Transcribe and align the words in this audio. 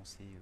fiancée. 0.00 0.24
euh. 0.34 0.40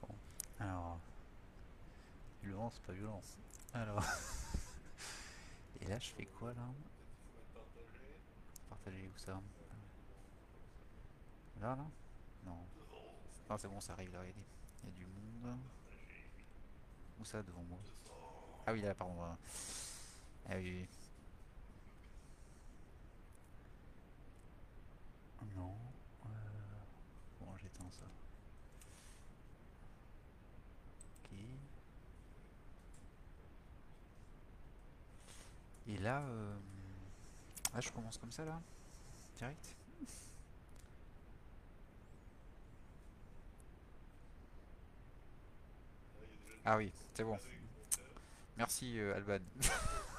Bon, 0.00 0.08
alors, 0.60 0.98
violence, 2.42 2.78
pas 2.80 2.92
violence. 2.92 3.36
Alors, 3.72 4.04
et 5.80 5.86
là, 5.86 5.98
je 5.98 6.10
fais 6.10 6.26
quoi 6.26 6.52
là? 6.54 6.66
Partager 8.68 9.08
où 9.14 9.18
ça? 9.18 9.40
Là, 11.60 11.76
là? 11.76 11.86
Non. 12.44 12.58
Ah, 13.48 13.56
c'est 13.58 13.68
bon, 13.68 13.80
ça 13.80 13.92
arrive 13.92 14.12
là. 14.12 14.20
Il 14.24 14.88
y 14.88 14.92
a 14.92 14.96
du 14.96 15.06
monde. 15.06 15.58
Où 17.20 17.24
ça 17.24 17.42
devant 17.42 17.62
moi? 17.62 17.78
Ah 18.66 18.72
oui, 18.72 18.80
là, 18.80 18.94
pardon. 18.94 19.16
Ah 20.48 20.54
oui, 20.56 20.80
oui. 20.80 20.88
Non. 25.56 25.74
euh, 26.26 26.28
Bon, 27.40 27.46
j'éteins 27.56 27.90
ça. 27.90 28.04
Ok. 31.24 31.38
Et 35.88 35.96
euh... 36.18 36.56
ah, 37.74 37.80
je 37.80 37.90
commence 37.90 38.18
comme 38.18 38.32
ça 38.32 38.44
là 38.44 38.60
Direct 39.36 39.76
Ah 46.64 46.76
oui, 46.76 46.92
c'est 47.14 47.24
bon. 47.24 47.38
Merci 48.56 48.98
euh, 48.98 49.16
Alban. 49.16 49.38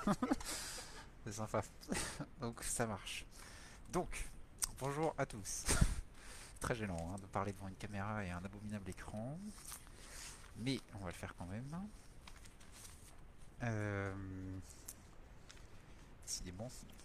c'est 1.24 1.32
sympa. 1.32 1.62
Donc 2.40 2.64
ça 2.64 2.88
marche. 2.88 3.26
Donc, 3.92 4.28
bonjour 4.80 5.14
à 5.18 5.26
tous. 5.26 5.66
Très 6.60 6.76
gênant 6.76 7.12
hein, 7.14 7.18
de 7.22 7.28
parler 7.28 7.54
devant 7.54 7.68
une 7.68 7.76
caméra 7.76 8.26
et 8.26 8.32
un 8.32 8.44
abominable 8.44 8.90
écran. 8.90 9.38
Mais 10.58 10.80
on 10.96 11.06
va 11.06 11.12
le 11.12 11.16
faire 11.16 11.36
quand 11.38 11.46
même. 11.46 11.88
Euh... 13.64 14.14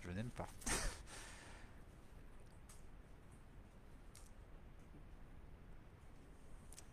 Je 0.02 0.10
n'aime 0.10 0.30
pas. 0.30 0.48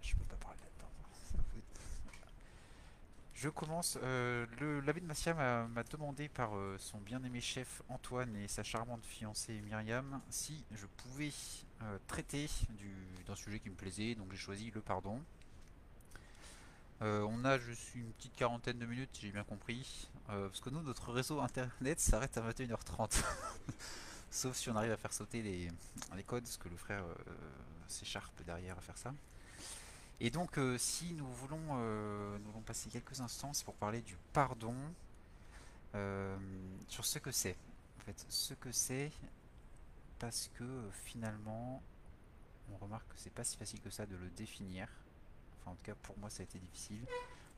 Je 0.02 0.16
peux 0.16 0.24
pas 0.26 0.36
parler 0.38 0.60
là-dedans. 0.62 1.44
Je 3.36 3.50
commence. 3.50 3.98
Euh, 4.04 4.46
l'abbé 4.86 5.02
de 5.02 5.06
Massia 5.06 5.34
m'a 5.34 5.68
m'a 5.68 5.84
demandé 5.84 6.30
par 6.30 6.56
euh, 6.56 6.78
son 6.80 7.00
bien-aimé 7.00 7.42
chef 7.42 7.82
Antoine 7.90 8.36
et 8.38 8.48
sa 8.48 8.64
charmante 8.64 9.06
fiancée 9.06 9.60
Myriam 9.62 10.22
si 10.30 10.64
je 10.72 10.86
pouvais 10.86 11.32
euh, 11.82 11.98
traiter 12.08 12.50
du- 12.70 13.24
d'un 13.28 13.36
sujet 13.36 13.60
qui 13.60 13.70
me 13.70 13.76
plaisait, 13.76 14.16
donc 14.16 14.32
j'ai 14.32 14.38
choisi 14.38 14.72
le 14.72 14.82
pardon. 14.82 15.22
Euh, 17.04 17.28
on 17.30 17.44
a 17.44 17.58
juste 17.58 17.96
une 17.96 18.14
petite 18.14 18.34
quarantaine 18.34 18.80
de 18.80 18.86
minutes, 18.86 19.10
j'ai 19.20 19.30
bien 19.30 19.44
compris, 19.44 20.10
euh, 20.30 20.48
parce 20.48 20.62
que 20.62 20.70
nous, 20.70 20.82
notre 20.82 21.12
réseau 21.12 21.42
internet 21.42 22.00
s'arrête 22.00 22.38
à 22.38 22.50
21h30. 22.50 23.22
Sauf 24.32 24.56
si 24.56 24.70
on 24.70 24.76
arrive 24.78 24.94
à 24.94 24.98
faire 24.98 25.12
sauter 25.12 25.42
les, 25.42 25.70
codes, 26.24 26.44
parce 26.44 26.56
que 26.56 26.70
le 26.70 26.78
frère 26.78 27.04
euh, 27.04 27.14
s'écharpe 27.90 28.42
derrière 28.46 28.78
à 28.78 28.82
faire 28.82 28.98
ça. 28.98 29.14
Et 30.22 30.30
donc, 30.30 30.58
si 30.78 31.14
nous 31.14 31.28
voulons, 31.28 31.76
nous 32.38 32.46
voulons 32.46 32.62
passer 32.62 32.90
quelques 32.90 33.20
instants, 33.20 33.52
c'est 33.52 33.66
pour 33.66 33.76
parler 33.76 34.02
du 34.02 34.16
pardon, 34.32 34.76
sur 36.88 37.04
ce 37.04 37.20
que 37.20 37.32
c'est. 37.32 37.58
En 38.00 38.06
fait, 38.06 38.26
ce 38.30 38.54
que 38.54 38.72
c'est, 38.72 39.12
parce 40.20 40.50
que 40.54 40.90
finalement, 41.04 41.84
on 42.72 42.78
remarque 42.78 43.10
que 43.10 43.18
c'est 43.18 43.34
pas 43.34 43.44
si 43.44 43.58
facile 43.58 43.82
que 43.82 43.90
ça 43.90 44.06
de 44.06 44.16
le 44.16 44.30
définir. 44.30 44.88
Enfin, 45.64 45.72
en 45.72 45.76
tout 45.76 45.84
cas, 45.84 45.96
pour 45.96 46.18
moi, 46.18 46.30
ça 46.30 46.42
a 46.42 46.44
été 46.44 46.60
difficile. 46.60 47.06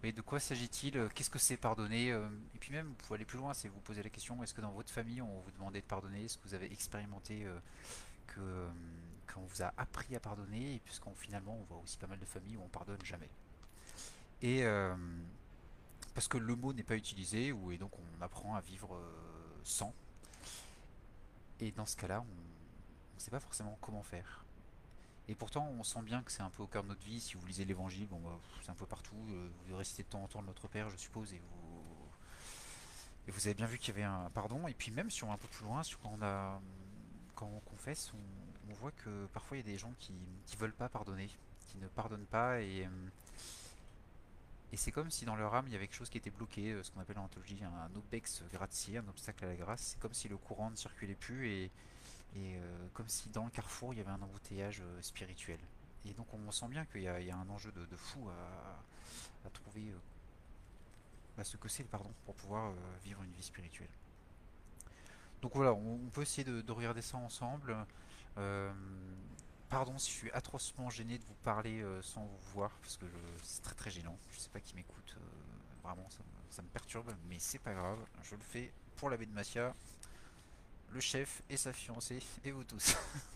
Mais 0.03 0.11
de 0.11 0.21
quoi 0.21 0.39
s'agit-il? 0.39 1.09
Qu'est-ce 1.16 1.31
que 1.31 1.39
c'est 1.39 1.57
pardonner? 1.57 2.11
Euh, 2.11 2.29
Et 2.53 2.59
puis 2.59 2.71
même, 2.71 2.88
vous 2.88 2.93
pouvez 2.93 3.16
aller 3.16 3.25
plus 3.25 3.39
loin, 3.39 3.55
c'est 3.55 3.67
vous 3.67 3.79
poser 3.79 4.03
la 4.03 4.09
question, 4.11 4.43
est-ce 4.43 4.53
que 4.53 4.61
dans 4.61 4.71
votre 4.71 4.91
famille, 4.91 5.21
on 5.21 5.39
vous 5.39 5.51
demandait 5.51 5.81
de 5.81 5.85
pardonner? 5.85 6.25
Est-ce 6.25 6.38
que 6.38 6.47
vous 6.47 6.53
avez 6.53 6.71
expérimenté 6.71 7.45
euh, 7.45 7.57
que 8.27 8.39
euh, 8.39 8.69
qu'on 9.33 9.41
vous 9.41 9.63
a 9.63 9.73
appris 9.77 10.16
à 10.16 10.19
pardonner? 10.19 10.75
Et 10.75 10.79
puisqu'on 10.79 11.16
finalement, 11.16 11.57
on 11.57 11.63
voit 11.63 11.79
aussi 11.79 11.97
pas 11.97 12.05
mal 12.07 12.19
de 12.19 12.25
familles 12.25 12.57
où 12.57 12.61
on 12.61 12.69
pardonne 12.69 13.03
jamais. 13.03 13.29
Et 14.43 14.63
parce 16.13 16.27
que 16.27 16.37
le 16.37 16.55
mot 16.55 16.72
n'est 16.72 16.83
pas 16.83 16.95
utilisé, 16.95 17.47
et 17.47 17.77
donc 17.79 17.91
on 17.97 18.22
apprend 18.22 18.53
à 18.55 18.61
vivre 18.61 19.01
sans. 19.63 19.91
Et 21.59 21.72
dans 21.72 21.87
ce 21.87 21.97
cas-là, 21.97 22.22
on 22.22 23.16
ne 23.16 23.19
sait 23.19 23.31
pas 23.31 23.39
forcément 23.39 23.75
comment 23.81 24.03
faire. 24.03 24.44
Et 25.27 25.35
pourtant, 25.35 25.67
on 25.79 25.83
sent 25.83 26.01
bien 26.03 26.21
que 26.21 26.31
c'est 26.31 26.43
un 26.43 26.49
peu 26.49 26.63
au 26.63 26.67
cœur 26.67 26.83
de 26.83 26.89
notre 26.89 27.03
vie. 27.03 27.19
Si 27.19 27.35
vous 27.35 27.45
lisez 27.47 27.65
l'Évangile, 27.65 28.07
bon, 28.07 28.19
bah, 28.19 28.39
c'est 28.63 28.69
un 28.69 28.75
peu 28.75 28.85
partout. 28.85 29.15
euh, 29.31 29.49
Vous 29.67 29.75
récitez 29.75 30.03
de 30.03 30.09
temps 30.09 30.23
en 30.23 30.27
temps 30.27 30.41
le 30.41 30.47
Notre 30.47 30.67
Père, 30.67 30.89
je 30.89 30.97
suppose, 30.97 31.33
et 31.33 31.39
vous, 31.39 31.65
et 33.27 33.31
vous 33.31 33.47
avez 33.47 33.55
bien 33.55 33.65
vu 33.65 33.77
qu'il 33.77 33.89
y 33.89 33.97
avait 33.97 34.03
un 34.03 34.29
pardon. 34.33 34.67
Et 34.67 34.73
puis 34.73 34.91
même 34.91 35.09
si 35.09 35.23
on 35.23 35.27
va 35.27 35.33
un 35.33 35.37
peu 35.37 35.47
plus 35.47 35.65
loin, 35.65 35.83
sur 35.83 35.99
quand 35.99 36.13
on 36.17 36.21
a, 36.21 36.61
quand 37.35 37.47
on 37.47 37.59
confesse, 37.61 38.13
on, 38.13 38.73
voit 38.81 38.91
que 38.91 39.27
parfois 39.27 39.55
il 39.55 39.61
y 39.61 39.63
a 39.63 39.71
des 39.71 39.77
gens 39.77 39.93
qui, 39.99 40.13
qui 40.45 40.57
veulent 40.57 40.73
pas 40.73 40.89
pardonner, 40.89 41.29
qui 41.67 41.77
ne 41.77 41.87
pardonnent 41.87 42.25
pas, 42.25 42.61
et, 42.61 42.87
c'est 44.73 44.91
comme 44.91 45.09
si 45.09 45.23
dans 45.23 45.37
leur 45.37 45.55
âme 45.55 45.67
il 45.67 45.73
y 45.73 45.75
avait 45.77 45.87
quelque 45.87 45.95
chose 45.95 46.09
qui 46.09 46.17
était 46.17 46.29
bloqué, 46.29 46.73
euh, 46.73 46.83
ce 46.83 46.91
qu'on 46.91 46.99
appelle 46.99 47.17
en 47.17 47.29
théologie 47.29 47.63
un 47.63 47.95
obex 47.95 48.43
gratiae, 48.51 48.97
un 48.97 49.07
obstacle 49.07 49.45
à 49.45 49.47
la 49.47 49.55
grâce. 49.55 49.81
C'est 49.81 49.99
comme 49.99 50.13
si 50.13 50.27
le 50.27 50.35
courant 50.35 50.69
ne 50.69 50.75
circulait 50.75 51.15
plus 51.15 51.49
et 51.49 51.71
et 52.35 52.57
euh, 52.57 52.88
comme 52.94 53.07
si 53.07 53.29
dans 53.29 53.46
le 53.46 53.50
carrefour 53.50 53.94
il 53.94 53.97
y 53.97 54.01
avait 54.01 54.12
un 54.12 54.22
embouteillage 54.22 54.81
euh, 54.81 55.01
spirituel. 55.01 55.59
Et 56.06 56.13
donc 56.13 56.28
on 56.34 56.51
sent 56.51 56.68
bien 56.68 56.85
qu'il 56.85 57.01
y, 57.01 57.07
a 57.07 57.35
un 57.35 57.50
enjeu 57.50 57.72
de, 57.72 57.97
fou 57.97 58.29
à, 58.29 59.50
trouver 59.50 59.91
ce 61.41 61.57
que 61.57 61.68
c'est 61.68 61.84
pardon 61.84 62.12
pour 62.25 62.35
pouvoir 62.35 62.69
euh, 62.69 62.73
vivre 63.03 63.23
une 63.23 63.31
vie 63.31 63.44
spirituelle. 63.44 63.90
Donc 65.41 65.56
voilà, 65.56 65.73
on, 65.73 65.97
peut 66.13 66.22
essayer 66.22 66.44
de, 66.44 66.62
de 66.62 66.72
regarder 66.72 67.01
ça 67.01 67.18
ensemble. 67.18 67.75
Pardon 69.69 69.97
si 69.97 70.12
je 70.12 70.16
suis 70.16 70.31
atrocement 70.31 70.90
gêné 70.91 71.17
de 71.17 71.23
vous 71.25 71.35
parler 71.44 71.84
sans 72.02 72.23
vous 72.23 72.52
voir, 72.53 72.72
parce 72.81 72.97
que 72.97 73.06
c'est 73.41 73.63
très 73.63 73.75
très 73.75 73.90
gênant. 73.90 74.17
Je 74.31 74.40
sais 74.40 74.50
pas 74.50 74.59
qui 74.59 74.75
m'écoute, 74.75 75.17
vraiment 75.84 76.07
ça, 76.09 76.19
me- 76.19 76.52
ça 76.52 76.62
me 76.62 76.67
perturbe, 76.67 77.12
mais 77.28 77.40
c'est 77.40 77.59
pas 77.59 77.73
grave. 77.73 78.00
Je 78.23 78.35
le 78.35 78.41
fais 78.41 78.72
pour 78.96 79.09
l'abbé 79.09 79.25
de 79.25 79.31
Massia, 79.34 79.73
le 80.95 81.01
chef 81.01 81.41
et 81.50 81.57
sa 81.57 81.73
fiancée 81.73 82.23
et 82.44 82.51
vous 82.51 82.63
tous. 82.63 82.95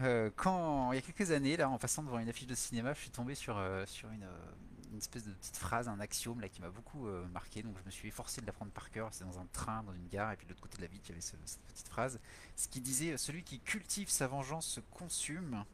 Euh, 0.00 0.28
quand 0.34 0.90
il 0.90 0.96
y 0.96 0.98
a 0.98 1.02
quelques 1.02 1.30
années, 1.30 1.56
là, 1.56 1.68
en 1.70 1.78
passant 1.78 2.02
devant 2.02 2.18
une 2.18 2.28
affiche 2.28 2.48
de 2.48 2.54
cinéma, 2.56 2.94
je 2.94 3.00
suis 3.02 3.10
tombé 3.10 3.36
sur, 3.36 3.56
euh, 3.56 3.86
sur 3.86 4.10
une, 4.10 4.24
euh, 4.24 4.50
une 4.90 4.98
espèce 4.98 5.22
de 5.22 5.30
petite 5.30 5.56
phrase, 5.56 5.86
un 5.88 6.00
axiome 6.00 6.40
là 6.40 6.48
qui 6.48 6.60
m'a 6.60 6.68
beaucoup 6.68 7.06
marqué. 7.32 7.62
Donc 7.62 7.76
je 7.78 7.84
me 7.84 7.92
suis 7.92 8.08
efforcé 8.08 8.40
de 8.40 8.46
l'apprendre 8.46 8.72
par 8.72 8.90
cœur. 8.90 9.10
C'est 9.12 9.22
dans 9.22 9.38
un 9.38 9.46
train, 9.52 9.84
dans 9.84 9.92
une 9.92 10.08
gare, 10.08 10.32
et 10.32 10.36
puis 10.36 10.46
de 10.46 10.50
l'autre 10.50 10.62
côté 10.62 10.78
de 10.78 10.82
la 10.82 10.88
ville, 10.88 11.00
il 11.04 11.08
y 11.10 11.12
avait 11.12 11.20
ce- 11.20 11.36
cette 11.44 11.62
petite 11.62 11.86
phrase, 11.88 12.18
ce 12.56 12.66
qui 12.66 12.80
disait 12.80 13.16
celui 13.16 13.44
qui 13.44 13.60
cultive 13.60 14.08
sa 14.10 14.26
vengeance 14.26 14.66
se 14.66 14.80
consume, 14.80 15.64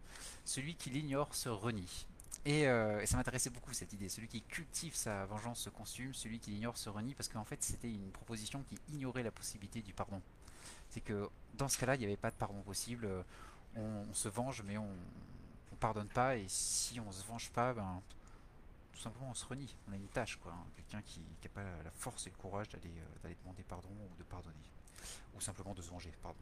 celui 0.45 0.75
qui 0.75 0.91
l'ignore 0.91 1.35
se 1.35 1.49
renie. 1.49 2.07
Et, 2.45 2.65
et 2.65 3.07
ça 3.07 3.17
m'intéressait 3.17 3.49
beaucoup 3.51 3.73
cette 3.73 3.95
idée. 3.95 4.11
Celui 4.11 4.29
qui 4.29 4.43
cultive 4.43 4.95
sa 4.95 5.25
vengeance 5.25 5.61
se 5.61 5.71
consume, 5.71 6.13
celui 6.13 6.41
qui 6.41 6.51
l'ignore 6.51 6.77
se 6.77 6.91
renie, 6.91 7.15
parce 7.15 7.31
qu'en 7.31 7.45
fait 7.47 7.63
c'était 7.63 7.91
une 7.91 8.11
proposition 8.11 8.63
qui 8.65 8.79
ignorait 8.91 9.23
la 9.23 9.31
possibilité 9.31 9.81
du 9.81 9.95
pardon. 9.95 10.21
C'est 10.91 11.01
que 11.01 11.29
dans 11.55 11.69
ce 11.69 11.79
cas-là, 11.79 11.95
il 11.95 11.99
n'y 12.01 12.05
avait 12.05 12.17
pas 12.17 12.31
de 12.31 12.37
pardon 12.37 12.61
possible. 12.63 13.07
Euh, 13.07 13.23
On, 13.77 14.13
se 14.15 14.29
venge, 14.29 14.63
mais 14.65 14.77
on, 14.79 14.89
on 15.73 15.77
pardonne 15.77 16.09
pas. 16.09 16.37
Et 16.37 16.47
si 16.49 16.99
on 16.99 17.13
se 17.13 17.25
venge 17.25 17.51
pas, 17.51 17.73
ben 17.73 18.03
tout 18.93 19.01
simplement 19.01 19.31
on 19.31 19.35
se 19.35 19.47
renie. 19.47 19.75
On 19.89 19.93
a 19.93 19.97
une 19.97 20.09
tâche, 20.09 20.37
quoi. 20.43 20.53
hein. 20.53 20.65
Quelqu'un 20.77 21.03
qui 21.03 21.21
n'a 21.21 21.49
pas 21.55 21.63
la 21.85 21.91
force 21.93 22.27
et 22.27 22.31
le 22.31 22.37
courage 22.37 22.69
d'aller 22.71 22.93
euh, 23.25 23.35
demander 23.45 23.63
pardon 23.63 23.89
ou 23.89 24.17
de 24.19 24.25
pardonner, 24.25 24.67
ou 25.35 25.41
simplement 25.41 25.73
de 25.75 25.83
se 25.83 25.89
venger. 25.91 26.13
Pardon. 26.23 26.41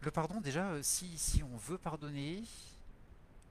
Le 0.00 0.10
pardon, 0.10 0.40
déjà, 0.40 0.70
euh, 0.70 0.82
si 0.82 1.18
si 1.18 1.42
on 1.42 1.56
veut 1.58 1.76
pardonner 1.78 2.42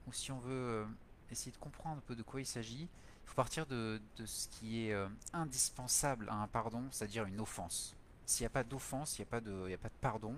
ou 0.08 0.12
si 0.12 0.32
on 0.32 0.40
veut 0.40 0.52
euh, 0.52 0.86
essayer 1.30 1.52
de 1.52 1.58
comprendre 1.58 1.98
un 1.98 2.04
peu 2.06 2.16
de 2.16 2.24
quoi 2.24 2.40
il 2.40 2.46
s'agit, 2.46 2.88
il 3.24 3.26
faut 3.28 3.36
partir 3.36 3.64
de, 3.66 4.00
de 4.16 4.26
ce 4.26 4.48
qui 4.48 4.80
est 4.88 4.94
indispensable 5.32 6.28
à 6.28 6.34
un 6.34 6.48
pardon, 6.48 6.82
c'est-à-dire 6.90 7.26
une 7.26 7.38
offense. 7.38 7.94
S'il 8.30 8.44
n'y 8.44 8.46
a 8.46 8.50
pas 8.50 8.62
d'offense, 8.62 9.18
il 9.18 9.22
n'y 9.22 9.28
a 9.28 9.30
pas 9.30 9.40
de, 9.40 9.76
pardon. 10.00 10.36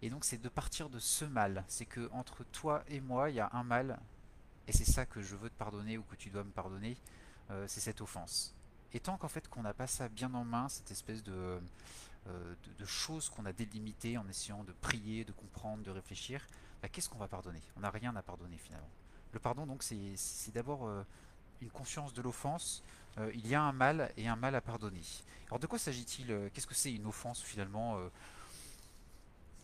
Et 0.00 0.08
donc 0.08 0.24
c'est 0.24 0.40
de 0.40 0.48
partir 0.48 0.88
de 0.88 0.98
ce 0.98 1.26
mal. 1.26 1.64
C'est 1.68 1.84
que 1.84 2.08
entre 2.12 2.42
toi 2.44 2.82
et 2.88 3.00
moi, 3.00 3.28
il 3.28 3.36
y 3.36 3.40
a 3.40 3.50
un 3.52 3.64
mal, 3.64 3.98
et 4.66 4.72
c'est 4.72 4.86
ça 4.86 5.04
que 5.04 5.20
je 5.20 5.36
veux 5.36 5.50
te 5.50 5.58
pardonner 5.58 5.98
ou 5.98 6.02
que 6.04 6.16
tu 6.16 6.30
dois 6.30 6.42
me 6.42 6.50
pardonner, 6.50 6.96
euh, 7.50 7.66
c'est 7.68 7.80
cette 7.80 8.00
offense. 8.00 8.54
Et 8.94 9.00
tant 9.00 9.18
qu'en 9.18 9.28
fait 9.28 9.46
qu'on 9.48 9.62
n'a 9.62 9.74
pas 9.74 9.86
ça 9.86 10.08
bien 10.08 10.32
en 10.32 10.44
main, 10.44 10.70
cette 10.70 10.90
espèce 10.90 11.22
de, 11.22 11.32
euh, 11.32 11.60
de, 12.26 12.72
de 12.78 12.86
choses 12.86 13.28
qu'on 13.28 13.44
a 13.44 13.52
délimitées 13.52 14.16
en 14.16 14.26
essayant 14.26 14.64
de 14.64 14.72
prier, 14.80 15.24
de 15.24 15.32
comprendre, 15.32 15.82
de 15.82 15.90
réfléchir, 15.90 16.46
bah, 16.80 16.88
qu'est-ce 16.88 17.10
qu'on 17.10 17.18
va 17.18 17.28
pardonner? 17.28 17.60
On 17.76 17.80
n'a 17.80 17.90
rien 17.90 18.16
à 18.16 18.22
pardonner 18.22 18.56
finalement. 18.56 18.88
Le 19.32 19.38
pardon 19.38 19.66
donc 19.66 19.82
c'est 19.82 20.16
c'est 20.16 20.54
d'abord 20.54 20.86
euh, 20.86 21.04
une 21.60 21.70
conscience 21.70 22.14
de 22.14 22.22
l'offense, 22.22 22.82
euh, 23.20 23.30
il 23.34 23.46
y 23.46 23.54
a 23.54 23.62
un 23.62 23.72
mal 23.72 24.12
et 24.16 24.28
un 24.28 24.36
mal 24.36 24.54
à 24.54 24.60
pardonner. 24.60 25.02
Alors 25.48 25.58
de 25.58 25.66
quoi 25.66 25.78
s'agit-il 25.78 26.30
euh, 26.30 26.48
Qu'est-ce 26.52 26.66
que 26.66 26.74
c'est 26.74 26.92
une 26.92 27.06
offense 27.06 27.42
finalement 27.42 27.98
euh, 27.98 28.08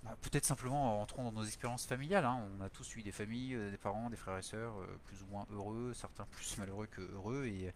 bah, 0.02 0.16
Peut-être 0.22 0.44
simplement 0.44 1.02
en 1.02 1.06
dans 1.06 1.32
nos 1.32 1.44
expériences 1.44 1.86
familiales. 1.86 2.24
hein. 2.24 2.46
On 2.58 2.62
a 2.62 2.68
tous 2.68 2.96
eu 2.96 3.02
des 3.02 3.12
familles, 3.12 3.56
des 3.70 3.76
parents, 3.76 4.10
des 4.10 4.16
frères 4.16 4.38
et 4.38 4.42
sœurs 4.42 4.74
plus 5.06 5.22
ou 5.22 5.26
moins 5.26 5.46
heureux, 5.52 5.92
certains 5.94 6.26
plus 6.26 6.56
malheureux 6.58 6.86
que 6.86 7.02
heureux. 7.02 7.46
Et, 7.46 7.72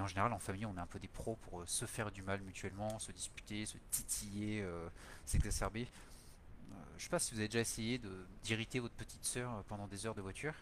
en 0.00 0.06
général, 0.06 0.32
en 0.32 0.38
famille, 0.38 0.66
on 0.66 0.76
est 0.76 0.80
un 0.80 0.86
peu 0.86 1.00
des 1.00 1.08
pros 1.08 1.36
pour 1.50 1.64
se 1.66 1.84
faire 1.84 2.12
du 2.12 2.22
mal 2.22 2.40
mutuellement, 2.42 2.98
se 3.00 3.10
disputer, 3.10 3.66
se 3.66 3.76
titiller, 3.90 4.64
s'exacerber. 5.26 5.88
je 6.96 7.02
sais 7.02 7.10
pas 7.10 7.18
si 7.18 7.34
vous 7.34 7.40
avez 7.40 7.48
déjà 7.48 7.60
essayé 7.60 8.00
d'irriter 8.44 8.78
votre 8.78 8.94
petite 8.94 9.24
sœur 9.24 9.64
pendant 9.64 9.88
des 9.88 10.06
heures 10.06 10.14
de 10.14 10.22
voiture. 10.22 10.54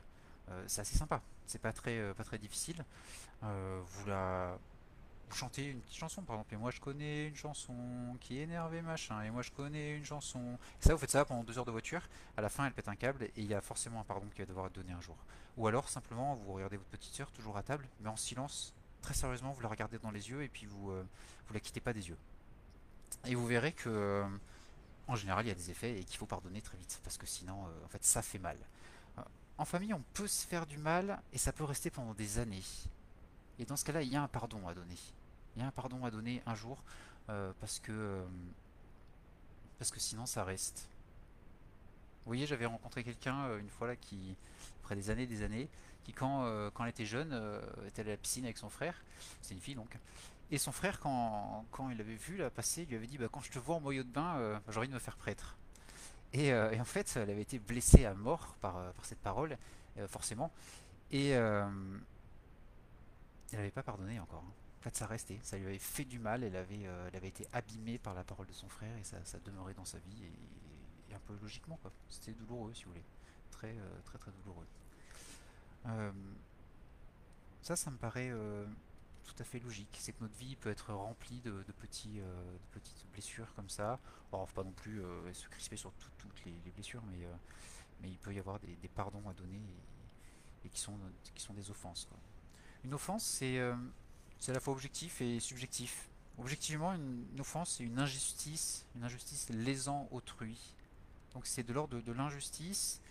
C'est 0.67 0.81
assez 0.81 0.97
sympa. 0.97 1.21
C'est 1.47 1.61
pas 1.61 1.73
très, 1.73 2.15
très 2.25 2.39
difficile. 2.39 2.85
vous 3.43 4.07
la 4.07 4.59
chantez 5.35 5.67
une 5.67 5.81
petite 5.81 5.97
chanson. 5.97 6.23
Par 6.23 6.37
exemple 6.37 6.55
et 6.55 6.57
moi 6.57 6.71
je 6.71 6.81
connais 6.81 7.29
une 7.29 7.37
chanson 7.37 7.75
qui 8.21 8.39
est 8.39 8.43
énervée 8.43 8.83
machin. 8.83 9.23
Et 9.23 9.31
moi 9.31 9.43
je 9.43 9.51
connais 9.51 9.97
une 9.97 10.05
chanson. 10.05 10.59
Ça 10.81 10.93
vous 10.95 10.99
faites 10.99 11.11
ça 11.11 11.25
pendant 11.25 11.45
deux 11.45 11.59
heures 11.59 11.65
de 11.65 11.71
voiture. 11.71 12.03
À 12.37 12.41
la 12.41 12.49
fin 12.49 12.67
elle 12.67 12.73
pète 12.73 12.89
un 12.89 12.97
câble 12.97 13.25
et 13.25 13.33
il 13.37 13.47
y 13.47 13.55
a 13.55 13.61
forcément 13.61 14.01
un 14.01 14.05
pardon 14.05 14.27
qui 14.35 14.41
va 14.41 14.47
devoir 14.47 14.67
être 14.67 14.75
donné 14.75 14.93
un 14.93 15.01
jour. 15.01 15.17
Ou 15.57 15.67
alors 15.67 15.89
simplement 15.89 16.35
vous 16.35 16.53
regardez 16.53 16.77
votre 16.77 16.91
petite 16.91 17.15
soeur 17.15 17.31
toujours 17.33 17.57
à 17.57 17.63
table 17.63 17.87
mais 18.01 18.09
en 18.09 18.17
silence 18.17 18.75
très 19.03 19.15
sérieusement 19.15 19.53
vous 19.53 19.61
la 19.61 19.69
regardez 19.69 19.99
dans 19.99 20.11
les 20.11 20.31
yeux 20.31 20.43
et 20.43 20.49
puis 20.49 20.67
vous 20.67 20.91
euh, 20.91 21.05
la 21.53 21.61
quittez 21.61 21.81
pas 21.81 21.93
des 21.93 22.09
yeux. 22.09 22.19
Et 23.25 23.35
vous 23.35 23.47
verrez 23.47 23.73
que 23.73 23.89
euh, 23.89 24.27
en 25.07 25.17
général 25.17 25.47
il 25.47 25.49
y 25.49 25.53
a 25.53 25.55
des 25.55 25.71
effets 25.71 25.99
et 25.99 26.05
qu'il 26.05 26.19
faut 26.19 26.27
pardonner 26.27 26.61
très 26.61 26.77
vite 26.77 27.01
parce 27.03 27.17
que 27.17 27.27
sinon 27.27 27.67
euh, 27.67 27.85
en 27.85 27.89
fait 27.89 28.05
ça 28.05 28.23
fait 28.23 28.39
mal 28.39 28.57
en 29.59 29.65
famille 29.65 29.93
on 29.93 30.03
peut 30.15 30.29
se 30.29 30.47
faire 30.47 30.67
du 30.67 30.79
mal 30.79 31.21
et 31.33 31.39
ça 31.39 31.53
peut 31.53 31.65
rester 31.65 31.91
pendant 31.91 32.15
des 32.15 32.39
années 32.39 32.63
et 33.59 33.65
dans 33.65 33.77
ce 33.77 33.85
cas 33.85 33.93
là 33.93 34.03
il 34.03 34.09
y 34.09 34.17
a 34.17 34.23
un 34.23 34.29
pardon 34.29 34.67
à 34.69 34.75
donner 34.75 34.97
il 35.59 35.63
y 35.63 35.65
a 35.65 35.67
un 35.67 35.73
pardon 35.73 36.05
à 36.05 36.11
donner 36.11 36.41
un 36.47 36.55
jour 36.55 36.83
euh, 37.31 37.53
parce 37.61 37.79
que 37.79 37.93
euh, 37.93 38.25
parce 39.79 39.91
que 39.91 40.01
sinon 40.01 40.25
ça 40.25 40.45
reste. 40.45 40.89
Vous 42.25 42.31
voyez, 42.31 42.47
j'avais 42.47 42.67
rencontré 42.67 43.05
quelqu'un 43.05 43.45
euh, 43.47 43.59
une 43.59 43.69
fois 43.69 43.89
là 43.89 43.97
qui, 43.97 44.37
après 44.83 44.95
des 44.95 45.11
années, 45.11 45.27
des 45.27 45.43
années, 45.43 45.69
qui 46.05 46.13
quand, 46.13 46.71
quand 46.73 46.85
elle 46.85 46.91
était 46.91 47.07
jeune, 47.07 47.39
était 47.87 48.03
à 48.03 48.05
la 48.05 48.17
piscine 48.17 48.45
avec 48.45 48.57
son 48.57 48.71
frère. 48.71 49.03
C'est 49.43 49.55
une 49.55 49.61
fille 49.61 49.75
donc. 49.75 49.99
Et 50.51 50.57
son 50.57 50.73
frère, 50.73 51.01
quand, 51.01 51.67
quand 51.71 51.91
il 51.91 51.99
l'avait 51.99 52.15
vu 52.15 52.37
la 52.39 52.49
passer, 52.49 52.87
lui 52.87 52.97
avait 52.97 53.07
dit 53.07 53.19
bah, 53.19 53.29
Quand 53.31 53.41
je 53.41 53.51
te 53.51 53.59
vois 53.59 53.77
en 53.77 53.81
maillot 53.81 54.05
de 54.05 54.09
bain, 54.09 54.61
j'ai 54.69 54.79
envie 54.79 54.89
de 54.89 54.95
me 54.95 54.99
faire 54.99 55.17
prêtre. 55.17 55.58
Et, 56.33 56.49
et, 56.49 56.81
en 56.81 56.85
fait, 56.85 57.11
elle 57.17 57.31
avait 57.31 57.43
été 57.43 57.59
blessée 57.59 58.05
à 58.05 58.15
mort 58.15 58.55
par, 58.61 58.93
par 58.93 59.05
cette 59.05 59.21
parole, 59.21 59.57
forcément. 60.09 60.53
Et 61.11 61.35
elle 63.53 63.59
n'avait 63.59 63.71
pas 63.71 63.83
pardonné 63.83 64.21
encore. 64.21 64.45
Hein. 64.47 64.53
En 64.79 64.83
fait, 64.83 64.97
ça 64.97 65.07
restait, 65.07 65.39
ça 65.43 65.57
lui 65.57 65.67
avait 65.67 65.79
fait 65.79 66.05
du 66.05 66.19
mal, 66.19 66.45
elle 66.45 66.55
avait, 66.55 66.87
euh, 66.87 67.09
elle 67.09 67.17
avait 67.17 67.29
été 67.29 67.47
abîmée 67.53 67.99
par 67.99 68.15
la 68.15 68.23
parole 68.23 68.47
de 68.47 68.53
son 68.53 68.69
frère 68.69 68.97
et 68.97 69.03
ça, 69.03 69.17
ça 69.25 69.39
demeurait 69.45 69.75
dans 69.75 69.85
sa 69.85 69.99
vie 69.99 70.25
et, 70.25 71.15
un 71.15 71.19
peu 71.27 71.35
logiquement 71.43 71.79
quoi. 71.83 71.91
C'était 72.09 72.33
douloureux 72.33 72.73
si 72.75 72.85
vous 72.85 72.91
voulez, 72.91 73.05
très 73.51 73.71
euh, 73.77 74.01
très 74.05 74.19
très 74.19 74.31
douloureux. 74.31 74.67
Euh, 75.87 76.13
ça, 77.63 77.75
ça 77.75 77.91
me 77.91 77.97
paraît 77.97 78.31
tout 79.35 79.43
à 79.43 79.45
fait 79.45 79.59
logique. 79.61 79.97
C'est 79.99 80.13
que 80.13 80.23
notre 80.23 80.37
vie 80.37 80.57
peut 80.57 80.71
être 80.71 80.93
remplie 80.93 81.41
de, 81.41 81.63
petits, 81.81 82.21
petites 82.73 83.07
blessures 83.13 83.53
comme 83.55 83.69
ça. 83.69 83.99
Alors, 84.33 84.49
faut 84.49 84.57
pas 84.57 84.65
non 84.65 84.73
plus 84.73 85.03
se 85.33 85.49
crisper 85.49 85.77
sur 85.77 85.93
toutes 86.19 86.45
les, 86.45 86.71
blessures, 86.73 87.03
mais, 87.11 87.27
mais 88.01 88.09
il 88.09 88.19
peut 88.19 88.35
y 88.35 88.39
avoir 88.39 88.59
des, 88.61 88.77
pardons 88.95 89.23
à 89.29 89.33
donner 89.35 89.61
et, 90.65 90.69
qui, 90.69 90.81
sont, 90.81 90.99
des 91.55 91.71
offenses. 91.71 92.09
Une 92.85 92.95
offense, 92.95 93.25
c'est 93.25 93.59
à 93.59 94.53
la 94.53 94.61
fois 94.61 94.73
objectif 94.73 95.21
et 95.21 95.41
subjectif. 95.41 96.09
Objectivement, 96.39 96.95
une, 96.95 97.41
offense, 97.41 97.75
c'est 97.77 97.85
une 97.85 97.99
injustice, 97.99 98.87
une 98.95 99.03
injustice 99.03 99.49
lésant 99.51 100.09
autrui. 100.13 100.57
Donc 101.35 101.47
c'est 101.47 101.65
de 101.65 101.73
l'ordre 101.73 102.01
de, 102.01 102.13
l'injustice, 102.13 103.01
euh, 103.01 103.05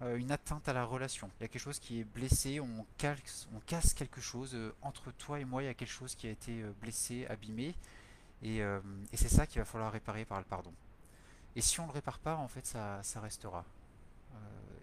une 0.00 0.32
atteinte 0.32 0.68
à 0.68 0.72
la 0.72 0.84
relation. 0.84 1.30
Il 1.38 1.42
y 1.42 1.46
a 1.46 1.48
quelque 1.48 1.62
chose 1.62 1.78
qui 1.78 2.00
est 2.00 2.04
blessé, 2.04 2.60
on, 2.60 2.86
casse 2.96 3.94
quelque 3.94 4.20
chose. 4.20 4.54
Euh, 4.54 4.74
entre 4.82 5.12
toi 5.12 5.40
et 5.40 5.44
moi, 5.44 5.62
il 5.62 5.66
y 5.66 5.68
a 5.68 5.74
quelque 5.74 5.88
chose 5.88 6.14
qui 6.14 6.26
a 6.26 6.30
été 6.30 6.62
euh, 6.62 6.72
blessé, 6.80 7.26
abîmé. 7.26 7.74
Et, 8.42 8.60
c'est 9.14 9.28
ça 9.28 9.46
qu'il 9.46 9.60
va 9.60 9.64
falloir 9.64 9.90
réparer 9.90 10.26
par 10.26 10.38
le 10.38 10.44
pardon. 10.44 10.72
Et 11.56 11.62
si 11.62 11.80
on 11.80 11.84
ne 11.84 11.88
le 11.88 11.94
répare 11.94 12.18
pas, 12.18 12.36
en 12.36 12.48
fait, 12.48 12.66
ça, 12.66 13.00
restera. 13.16 13.64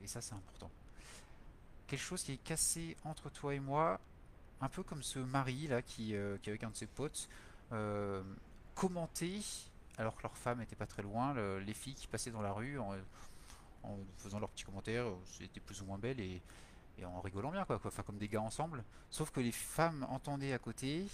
et 0.01 0.07
ça, 0.07 0.19
c'est 0.19 0.33
important. 0.33 0.71
Quelque 1.85 2.01
chose 2.01 2.23
qui 2.23 2.31
est 2.31 2.43
cassé 2.43 2.97
entre 3.03 3.29
toi 3.29 3.53
et 3.53 3.59
moi, 3.59 3.99
un 4.61 4.69
peu 4.69 4.83
comme 4.83 5.03
ce 5.03 5.19
mari 5.19 5.67
là 5.67 5.81
qui, 5.81 6.15
euh, 6.15 6.37
qui 6.41 6.49
avec 6.49 6.63
un 6.63 6.69
de 6.69 6.75
ses 6.75 6.87
potes 6.87 7.27
euh, 7.71 8.23
commentait 8.75 9.39
alors 9.97 10.15
que 10.15 10.23
leur 10.23 10.37
femme 10.37 10.59
n'était 10.59 10.75
pas 10.75 10.87
très 10.87 11.01
loin 11.01 11.33
les 11.59 11.73
filles 11.73 11.95
qui 11.95 12.07
passaient 12.07 12.31
dans 12.31 12.41
la 12.41 12.53
rue 12.53 12.79
faisant 14.17 14.39
leurs 14.39 14.49
petits 14.49 14.63
commentaires 14.63 15.05
c'était 15.25 15.59
plus 15.59 15.81
ou 15.81 15.85
moins 15.85 15.97
belle 15.97 16.19
et, 16.19 16.41
en 17.03 17.19
rigolant 17.21 17.49
bien 17.49 17.65
quoi, 17.65 17.79
enfin 17.83 18.03
comme 18.03 18.19
des 18.19 18.27
gars 18.27 18.41
ensemble 18.41 18.83
sauf 19.09 19.31
que 19.31 19.39
les 19.39 19.51
femmes 19.51 20.05
entendaient 20.09 20.53
à 20.53 20.59
côté 20.59 21.07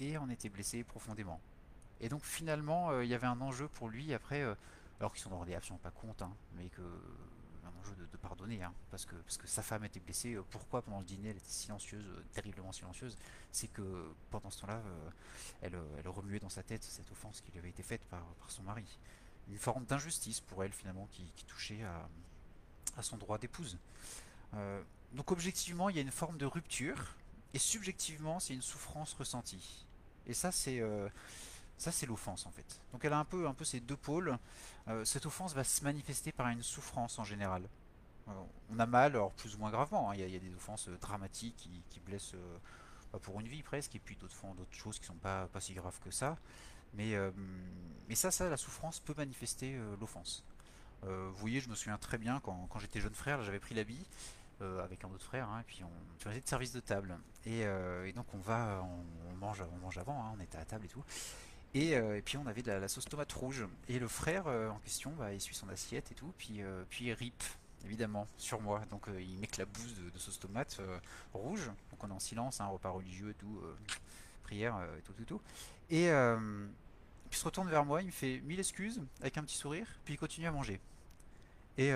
et 0.00 0.18
en 0.18 0.28
étaient 0.28 0.50
blessées 0.50 0.84
profondément 0.84 1.40
et 2.02 2.10
donc 2.10 2.22
finalement 2.22 2.90
euh, 2.90 3.04
il 3.04 3.10
y 3.10 3.14
avait 3.14 3.26
un 3.26 3.40
enjeu 3.40 3.68
pour 3.68 3.88
lui 3.88 4.12
après 4.12 4.42
alors 5.00 5.14
qu'ils 5.14 5.22
sont 5.22 5.30
dans 5.30 5.44
des 5.46 5.54
absolument 5.54 5.80
pas 5.82 5.90
compte 5.90 6.20
hein, 6.20 6.32
mais 6.56 6.66
que 6.68 6.82
de, 7.94 8.16
pardonner, 8.16 8.62
hein, 8.62 8.72
parce, 8.90 9.04
que, 9.04 9.14
parce 9.14 9.36
que 9.36 9.46
sa 9.46 9.62
femme 9.62 9.84
était 9.84 10.00
blessée. 10.00 10.34
Euh, 10.34 10.44
pourquoi 10.50 10.82
pendant 10.82 10.98
le 10.98 11.04
dîner 11.04 11.30
elle 11.30 11.36
était 11.36 11.48
silencieuse, 11.48 12.04
euh, 12.06 12.22
terriblement 12.32 12.72
silencieuse? 12.72 13.16
C'est 13.52 13.68
que 13.68 14.12
pendant 14.30 14.50
ce 14.50 14.60
temps-là, 14.62 14.76
euh, 14.84 15.10
elle, 15.62 15.78
elle, 15.98 16.08
remuait 16.08 16.40
dans 16.40 16.48
sa 16.48 16.62
tête 16.62 16.82
cette 16.82 17.10
offense 17.10 17.40
qui 17.40 17.52
lui 17.52 17.58
avait 17.58 17.70
été 17.70 17.82
faite 17.82 18.02
par, 18.04 18.24
par 18.40 18.50
son 18.50 18.62
mari. 18.62 18.98
Une 19.48 19.58
forme 19.58 19.84
d'injustice 19.84 20.40
pour 20.40 20.64
elle 20.64 20.72
finalement 20.72 21.08
qui, 21.12 21.44
touchait 21.46 21.82
à, 21.82 23.02
son 23.02 23.16
droit 23.16 23.38
d'épouse. 23.38 23.78
donc 25.12 25.30
objectivement, 25.30 25.88
il 25.88 25.96
y 25.96 25.98
a 25.98 26.02
une 26.02 26.10
forme 26.10 26.38
de 26.38 26.46
rupture, 26.46 27.14
et 27.54 27.58
subjectivement, 27.58 28.40
c'est 28.40 28.54
une 28.54 28.62
souffrance 28.62 29.12
ressentie. 29.14 29.86
Et 30.26 30.34
ça, 30.34 30.50
c'est 30.50 30.80
ça, 31.78 31.92
c'est 31.92 32.06
l'offense 32.06 32.46
en 32.46 32.50
fait. 32.50 32.80
Donc 32.92 33.04
elle 33.04 33.12
a 33.12 33.18
un 33.18 33.24
peu, 33.24 33.46
un 33.46 33.54
peu 33.54 33.64
ces 33.64 33.80
deux 33.80 33.96
pôles. 33.96 34.38
Euh, 34.88 35.04
cette 35.04 35.26
offense 35.26 35.54
va 35.54 35.64
se 35.64 35.84
manifester 35.84 36.32
par 36.32 36.48
une 36.48 36.62
souffrance 36.62 37.18
en 37.18 37.24
général. 37.24 37.68
Euh, 38.28 38.32
on 38.70 38.78
a 38.78 38.86
mal, 38.86 39.12
alors 39.12 39.32
plus 39.32 39.54
ou 39.54 39.58
moins 39.58 39.70
gravement. 39.70 40.10
Hein. 40.10 40.14
Il, 40.14 40.28
y 40.28 40.36
a, 40.36 40.38
des 40.38 40.54
offenses 40.54 40.88
euh, 40.88 40.96
dramatiques 41.00 41.68
qui, 41.90 42.00
blessent 42.00 42.36
pour 43.22 43.40
une 43.40 43.48
vie 43.48 43.62
presque, 43.62 43.94
et 43.94 43.98
puis 43.98 44.16
d'autres 44.16 44.36
d'autres 44.54 44.74
choses 44.74 44.98
qui 44.98 45.06
sont 45.06 45.14
pas, 45.14 45.46
pas 45.48 45.60
si 45.60 45.74
graves 45.74 45.98
que 46.04 46.10
ça. 46.10 46.36
Mais, 46.96 47.14
mais 48.08 48.14
ça, 48.14 48.30
ça, 48.30 48.48
la 48.48 48.56
souffrance 48.56 49.00
peut 49.00 49.14
manifester 49.16 49.78
l'offense. 50.00 50.44
vous 51.02 51.36
voyez, 51.36 51.60
je 51.60 51.68
me 51.68 51.74
souviens 51.74 51.98
très 51.98 52.18
bien 52.18 52.40
quand, 52.40 52.78
j'étais 52.78 53.00
jeune 53.00 53.14
frère, 53.14 53.42
j'avais 53.42 53.60
pris 53.60 53.74
l'habit 53.74 54.06
avec 54.60 55.04
un 55.04 55.08
autre 55.08 55.24
frère, 55.24 55.48
hein, 55.50 55.60
et 55.60 55.64
puis 55.64 55.82
on 55.84 56.20
faisait 56.20 56.40
de 56.40 56.48
service 56.48 56.72
de 56.72 56.80
table. 56.80 57.18
Et, 57.44 57.64
donc 58.14 58.26
on 58.32 58.38
va, 58.38 58.82
on, 59.30 59.36
mange, 59.36 59.62
on 59.74 59.78
mange 59.78 59.98
avant, 59.98 60.24
hein, 60.24 60.34
on 60.36 60.40
était 60.40 60.58
à 60.58 60.64
table 60.64 60.86
et 60.86 60.88
tout. 60.88 61.04
Euh, 61.76 62.16
et, 62.16 62.22
puis 62.22 62.36
on 62.36 62.46
avait 62.46 62.62
de 62.62 62.72
la, 62.72 62.88
sauce 62.88 63.04
tomate 63.04 63.32
rouge. 63.32 63.66
Et 63.88 63.98
le 63.98 64.08
frère 64.08 64.46
euh, 64.46 64.68
en 64.68 64.78
question, 64.78 65.12
bah, 65.18 65.32
il 65.32 65.40
suit 65.40 65.54
son 65.54 65.68
assiette 65.68 66.10
et 66.12 66.14
tout, 66.14 66.32
puis, 66.38 66.62
euh, 66.62 66.84
puis 66.88 67.06
il 67.06 67.12
rip, 67.12 67.42
évidemment, 67.84 68.26
sur 68.38 68.60
moi. 68.60 68.82
Donc 68.90 69.06
il 69.18 69.38
met 69.38 69.46
que 69.46 69.58
la 69.58 69.66
bouse 69.66 69.94
de, 70.12 70.18
sauce 70.18 70.38
tomate 70.38 70.80
rouge. 71.32 71.66
Donc 71.90 72.02
on 72.02 72.08
est 72.08 72.14
en 72.14 72.20
silence, 72.20 72.60
un 72.60 72.64
hein, 72.64 72.68
repas 72.68 72.90
religieux 72.90 73.30
et 73.30 73.34
tout, 73.34 73.60
prière 74.42 74.78
et 74.98 75.02
tout, 75.02 75.12
tout, 75.12 75.24
tout. 75.24 75.40
Et 75.90 76.08
il 77.36 77.38
se 77.38 77.44
retourne 77.44 77.68
vers 77.68 77.84
moi, 77.84 78.00
il 78.02 78.06
me 78.06 78.12
fait 78.12 78.40
mille 78.40 78.58
excuses, 78.58 79.02
avec 79.20 79.36
un 79.36 79.42
petit 79.42 79.56
sourire, 79.56 79.86
puis 80.04 80.14
il 80.14 80.16
continue 80.16 80.46
à 80.46 80.50
manger. 80.50 80.80
Et 81.78 81.92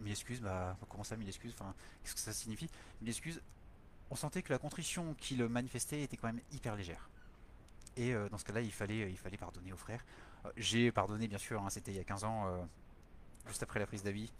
mille 0.00 0.12
excuses, 0.12 0.42
bah 0.42 0.76
comment 0.90 1.02
ça 1.02 1.16
mille 1.16 1.28
excuses 1.28 1.54
Enfin, 1.58 1.74
qu'est-ce 2.02 2.14
que 2.14 2.20
ça 2.20 2.34
signifie? 2.34 2.68
Mille 3.00 3.08
excuses. 3.08 3.40
On 4.10 4.16
sentait 4.16 4.42
que 4.42 4.52
la 4.52 4.58
contrition 4.58 5.14
qu'il 5.14 5.42
manifestait 5.46 6.02
était 6.02 6.18
quand 6.18 6.26
même 6.26 6.42
hyper 6.52 6.76
légère. 6.76 7.08
Et 7.96 8.12
euh, 8.12 8.28
dans 8.28 8.38
ce 8.38 8.44
cas-là, 8.44 8.60
il 8.60 8.72
fallait, 8.72 9.10
il 9.10 9.16
fallait 9.16 9.38
pardonner 9.38 9.72
au 9.72 9.76
frère. 9.76 10.04
Euh, 10.44 10.50
j'ai 10.56 10.92
pardonné, 10.92 11.28
bien 11.28 11.38
sûr, 11.38 11.62
hein, 11.62 11.70
c'était 11.70 11.92
il 11.92 11.96
y 11.96 12.00
a 12.00 12.04
15 12.04 12.24
ans, 12.24 12.46
euh, 12.46 12.62
juste 13.48 13.62
après 13.62 13.80
la 13.80 13.86
prise 13.86 14.02
d'avis. 14.02 14.30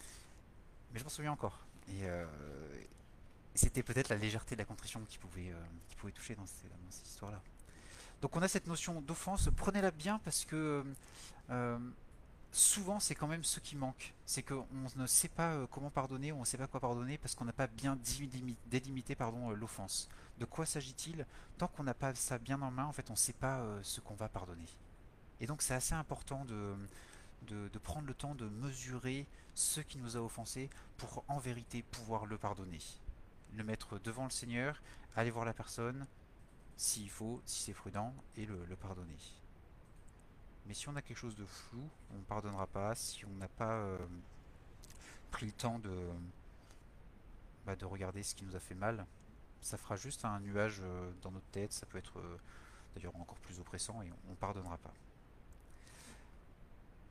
Mais 0.93 0.99
je 0.99 1.05
m'en 1.05 1.11
souviens 1.11 1.33
encore. 1.33 1.59
Et 1.89 2.03
c'était 3.55 3.85
peut-être 3.85 4.09
la 4.09 4.17
légèreté 4.17 4.57
de 4.57 4.61
la 4.61 4.65
contrition 4.65 5.01
qui 5.09 5.19
pouvait, 5.19 5.53
qui 5.89 5.95
pouvait 5.97 6.13
toucher 6.13 6.35
dans, 6.35 6.45
cette 6.47 7.07
histoire-là. 7.07 7.41
Donc 8.23 8.37
on 8.37 8.43
a 8.43 8.49
cette 8.49 8.67
notion 8.67 9.01
d'offense, 9.01 9.51
prenez-la 9.57 9.91
bien 9.91 10.19
parce 10.21 10.45
que 10.45 10.85
souvent 12.51 12.99
c'est 12.99 13.15
quand 13.15 13.27
même 13.27 13.45
ce 13.45 13.61
qui 13.61 13.77
manque. 13.77 14.15
C'est 14.25 14.43
qu'on 14.43 14.67
ne 14.97 15.07
sait 15.07 15.29
pas 15.29 15.67
comment 15.71 15.91
pardonner, 15.91 16.33
on 16.33 16.41
ne 16.41 16.45
sait 16.45 16.57
pas 16.57 16.67
quoi 16.67 16.81
pardonner 16.81 17.19
parce 17.19 17.35
qu'on 17.35 17.45
n'a 17.45 17.53
pas 17.53 17.67
bien 17.67 17.99
délimité 18.67 19.17
l'offense. 19.55 20.09
De 20.39 20.45
quoi 20.45 20.67
s'agit-il? 20.67 21.27
Tant 21.59 21.69
qu'on 21.69 21.85
n'a 21.85 21.95
pas 21.95 22.15
ça 22.15 22.39
bien 22.39 22.61
en 22.63 22.71
main, 22.71 22.85
en 22.85 22.93
fait, 22.93 23.09
on 23.09 23.15
ne 23.15 23.19
sait 23.19 23.33
pas 23.33 23.59
euh, 23.61 23.81
ce 23.83 24.01
qu'on 24.01 24.15
va 24.15 24.29
pardonner. 24.29 24.69
Et 25.41 25.47
donc 25.47 25.63
c'est 25.63 25.75
assez 25.75 25.95
important 25.95 26.45
de, 26.45 26.75
de, 27.47 27.79
prendre 27.79 28.07
le 28.07 28.15
temps 28.15 28.35
de 28.35 28.49
mesurer 28.49 29.27
ce 29.55 29.81
qui 29.81 29.99
nous 29.99 30.17
a 30.17 30.21
offensé 30.21 30.71
pour 30.97 31.25
en 31.29 31.39
vérité 31.39 31.83
pouvoir 31.83 32.27
le 32.27 32.39
pardonner. 32.39 32.81
le 33.55 33.65
mettre 33.65 33.99
devant 34.01 34.25
le 34.25 34.31
Seigneur, 34.31 34.81
aller 35.15 35.31
voir 35.31 35.45
la 35.45 35.55
personne, 35.55 36.07
s'il 36.77 37.11
faut, 37.11 37.41
si 37.47 37.63
c'est 37.63 37.73
prudent, 37.73 38.15
et 38.37 38.47
le, 38.47 38.59
pardonner. 38.77 39.17
Mais 40.67 40.75
si 40.75 40.89
on 40.89 40.97
a 40.97 41.03
quelque 41.03 41.17
chose 41.17 41.37
de 41.37 41.47
flou, 41.47 41.89
on 42.13 42.19
ne 42.19 42.25
pardonnera 42.25 42.67
pas. 42.67 42.95
Si 42.95 43.25
on 43.25 43.35
n'a 43.37 43.49
pas 43.49 43.75
euh, 43.75 43.99
pris 45.31 45.47
le 45.47 45.53
temps 45.53 45.79
de, 45.79 46.09
bah, 47.65 47.77
de 47.77 47.85
regarder 47.85 48.23
ce 48.23 48.35
qui 48.35 48.45
nous 48.45 48.57
a 48.57 48.61
fait 48.61 48.75
mal, 48.75 49.07
ça 49.61 49.77
fera 49.77 49.97
juste 49.97 50.25
un 50.25 50.41
nuage 50.41 50.81
euh, 50.83 51.13
dans 51.23 51.31
notre 51.31 51.47
tête. 51.47 51.73
Ça 51.73 51.87
peut 51.87 51.99
être 51.99 52.19
euh, 52.19 52.37
d'ailleurs 52.95 53.17
encore 53.17 53.39
plus 53.39 53.59
oppressant 53.59 54.03
et 54.03 54.11
on 54.27 54.31
ne 54.31 54.37
pardonnera 54.37 54.77
pas. 54.79 54.93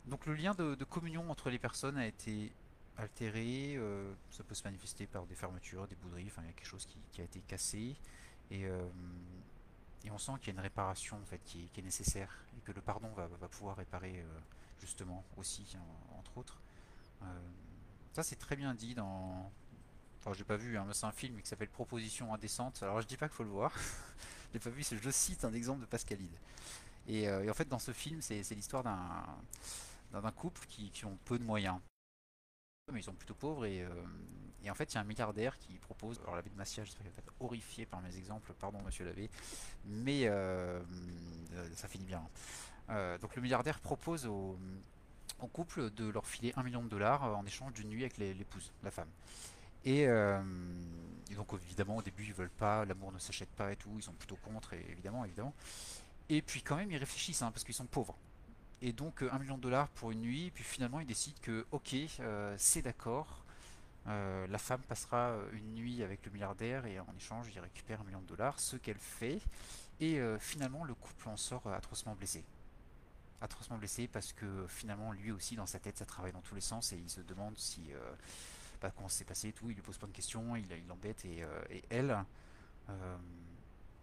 Donc 0.05 0.25
le 0.27 0.36
lien 0.36 0.53
de, 0.53 0.75
communion 0.84 1.31
entre 1.31 1.50
les 1.50 1.57
personnes 1.57 1.98
a 1.98 2.05
été 2.05 2.51
altéré. 2.98 3.79
ça 4.29 4.43
peut 4.43 4.53
se 4.53 4.63
manifester 4.63 5.07
par 5.07 5.25
des 5.25 5.34
fermetures, 5.34 5.88
des 5.88 5.95
bouderies. 5.95 6.27
Enfin, 6.27 6.43
il 6.43 6.48
y 6.48 6.50
a 6.51 6.53
quelque 6.53 6.67
chose 6.67 6.88
qui, 7.12 7.22
a 7.22 7.24
été 7.24 7.41
cassé. 7.41 7.95
Et 8.51 8.69
et 10.05 10.12
on 10.12 10.17
sent 10.17 10.33
qu'il 10.39 10.47
y 10.47 10.50
a 10.51 10.53
une 10.53 10.59
réparation 10.63 11.17
en 11.17 11.25
fait 11.25 11.41
qui 11.43 11.69
est, 11.75 11.81
nécessaire 11.81 12.29
et 12.57 12.62
que 12.62 12.71
le 12.71 12.81
pardon 12.81 13.09
va, 13.15 13.27
pouvoir 13.47 13.77
réparer 13.77 14.19
euh, 14.19 14.39
justement 14.79 15.24
aussi 15.38 15.75
entre 16.17 16.38
autres. 16.38 16.62
Euh, 17.24 17.25
ça 18.13 18.24
c'est 18.24 18.35
très 18.35 18.55
bien 18.55 18.74
dit 18.74 18.93
dans. 18.93 19.51
Enfin 20.19 20.33
j'ai 20.33 20.43
pas 20.43 20.57
vu, 20.57 20.77
hein, 20.77 20.88
c'est 20.91 21.05
un 21.05 21.12
film 21.12 21.41
qui 21.41 21.47
s'appelle 21.47 21.69
Proposition 21.69 22.33
indécente. 22.33 22.81
Alors 22.83 23.01
je 23.01 23.07
dis 23.07 23.17
pas 23.17 23.27
qu'il 23.27 23.35
faut 23.35 23.43
le 23.43 23.50
voir. 23.50 23.74
j'ai 24.53 24.59
pas 24.59 24.69
vu, 24.69 24.83
je 24.83 25.09
cite 25.09 25.43
un 25.43 25.53
exemple 25.53 25.81
de 25.81 25.85
Pascalide. 25.85 26.38
Et, 27.07 27.27
euh, 27.27 27.50
en 27.50 27.53
fait 27.53 27.67
dans 27.67 27.79
ce 27.79 27.91
film 27.91 28.21
c'est 28.21 28.41
l'histoire 28.51 28.83
d'un 28.83 30.31
couple 30.31 30.65
qui, 30.67 30.89
qui, 30.91 31.05
ont 31.05 31.17
peu 31.25 31.38
de 31.38 31.43
moyens 31.43 31.79
mais 32.92 33.00
ils 33.00 33.04
sont 33.04 33.13
plutôt 33.13 33.34
pauvres 33.34 33.65
et, 33.65 33.86
et 34.65 34.72
en 34.72 34.74
fait, 34.74 34.92
il 34.92 34.96
y 34.96 34.98
a 34.98 35.01
un 35.01 35.06
milliardaire 35.06 35.58
qui 35.60 35.74
propose. 35.77 36.20
Alors, 36.22 36.36
l'abbé 36.36 36.50
de 36.50 36.56
Massia, 36.56 36.84
je 36.84 36.89
suis 36.89 37.00
horrifié 37.39 37.86
par 37.86 38.01
mes 38.01 38.18
exemples, 38.18 38.51
pardon, 38.60 38.82
monsieur 38.84 39.06
l'abbé, 39.06 39.30
mais 39.86 40.24
euh, 40.25 40.82
euh, 41.54 41.70
ça 41.75 41.88
finit 41.88 42.06
bien. 42.06 42.22
Euh, 42.89 43.18
donc, 43.20 43.36
le 43.36 43.44
milliardaire 43.44 43.80
propose 43.80 44.25
au, 44.25 44.58
couple 45.54 45.92
de 45.92 46.10
leur 46.10 46.25
filer 46.25 46.51
un 46.56 46.63
million 46.63 46.82
de 46.82 46.89
dollars 46.89 47.38
en 47.38 47.46
échange 47.46 47.74
d'une 47.74 47.89
nuit 47.89 48.01
avec 48.01 48.18
l'épouse, 48.18 48.72
la 48.84 48.89
femme. 48.89 49.10
Et, 49.84 50.08
donc, 51.36 51.54
évidemment, 51.54 51.98
au 51.98 52.01
début, 52.01 52.24
ils 52.24 52.34
veulent 52.34 52.50
pas, 52.50 52.84
l'amour 52.86 53.12
ne 53.12 53.20
s'achète 53.20 53.50
pas 53.50 53.72
et 53.72 53.75
tout, 53.75 53.92
ils 53.96 54.01
sont 54.01 54.13
plutôt 54.13 54.38
contre, 54.38 54.74
évidemment, 54.74 55.24
évidemment. 55.24 55.54
Et 56.30 56.42
puis, 56.42 56.63
quand 56.63 56.77
même, 56.77 56.92
ils 56.92 56.98
réfléchissent, 56.98 57.44
hein, 57.44 57.51
parce 57.51 57.63
qu'ils 57.63 57.75
sont 57.75 57.86
pauvres. 57.86 58.18
Et 58.82 58.91
donc, 58.91 59.24
un 59.24 59.39
million 59.39 59.58
de 59.58 59.62
dollars 59.62 59.88
pour 59.89 60.12
une 60.12 60.22
nuit, 60.22 60.51
puis 60.53 60.63
finalement, 60.63 61.00
ils 61.00 61.08
décident 61.08 61.38
que, 61.41 61.65
ok, 61.72 61.96
c'est 62.58 62.82
d'accord 62.82 63.46
euh, 64.08 64.46
la 64.48 64.60
femme 64.60 64.82
passera 64.82 65.29
euh, 65.29 65.50
une 65.53 65.74
nuit 65.74 66.03
avec 66.03 66.24
le 66.25 66.32
milliardaire 66.32 66.86
et 66.86 67.00
en 67.00 67.08
échange 67.17 67.48
il 67.51 67.60
récupère 67.60 68.01
un 68.01 68.03
million 68.03 68.22
de 68.22 68.27
dollars, 68.27 68.60
ce 68.60 68.77
qu'elle 68.77 69.00
fait. 69.00 69.39
Et 70.00 70.20
euh, 70.20 70.38
finalement 70.38 70.84
le 70.84 70.94
couple 70.94 71.29
en 71.29 71.38
sort 71.38 71.67
atrocement 71.67 72.15
blessé. 72.15 72.44
Atrocement 73.41 73.77
blessé 73.77 74.08
parce 74.08 74.32
que 74.34 74.67
finalement 74.67 75.12
lui 75.12 75.32
aussi 75.32 75.55
dans 75.55 75.65
sa 75.65 75.79
tête 75.79 75.98
ça 75.98 76.05
travaille 76.05 76.34
dans 76.34 76.41
tous 76.41 76.55
les 76.55 76.62
sens 76.62 76.94
et 76.94 76.98
il 76.98 77.10
se 77.10 77.22
demande 77.22 77.58
si 77.58 77.91
bah, 78.82 78.91
comment 78.96 79.10
s'est 79.10 79.25
passé 79.25 79.50
et 79.50 79.53
tout, 79.53 79.70
il 79.70 79.75
lui 79.75 79.82
pose 79.82 79.98
plein 79.98 80.08
de 80.08 80.13
questions, 80.13 80.55
il 80.55 80.67
l'embête 80.88 81.25
et, 81.25 81.44
et, 81.70 81.84
elle, 81.89 82.17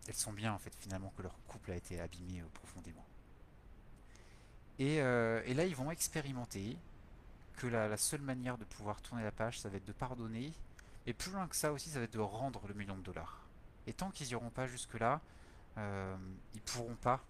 elles 0.06 0.14
sont 0.14 0.32
bien 0.32 0.52
en 0.52 0.58
fait 0.58 0.74
finalement 0.76 1.12
que 1.16 1.22
leur 1.22 1.36
couple 1.46 1.72
a 1.72 1.76
été 1.76 1.98
abîmé 1.98 2.42
profondément. 2.52 3.04
Et, 4.82 4.96
et 4.96 5.54
là 5.54 5.64
ils 5.64 5.76
vont 5.76 5.90
expérimenter 5.90 6.76
que 7.56 7.66
la, 7.66 7.96
seule 7.96 8.22
manière 8.22 8.58
de 8.58 8.64
pouvoir 8.64 9.00
tourner 9.02 9.22
la 9.22 9.30
page, 9.30 9.60
ça 9.60 9.68
va 9.68 9.76
être 9.76 9.84
de 9.84 9.92
pardonner. 9.92 10.52
Et 11.06 11.12
plus 11.12 11.30
loin 11.30 11.46
que 11.46 11.56
ça 11.56 11.72
aussi, 11.72 11.90
ça 11.90 11.98
va 11.98 12.04
être 12.04 12.12
de 12.12 12.18
rendre 12.18 12.66
le 12.66 12.74
million 12.74 12.96
de 12.96 13.02
dollars. 13.02 13.40
Et 13.86 13.92
tant 13.92 14.10
qu'ils 14.10 14.28
n'iront 14.28 14.50
pas 14.50 14.66
jusque-là, 14.66 15.20
euh, 15.78 16.16
ils 16.54 16.60
pourront 16.60 16.96
pas 16.96 17.20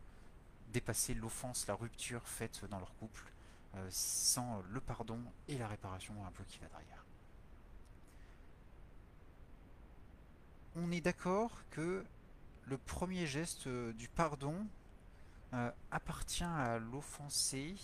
dépasser 0.73 1.15
l'offense, 1.15 1.67
la 1.67 1.75
rupture 1.75 2.27
faite 2.27 2.65
dans 2.71 2.79
leur 2.79 2.95
couple, 2.97 3.25
euh, 3.75 3.87
sans 3.91 4.63
le 4.71 4.81
pardon 4.81 5.21
et 5.49 5.59
la 5.59 5.69
réparation 5.69 6.15
un 6.27 6.31
peu 6.31 6.45
qui 6.45 6.59
va 6.59 6.67
derrière. 6.69 7.05
On 10.77 10.91
est 10.91 11.03
d'accord 11.03 11.53
que 11.71 12.05
le 12.65 12.79
premier 12.79 13.27
geste 13.27 13.67
euh, 13.67 13.93
du 13.93 14.09
pardon 14.09 14.67
euh, 15.55 15.71
appartient 15.91 16.45
à 16.45 16.79
l'offensé 16.79 17.77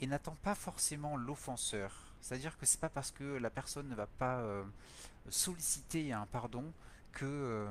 et 0.00 0.06
n'attend 0.06 0.36
pas 0.42 0.54
forcément 0.54 1.16
l'offenseur. 1.16 2.10
C'est-à-dire 2.20 2.58
que 2.58 2.66
c'est 2.66 2.80
pas 2.80 2.88
parce 2.88 3.10
que 3.10 3.24
la 3.24 3.50
personne 3.50 3.88
ne 3.88 3.94
va 3.94 4.06
pas 4.06 4.38
euh, 4.40 4.64
solliciter 5.28 6.12
un 6.12 6.26
pardon 6.26 6.72
que 7.12 7.24
euh, 7.24 7.70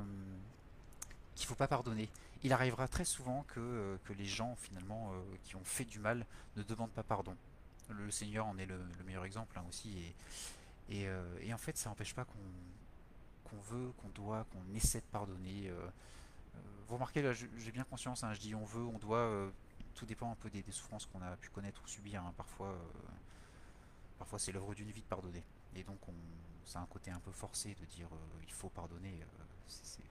qu'il 1.36 1.48
faut 1.48 1.56
pas 1.56 1.68
pardonner. 1.68 2.10
Il 2.44 2.54
arrivera 2.54 2.88
très 2.88 3.06
souvent 3.06 3.44
que, 3.48 3.60
euh, 3.60 3.98
que 4.06 4.14
les 4.14 4.26
gens 4.26 4.56
finalement 4.56 5.12
qui 5.44 5.56
ont 5.56 5.64
fait 5.64 5.86
du 5.86 6.00
mal 6.00 6.26
ne 6.56 6.64
demandent 6.64 6.92
pas 6.92 7.04
pardon. 7.04 7.36
Le 7.90 8.12
Seigneur 8.12 8.46
en 8.46 8.58
est 8.58 8.66
le, 8.66 8.80
meilleur 9.06 9.26
exemple 9.26 9.58
hein, 9.58 9.64
aussi 9.68 10.14
et, 10.90 11.08
et, 11.42 11.54
en 11.54 11.58
fait 11.58 11.78
ça 11.78 11.90
n'empêche 11.90 12.14
pas 12.14 12.26
qu'on 12.26 12.38
qu'on 13.46 13.76
veut, 13.76 13.92
qu'on 13.98 14.10
doit, 14.10 14.46
qu'on 14.52 14.76
essaie 14.76 15.00
de 15.00 15.06
pardonner. 15.12 15.72
Vous 16.90 16.96
remarquez 16.96 17.22
là, 17.22 17.34
j'ai 17.34 17.72
bien 17.72 17.84
conscience, 17.84 18.24
hein, 18.24 18.34
je 18.34 18.40
dis 18.40 18.56
on 18.56 18.66
veut, 18.66 18.84
on 18.84 18.98
doit 18.98 19.52
tout 20.00 20.06
dépend 20.06 20.32
un 20.32 20.36
peu 20.36 20.50
des, 20.50 20.64
souffrances 20.72 21.06
qu'on 21.06 21.22
a 21.22 21.36
pu 21.36 21.50
connaître 21.50 21.82
ou 21.84 21.88
subir. 21.88 22.24
Hein. 22.24 22.34
Parfois, 22.38 22.70
euh, 22.70 22.78
parfois 24.18 24.40
c'est 24.40 24.54
l'œuvre 24.54 24.74
d'une 24.74 24.90
vie 24.90 25.02
de 25.02 25.08
pardonner. 25.08 25.44
Et 25.76 25.84
donc, 25.84 26.00
on, 26.08 26.14
ça 26.66 26.80
a 26.80 26.82
un 26.84 26.86
côté 26.86 27.12
un 27.12 27.20
peu 27.20 27.32
forcé 27.32 27.76
de 27.76 27.86
dire 27.86 28.08
euh, 28.12 28.42
il 28.44 28.54
faut 28.54 28.70
pardonner. 28.70 29.14
Il 29.14 29.22
euh, 29.22 30.06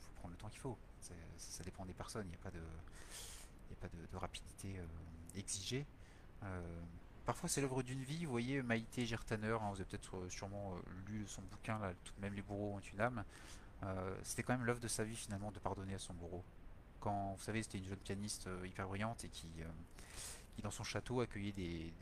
faut 0.00 0.12
prendre 0.16 0.32
le 0.32 0.36
temps 0.36 0.50
qu'il 0.50 0.60
faut. 0.60 0.76
Ça 1.38 1.64
dépend 1.64 1.86
des 1.86 1.94
personnes. 1.94 2.26
Il 2.26 2.30
n'y 2.30 2.34
a 2.34 3.76
pas 3.80 3.88
de, 3.88 4.06
de, 4.12 4.16
rapidité 4.16 4.76
exigée. 5.34 5.86
Parfois 7.24 7.48
c'est 7.48 7.60
l'œuvre 7.60 7.82
d'une 7.82 8.02
vie, 8.02 8.24
vous 8.24 8.30
voyez 8.30 8.62
Maïté 8.62 9.06
Gertaner, 9.06 9.48
hein, 9.48 9.70
vous 9.70 9.76
avez 9.76 9.84
peut-être 9.84 10.28
sûrement 10.28 10.74
lu 11.06 11.26
son 11.26 11.42
bouquin, 11.42 11.78
là, 11.78 11.92
tout, 12.04 12.12
même 12.20 12.34
les 12.34 12.42
bourreaux 12.42 12.74
ont 12.74 12.80
une 12.80 13.00
âme. 13.00 13.24
C'était 14.22 14.42
quand 14.42 14.52
même 14.52 14.66
l'œuvre 14.66 14.80
de 14.80 14.88
sa 14.88 15.04
vie 15.04 15.16
finalement 15.16 15.50
de 15.50 15.58
pardonner 15.58 15.94
à 15.94 15.98
son 15.98 16.14
bourreau 16.14 16.44
quand, 17.00 17.34
vous 17.36 17.42
savez, 17.42 17.62
c'était 17.62 17.78
une 17.78 17.86
jeune 17.86 17.98
pianiste 17.98 18.46
euh, 18.46 18.66
hyper 18.66 18.86
brillante 18.86 19.24
et 19.24 19.28
qui, 19.28 19.48
euh, 19.60 19.66
qui 20.54 20.62
dans 20.62 20.70
son 20.70 20.84
château 20.84 21.20
accueillait 21.20 21.52
des, 21.52 21.92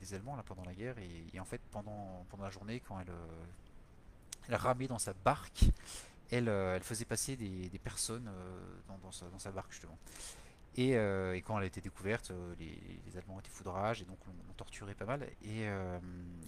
des, 0.00 0.14
Allemands 0.14 0.36
là, 0.36 0.42
pendant 0.42 0.64
la 0.64 0.74
guerre. 0.74 0.96
Et, 0.98 1.40
en 1.40 1.44
fait, 1.44 1.60
pendant, 1.70 2.26
pendant 2.28 2.44
la 2.44 2.50
journée, 2.50 2.80
quand 2.80 3.00
elle, 3.00 3.08
euh, 3.08 4.56
ramait 4.56 4.88
dans 4.88 4.98
sa 4.98 5.14
barque, 5.14 5.64
elle, 6.30 6.48
elle 6.48 6.82
faisait 6.82 7.04
passer 7.04 7.36
des, 7.36 7.68
des 7.68 7.78
personnes 7.78 8.30
dans, 8.88 8.98
dans, 8.98 9.12
sa, 9.12 9.26
dans, 9.28 9.38
sa, 9.38 9.52
barque 9.52 9.70
justement. 9.70 9.96
Et, 10.76 10.92
et, 10.92 11.42
quand 11.42 11.58
elle 11.58 11.64
a 11.64 11.66
été 11.66 11.80
découverte, 11.80 12.32
les, 12.58 12.78
les 13.06 13.16
Allemands 13.18 13.38
étaient 13.40 13.50
foudrage 13.50 14.00
et 14.00 14.04
donc 14.04 14.18
on, 14.26 14.52
torturait 14.54 14.94
pas 14.94 15.04
mal. 15.04 15.26
Et, 15.42 15.64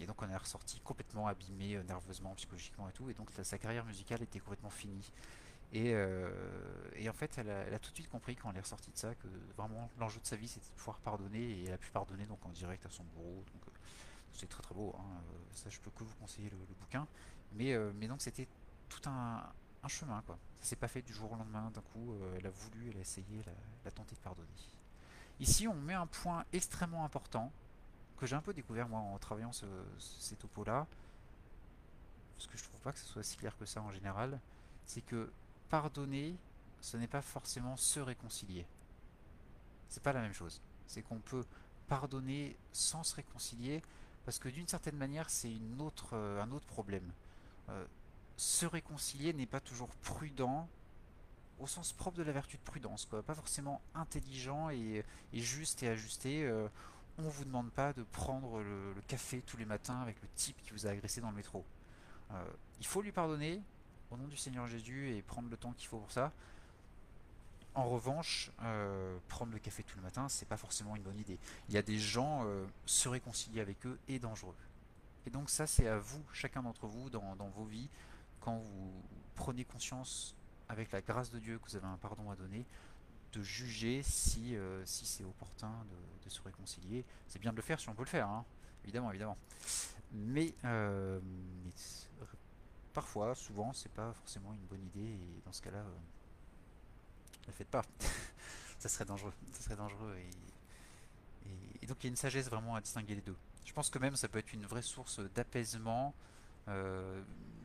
et, 0.00 0.06
donc 0.06 0.22
on 0.22 0.28
est 0.28 0.36
ressorti 0.36 0.80
complètement 0.80 1.26
abîmé 1.26 1.78
nerveusement, 1.86 2.34
psychologiquement 2.34 2.88
et 2.88 2.92
tout. 2.92 3.10
Et 3.10 3.14
donc 3.14 3.28
sa 3.30 3.58
carrière 3.58 3.84
musicale 3.84 4.22
était 4.22 4.40
complètement 4.40 4.70
finie. 4.70 5.10
Euh, 5.74 6.30
et, 6.96 7.08
en 7.08 7.12
fait, 7.12 7.36
elle 7.38 7.50
a, 7.50 7.78
tout 7.78 7.90
de 7.90 7.96
suite 7.96 8.08
compris 8.08 8.36
quand 8.36 8.50
elle 8.50 8.58
est 8.58 8.60
ressortie 8.60 8.90
de 8.90 8.96
ça 8.96 9.14
que 9.14 9.26
vraiment 9.56 9.90
l'enjeu 9.98 10.20
de 10.20 10.26
sa 10.26 10.36
vie 10.36 10.46
c'était 10.46 10.68
de 10.68 10.76
pouvoir 10.76 10.98
pardonner 11.00 11.40
et 11.40 11.64
elle 11.66 11.72
a 11.72 11.78
pu 11.78 11.90
pardonner 11.90 12.26
donc 12.26 12.44
en 12.46 12.50
direct 12.50 12.86
à 12.86 12.90
son 12.90 13.02
bourreau. 13.04 13.44
Donc 13.52 13.62
euh, 13.66 13.72
c'est 14.32 14.48
très 14.48 14.62
très 14.62 14.74
beau. 14.74 14.94
Hein. 14.98 15.02
Euh, 15.02 15.38
ça, 15.52 15.70
je 15.70 15.80
peux 15.80 15.90
que 15.90 16.04
vous 16.04 16.14
conseiller 16.20 16.50
le, 16.50 16.56
bouquin. 16.80 17.06
Mais 17.52 18.08
donc 18.08 18.20
c'était 18.20 18.48
tout 18.88 19.08
un, 19.08 19.42
chemin 19.88 20.22
quoi. 20.22 20.38
Ça 20.60 20.70
s'est 20.70 20.76
pas 20.76 20.88
fait 20.88 21.02
du 21.02 21.12
jour 21.12 21.32
au 21.32 21.36
lendemain. 21.36 21.70
D'un 21.74 21.82
coup, 21.82 22.14
elle 22.36 22.46
a 22.46 22.50
voulu, 22.50 22.90
elle 22.90 22.96
a 22.96 23.00
essayé, 23.00 23.42
elle 23.46 23.52
a, 23.86 23.90
de 23.90 24.14
pardonner. 24.22 24.48
Ici, 25.40 25.68
on 25.68 25.74
met 25.74 25.94
un 25.94 26.06
point 26.06 26.44
extrêmement 26.52 27.04
important 27.04 27.52
que 28.16 28.26
j'ai 28.26 28.36
un 28.36 28.40
peu 28.40 28.54
découvert 28.54 28.88
moi 28.88 29.00
en 29.00 29.18
travaillant 29.18 29.52
ce, 29.52 29.66
ces 29.98 30.36
topos 30.36 30.64
là. 30.64 30.86
Parce 32.36 32.46
que 32.46 32.56
je 32.56 32.64
trouve 32.64 32.80
pas 32.80 32.92
que 32.92 32.98
ce 32.98 33.06
soit 33.06 33.22
si 33.22 33.36
clair 33.36 33.56
que 33.58 33.66
ça 33.66 33.82
en 33.82 33.90
général. 33.90 34.40
C'est 34.86 35.02
que 35.02 35.32
pardonner, 35.68 36.36
ce 36.80 36.96
n'est 36.96 37.08
pas 37.08 37.22
forcément 37.22 37.76
se 37.76 38.00
réconcilier. 38.00 38.66
C'est 39.88 40.02
pas 40.02 40.12
la 40.12 40.20
même 40.20 40.32
chose. 40.32 40.60
C'est 40.86 41.02
qu'on 41.02 41.18
peut 41.18 41.44
pardonner 41.88 42.56
sans 42.72 43.02
se 43.02 43.14
réconcilier, 43.14 43.82
parce 44.24 44.38
que 44.38 44.48
d'une 44.48 44.66
certaine 44.66 44.96
manière, 44.96 45.30
c'est 45.30 45.52
une 45.52 45.80
autre, 45.80 46.14
euh, 46.14 46.42
un 46.42 46.50
autre 46.50 46.66
problème. 46.66 47.12
Euh, 47.68 47.84
se 48.36 48.66
réconcilier 48.66 49.32
n'est 49.32 49.46
pas 49.46 49.60
toujours 49.60 49.88
prudent 50.02 50.68
au 51.60 51.66
sens 51.66 51.92
propre 51.92 52.18
de 52.18 52.22
la 52.24 52.32
vertu 52.32 52.56
de 52.56 52.62
prudence, 52.62 53.06
quoi. 53.06 53.22
Pas 53.22 53.34
forcément 53.34 53.80
intelligent 53.94 54.70
et, 54.70 55.04
juste 55.32 55.82
et 55.82 55.88
ajusté. 55.88 56.44
Euh, 56.44 56.66
on 57.18 57.28
vous 57.28 57.44
demande 57.44 57.70
pas 57.70 57.92
de 57.92 58.02
prendre 58.02 58.60
le, 58.60 58.94
café 59.06 59.40
tous 59.46 59.56
les 59.56 59.64
matins 59.64 60.00
avec 60.00 60.20
le 60.20 60.28
type 60.34 60.60
qui 60.62 60.72
vous 60.72 60.86
a 60.86 60.90
agressé 60.90 61.20
dans 61.20 61.30
le 61.30 61.36
métro. 61.36 61.64
il 62.80 62.86
faut 62.86 63.02
lui 63.02 63.12
pardonner, 63.12 63.62
au 64.10 64.16
nom 64.16 64.26
du 64.26 64.36
Seigneur 64.36 64.66
Jésus 64.66 65.10
et 65.10 65.22
prendre 65.22 65.48
le 65.48 65.56
temps 65.56 65.72
qu'il 65.72 65.88
faut 65.88 65.98
pour 65.98 66.10
ça. 66.10 66.32
En 67.74 67.88
revanche, 67.88 68.52
euh, 68.62 69.18
prendre 69.28 69.52
le 69.52 69.58
café 69.58 69.82
tout 69.82 69.96
le 69.96 70.02
matin, 70.02 70.28
c'est 70.28 70.46
pas 70.46 70.56
forcément 70.56 70.94
une 70.94 71.02
bonne 71.02 71.18
idée. 71.18 71.38
Il 71.68 71.74
y 71.74 71.78
a 71.78 71.82
des 71.82 71.98
gens, 71.98 72.42
euh, 72.44 72.64
se 72.86 73.08
réconcilier 73.08 73.60
avec 73.60 73.84
eux 73.84 73.98
est 74.08 74.20
dangereux. 74.20 74.54
Et 75.26 75.30
donc 75.30 75.50
ça, 75.50 75.66
c'est 75.66 75.88
à 75.88 75.98
vous, 75.98 76.22
chacun 76.32 76.62
d'entre 76.62 76.86
vous, 76.86 77.10
dans, 77.10 77.34
vos 77.56 77.64
vies, 77.64 77.88
quand 78.44 78.58
vous 78.58 79.02
prenez 79.34 79.64
conscience 79.64 80.36
avec 80.68 80.92
la 80.92 81.00
grâce 81.00 81.30
de 81.30 81.38
Dieu 81.38 81.58
que 81.58 81.70
vous 81.70 81.76
avez 81.76 81.86
un 81.86 81.96
pardon 81.96 82.30
à 82.30 82.36
donner, 82.36 82.66
de 83.32 83.42
juger 83.42 84.02
si, 84.02 84.54
euh, 84.54 84.84
si 84.84 85.06
c'est 85.06 85.24
opportun 85.24 85.72
de, 86.24 86.28
se 86.28 86.40
réconcilier. 86.40 87.04
C'est 87.28 87.38
bien 87.38 87.52
de 87.52 87.56
le 87.56 87.62
faire 87.62 87.78
si 87.78 87.88
on 87.90 87.94
peut 87.94 88.02
le 88.02 88.08
faire, 88.08 88.28
hein. 88.28 88.44
évidemment, 88.84 89.10
évidemment. 89.10 89.36
Mais, 90.12 90.54
euh, 90.64 91.20
parfois, 92.94 93.34
souvent, 93.34 93.72
c'est 93.72 93.92
pas 93.92 94.12
forcément 94.14 94.54
une 94.54 94.66
bonne 94.66 94.82
idée 94.86 95.12
et 95.12 95.42
dans 95.44 95.52
ce 95.52 95.60
cas-là, 95.62 95.82
ne 95.82 97.46
le 97.46 97.52
faites 97.52 97.68
pas. 97.68 97.82
ça 98.78 98.88
serait 98.88 99.04
dangereux. 99.04 99.34
Ça 99.52 99.62
serait 99.62 99.76
dangereux 99.76 100.16
et, 101.82 101.86
donc 101.86 101.98
il 102.02 102.04
y 102.04 102.06
a 102.06 102.10
une 102.10 102.16
sagesse 102.16 102.48
vraiment 102.48 102.76
à 102.76 102.80
distinguer 102.80 103.14
les 103.14 103.20
deux. 103.20 103.36
Je 103.66 103.72
pense 103.74 103.90
que 103.90 103.98
même 103.98 104.16
ça 104.16 104.26
peut 104.28 104.38
être 104.38 104.54
une 104.54 104.64
vraie 104.64 104.80
source 104.80 105.20
d'apaisement, 105.34 106.14
euh, 106.68 107.22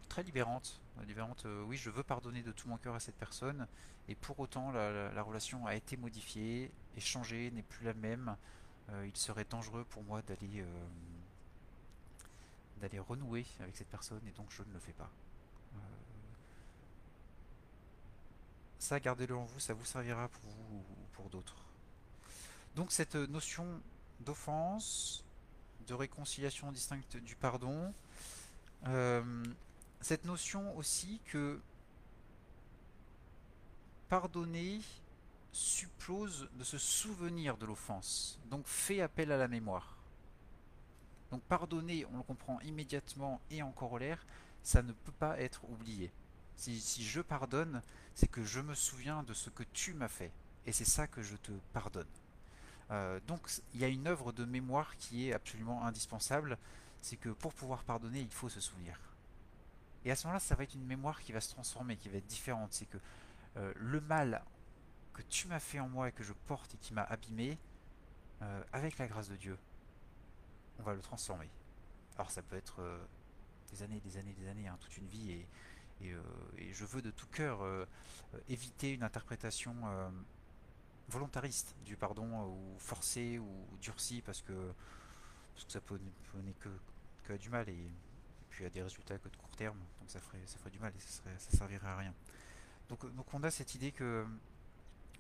très 0.09 0.23
libérante. 0.23 0.81
libérante 1.07 1.45
euh, 1.45 1.63
oui, 1.63 1.77
je 1.77 1.89
veux 1.89 2.03
pardonner 2.03 2.41
de 2.41 2.51
tout 2.51 2.67
mon 2.67 2.77
cœur 2.77 2.95
à 2.95 2.99
cette 2.99 3.15
personne, 3.15 3.67
et 4.09 4.15
pour 4.15 4.39
autant 4.39 4.71
la, 4.71 5.21
relation 5.21 5.65
a 5.65 5.75
été 5.75 5.95
modifiée, 5.95 6.71
et 6.97 6.99
changée, 6.99 7.51
n'est 7.51 7.63
plus 7.63 7.85
la 7.85 7.93
même. 7.93 8.35
Euh, 8.89 9.07
il 9.07 9.15
serait 9.15 9.45
dangereux 9.49 9.85
pour 9.85 10.03
moi 10.03 10.21
d'aller 10.23 10.65
d'aller 12.81 12.99
renouer 12.99 13.45
avec 13.59 13.75
cette 13.75 13.89
personne, 13.89 14.21
et 14.27 14.31
donc 14.31 14.47
je 14.51 14.63
ne 14.63 14.73
le 14.73 14.79
fais 14.79 14.93
pas. 14.93 15.09
ça, 18.79 18.99
gardez-le 18.99 19.35
en 19.35 19.43
vous, 19.43 19.59
ça 19.59 19.73
vous 19.73 19.85
servira 19.85 20.29
pour 20.29 20.49
vous 20.49 20.77
ou 20.77 20.83
pour 21.11 21.29
d'autres. 21.29 21.57
Donc 22.75 22.91
cette 22.93 23.15
notion 23.15 23.81
d'offense, 24.21 25.25
de 25.87 25.93
réconciliation 25.93 26.71
distincte 26.71 27.17
du 27.17 27.35
pardon, 27.35 27.93
euh, 28.87 29.43
cette 30.01 30.25
notion 30.25 30.75
aussi 30.77 31.20
que 31.25 31.60
pardonner 34.08 34.82
suppose 35.51 36.50
de 36.53 36.63
se 36.63 36.77
souvenir 36.77 37.58
de 37.58 37.65
l'offense, 37.65 38.39
donc 38.50 38.65
fait 38.65 39.01
appel 39.01 39.32
à 39.32 39.38
la 39.38 39.48
mémoire. 39.48 39.98
Donc 41.32 41.41
pardonner, 41.44 42.06
on 42.12 42.18
le 42.18 42.24
comprend 42.24 42.60
immédiatement 42.62 43.39
et 43.51 43.62
en 43.62 43.72
corollaire, 43.72 44.25
ça 44.63 44.82
ne 44.82 44.91
peut 44.91 45.12
pas 45.12 45.39
être 45.39 45.62
oublié. 45.70 46.12
Si, 46.56 47.03
je 47.03 47.22
pardonne, 47.22 47.82
c'est 48.15 48.27
que 48.27 48.44
je 48.44 48.60
me 48.60 48.75
souviens 48.75 49.24
de 49.24 49.34
ce 49.34 49.50
que 49.50 49.63
tu 49.74 49.94
m'as 49.94 50.10
fait. 50.10 50.32
Et 50.65 50.72
c'est 50.72 50.86
ça 50.86 51.08
que 51.08 51.22
je 51.22 51.36
te 51.38 51.51
pardonne. 51.72 52.08
Euh, 52.91 53.20
donc 53.27 53.50
il 53.74 53.79
y 53.79 53.86
a 53.86 53.88
une 53.88 54.08
œuvre 54.08 54.32
de 54.32 54.44
mémoire 54.46 54.98
qui 54.98 55.29
est 55.29 55.34
absolument 55.34 55.86
indispensable. 55.86 56.58
C'est 57.01 57.15
que 57.15 57.29
pour 57.29 57.53
pouvoir 57.53 57.84
pardonner, 57.84 58.22
il 58.22 58.32
faut 58.32 58.50
se 58.50 58.60
souvenir. 58.60 59.00
Et 60.06 60.12
à 60.12 60.15
ce 60.15 60.25
moment-là, 60.27 60.39
ça 60.39 60.56
va 60.56 60.63
être 60.63 60.74
une 60.74 60.86
mémoire 60.86 61.22
qui 61.22 61.32
va 61.32 61.41
se 61.41 61.50
transformer, 61.50 61.98
qui 61.98 62.10
va 62.10 62.18
être 62.18 62.27
différente. 62.27 62.74
C'est 62.74 62.86
que 62.86 62.98
euh, 63.58 63.74
le 63.75 64.01
mal 64.01 64.44
que 65.13 65.22
tu 65.24 65.48
m'as 65.48 65.60
fait 65.60 65.79
en 65.79 65.89
moi 65.89 66.10
et 66.10 66.12
que 66.12 66.24
je 66.24 66.34
porte 66.48 66.74
et 66.75 66.77
qui 66.77 66.94
m'a 66.94 67.03
abîmé, 67.03 67.58
euh, 68.41 68.63
avec 68.72 68.98
la 68.98 69.08
grâce 69.08 69.29
de 69.29 69.36
Dieu, 69.36 69.58
on 70.79 70.84
va 70.84 70.94
le 70.94 71.01
transformer. 71.01 71.50
Alors 72.15 72.32
ça 72.32 72.41
peut 72.41 72.56
être 72.56 72.82
des 73.72 73.84
années, 73.84 74.00
des 74.00 74.18
années, 74.18 74.34
des 74.34 74.48
années, 74.48 74.68
hein, 74.68 74.77
toute 74.79 74.98
une 74.98 75.08
vie. 75.08 75.32
Et, 75.32 76.13
euh, 76.13 76.22
je 76.72 76.86
veux 76.86 77.01
de 77.01 77.12
tout 77.12 77.27
cœur 77.27 77.62
euh, 77.62 77.86
éviter 78.48 78.94
une 78.94 79.03
interprétation 79.03 79.75
euh, 79.86 80.10
volontariste 81.10 81.75
du 81.84 81.98
pardon 81.98 82.46
ou 82.46 82.77
forcé 82.77 83.38
ou 83.38 83.50
durci 83.82 84.22
parce 84.22 84.41
que, 84.41 84.53
parce 85.53 85.65
que 85.65 85.72
ça 85.72 85.82
peut 85.82 86.00
n'est 86.36 86.53
que, 86.53 86.70
que 87.25 87.34
du 87.34 87.50
mal 87.50 87.68
et, 87.68 87.91
à 88.65 88.69
des 88.69 88.81
résultats 88.81 89.17
que 89.17 89.29
de 89.29 89.35
court 89.35 89.55
terme 89.55 89.77
donc 89.99 90.09
ça 90.09 90.19
ferait, 90.19 90.41
ça 90.45 90.57
ferait 90.57 90.71
du 90.71 90.79
mal 90.79 90.93
et 90.95 90.99
ça, 90.99 91.09
serait, 91.09 91.35
ça 91.37 91.57
servirait 91.57 91.87
à 91.87 91.97
rien. 91.97 92.13
Donc, 92.89 93.13
donc 93.15 93.33
on 93.33 93.43
a 93.43 93.51
cette 93.51 93.75
idée 93.75 93.91
que 93.91 94.25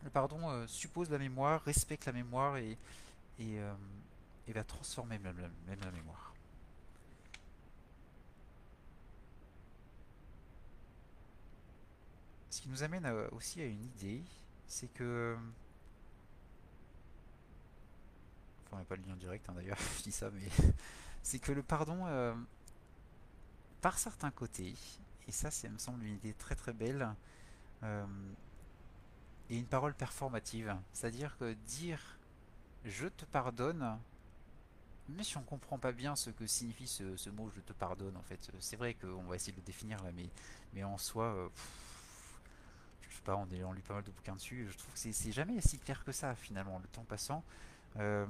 le 0.03 0.09
pardon 0.09 0.65
suppose 0.67 1.09
la 1.09 1.17
mémoire 1.17 1.61
respecte 1.63 2.05
la 2.05 2.13
mémoire 2.13 2.57
et, 2.57 2.77
et, 3.37 3.59
et 4.47 4.53
va 4.53 4.63
transformer 4.63 5.19
même 5.19 5.35
la 5.67 5.91
mémoire. 5.91 6.33
Ce 12.59 12.63
qui 12.63 12.69
nous 12.69 12.83
amène 12.83 13.05
aussi 13.31 13.61
à 13.61 13.65
une 13.65 13.81
idée, 13.81 14.21
c'est 14.67 14.91
que... 14.93 15.37
Enfin, 18.65 18.75
on 18.75 18.79
n'a 18.79 18.83
pas 18.83 18.97
le 18.97 19.03
lien 19.03 19.15
direct 19.15 19.47
hein, 19.47 19.53
d'ailleurs, 19.55 19.77
je 19.97 20.03
dis 20.03 20.11
ça, 20.11 20.29
mais... 20.31 20.49
c'est 21.23 21.39
que 21.39 21.53
le 21.53 21.63
pardon, 21.63 22.05
euh, 22.07 22.33
par 23.81 23.97
certains 23.97 24.31
côtés, 24.31 24.75
et 25.27 25.31
ça, 25.31 25.51
ça 25.51 25.69
me 25.69 25.77
semble 25.77 26.03
une 26.03 26.15
idée 26.15 26.33
très 26.33 26.55
très 26.55 26.73
belle, 26.73 27.09
euh, 27.83 28.05
et 29.49 29.57
une 29.57 29.65
parole 29.65 29.93
performative. 29.93 30.75
C'est-à-dire 30.93 31.37
que 31.37 31.53
dire 31.53 32.19
«je 32.85 33.07
te 33.07 33.25
pardonne», 33.25 33.97
mais 35.09 35.23
si 35.23 35.37
on 35.37 35.43
comprend 35.43 35.79
pas 35.79 35.91
bien 35.91 36.15
ce 36.15 36.29
que 36.29 36.45
signifie 36.45 36.87
ce, 36.87 37.29
mot 37.29 37.49
«je 37.55 37.61
te 37.61 37.73
pardonne», 37.73 38.15
en 38.17 38.23
fait, 38.23 38.51
c'est 38.59 38.75
vrai 38.75 38.93
qu'on 38.93 39.23
va 39.23 39.35
essayer 39.35 39.53
de 39.53 39.57
le 39.57 39.63
définir 39.63 40.03
là, 40.03 40.11
mais, 40.15 40.29
mais 40.73 40.83
en 40.83 40.97
soi... 40.97 41.25
Euh, 41.25 41.49
pas, 43.23 43.35
on, 43.35 43.47
est, 43.49 43.63
on 43.63 43.73
lit 43.73 43.81
pas 43.81 43.95
mal 43.95 44.03
de 44.03 44.11
bouquins 44.11 44.35
dessus, 44.35 44.67
je 44.71 44.77
trouve 44.77 44.93
que 44.93 44.99
c'est 44.99 45.31
jamais 45.31 45.59
si 45.61 45.77
clair 45.79 46.03
que 46.03 46.11
ça 46.11 46.35
finalement, 46.35 46.79
le 46.79 46.87
temps 46.87 47.03
passant. 47.03 47.43
Euh, 47.97 48.25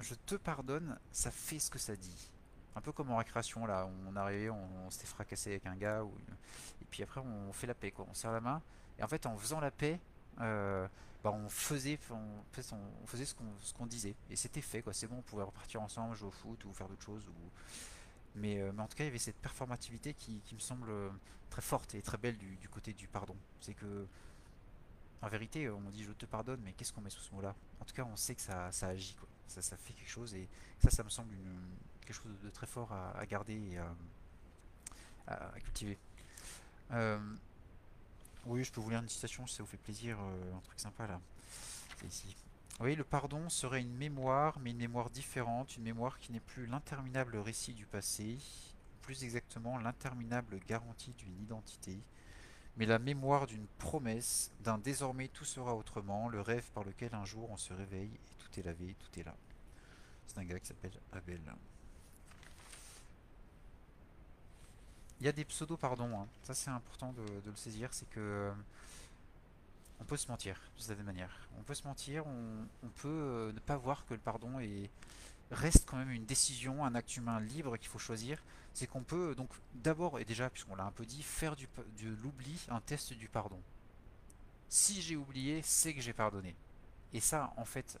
je 0.00 0.14
te 0.14 0.34
pardonne, 0.34 0.98
ça 1.12 1.30
fait 1.30 1.58
ce 1.58 1.70
que 1.70 1.78
ça 1.78 1.96
dit. 1.96 2.30
Un 2.76 2.82
peu 2.82 2.92
comme 2.92 3.10
en 3.10 3.16
récréation, 3.16 3.64
là, 3.64 3.88
on 4.06 4.14
arrivait, 4.16 4.50
on, 4.50 4.90
s'était 4.90 5.06
fracassé 5.06 5.50
avec 5.52 5.64
un 5.64 5.76
gars, 5.76 6.04
et 6.82 6.84
puis 6.90 7.02
après 7.02 7.22
on 7.22 7.50
fait 7.52 7.66
la 7.66 7.74
paix, 7.74 7.90
quoi. 7.90 8.06
on 8.08 8.12
serre 8.12 8.32
la 8.32 8.40
main, 8.42 8.60
et 8.98 9.02
en 9.02 9.08
fait 9.08 9.24
en 9.24 9.34
faisant 9.38 9.60
la 9.60 9.70
paix, 9.70 9.98
euh, 10.42 10.86
bah, 11.24 11.32
on 11.32 11.48
faisait, 11.48 11.98
on, 12.10 13.06
faisait 13.06 13.24
ce 13.24 13.34
qu'on 13.72 13.86
disait, 13.86 14.14
et 14.28 14.36
c'était 14.36 14.60
fait, 14.60 14.82
quoi. 14.82 14.92
c'est 14.92 15.06
bon, 15.06 15.16
on 15.16 15.22
pouvait 15.22 15.42
repartir 15.42 15.80
ensemble, 15.80 16.14
jouer 16.16 16.28
au 16.28 16.32
foot, 16.32 16.66
ou 16.66 16.72
faire 16.74 16.86
d'autres 16.86 17.02
choses, 17.02 17.24
mais, 18.34 18.60
euh, 18.60 18.72
mais, 18.74 18.82
en 18.82 18.86
tout 18.86 18.96
cas 18.96 19.04
il 19.04 19.06
y 19.06 19.10
avait 19.10 19.18
cette 19.18 19.38
performativité 19.38 20.12
qui, 20.12 20.42
me 20.52 20.60
semble 20.60 20.92
très 21.48 21.62
forte 21.62 21.94
et 21.94 22.02
très 22.02 22.18
belle 22.18 22.36
du, 22.36 22.68
côté 22.68 22.92
du 22.92 23.08
pardon. 23.08 23.36
C'est 23.62 23.74
que 23.74 24.06
en 25.22 25.28
vérité, 25.28 25.70
on 25.70 25.80
dit 25.88 26.04
je 26.04 26.12
te 26.12 26.26
pardonne, 26.26 26.60
mais 26.62 26.74
qu'est-ce 26.74 26.92
qu'on 26.92 27.00
met 27.00 27.08
sous 27.08 27.22
ce 27.22 27.34
mot-là? 27.34 27.54
En 27.80 27.86
tout 27.86 27.94
cas, 27.94 28.04
on 28.04 28.16
sait 28.16 28.34
que 28.34 28.42
ça, 28.42 28.68
agit, 28.82 29.14
quoi. 29.14 29.28
Ça, 29.46 29.62
ça, 29.62 29.76
fait 29.78 29.94
quelque 29.94 30.10
chose, 30.10 30.34
et 30.34 30.46
ça, 30.82 30.90
ça 30.90 31.04
me 31.04 31.08
semble 31.08 31.32
une, 31.32 31.56
quelque 32.06 32.22
chose 32.22 32.40
de 32.42 32.50
très 32.50 32.66
fort 32.66 32.92
à, 32.92 33.26
garder 33.26 33.54
et 33.54 33.78
à, 35.26 35.60
cultiver. 35.60 35.98
Euh, 36.92 37.18
oui, 38.46 38.62
je 38.62 38.72
peux 38.72 38.80
vous 38.80 38.90
lire 38.90 39.00
une 39.00 39.08
citation 39.08 39.46
si 39.46 39.56
ça 39.56 39.62
vous 39.62 39.68
fait 39.68 39.76
plaisir, 39.76 40.18
euh, 40.20 40.56
un 40.56 40.60
truc 40.60 40.78
sympa 40.78 41.06
là. 41.06 41.20
C'est 41.98 42.06
ici. 42.06 42.36
Oui, 42.78 42.94
le 42.94 43.04
pardon 43.04 43.48
serait 43.48 43.80
une 43.80 43.96
mémoire, 43.96 44.58
mais 44.60 44.70
une 44.70 44.76
mémoire 44.76 45.10
différente, 45.10 45.76
une 45.76 45.82
mémoire 45.82 46.18
qui 46.20 46.30
n'est 46.30 46.40
plus 46.40 46.66
l'interminable 46.66 47.38
récit 47.38 47.72
du 47.72 47.86
passé, 47.86 48.38
plus 49.02 49.24
exactement 49.24 49.78
l'interminable 49.78 50.60
garantie 50.66 51.12
d'une 51.14 51.40
identité, 51.42 51.98
mais 52.76 52.86
la 52.86 52.98
mémoire 52.98 53.46
d'une 53.46 53.66
promesse, 53.78 54.52
d'un 54.60 54.78
désormais 54.78 55.28
tout 55.28 55.46
sera 55.46 55.74
autrement, 55.74 56.28
le 56.28 56.40
rêve 56.40 56.70
par 56.72 56.84
lequel 56.84 57.14
un 57.14 57.24
jour 57.24 57.50
on 57.50 57.56
se 57.56 57.72
réveille 57.72 58.12
et 58.12 58.36
tout 58.38 58.60
est 58.60 58.62
lavé, 58.62 58.94
tout 58.98 59.18
est 59.18 59.24
là. 59.24 59.34
C'est 60.26 60.38
un 60.38 60.44
gars 60.44 60.60
qui 60.60 60.66
s'appelle 60.66 61.00
Abel. 61.12 61.40
Il 65.20 65.26
y 65.26 65.28
a 65.28 65.32
des 65.32 65.44
pseudo-pardons, 65.44 66.20
hein. 66.20 66.26
ça 66.42 66.54
c'est 66.54 66.70
important 66.70 67.12
de, 67.12 67.22
le 67.50 67.56
saisir, 67.56 67.88
c'est 67.92 68.08
que 68.10 68.20
euh, 68.20 68.52
on 70.00 70.04
peut 70.04 70.16
se 70.16 70.28
mentir 70.28 70.60
de 70.76 70.82
cette 70.82 71.02
manière. 71.02 71.48
On 71.58 71.62
peut 71.62 71.74
se 71.74 71.86
mentir, 71.86 72.26
on, 72.26 72.88
peut 72.96 73.08
euh, 73.08 73.52
ne 73.52 73.58
pas 73.60 73.76
voir 73.76 74.04
que 74.06 74.14
le 74.14 74.20
pardon 74.20 74.60
est, 74.60 74.90
reste 75.50 75.88
quand 75.88 75.96
même 75.96 76.10
une 76.10 76.26
décision, 76.26 76.84
un 76.84 76.94
acte 76.94 77.16
humain 77.16 77.40
libre 77.40 77.76
qu'il 77.78 77.88
faut 77.88 77.98
choisir 77.98 78.42
c'est 78.76 78.86
qu'on 78.86 79.02
peut 79.02 79.34
donc 79.34 79.48
d'abord, 79.74 80.20
et 80.20 80.26
déjà 80.26 80.50
puisqu'on 80.50 80.76
l'a 80.76 80.84
un 80.84 80.90
peu 80.90 81.06
dit, 81.06 81.22
faire 81.22 81.56
du, 81.56 81.66
de 81.98 82.10
l'oubli 82.22 82.60
un 82.68 82.80
test 82.82 83.14
du 83.14 83.26
pardon. 83.26 83.58
Si 84.68 85.00
j'ai 85.00 85.16
oublié, 85.16 85.62
c'est 85.62 85.94
que 85.94 86.02
j'ai 86.02 86.12
pardonné. 86.12 86.54
Et 87.14 87.20
ça, 87.20 87.54
en 87.56 87.64
fait, 87.64 87.98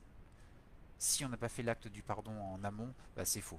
si 0.98 1.24
on 1.24 1.30
n'a 1.30 1.38
pas 1.38 1.48
fait 1.48 1.62
l'acte 1.62 1.88
du 1.88 2.02
pardon 2.02 2.38
en 2.38 2.62
amont, 2.62 2.92
bah, 3.16 3.24
c'est 3.24 3.40
faux. 3.40 3.58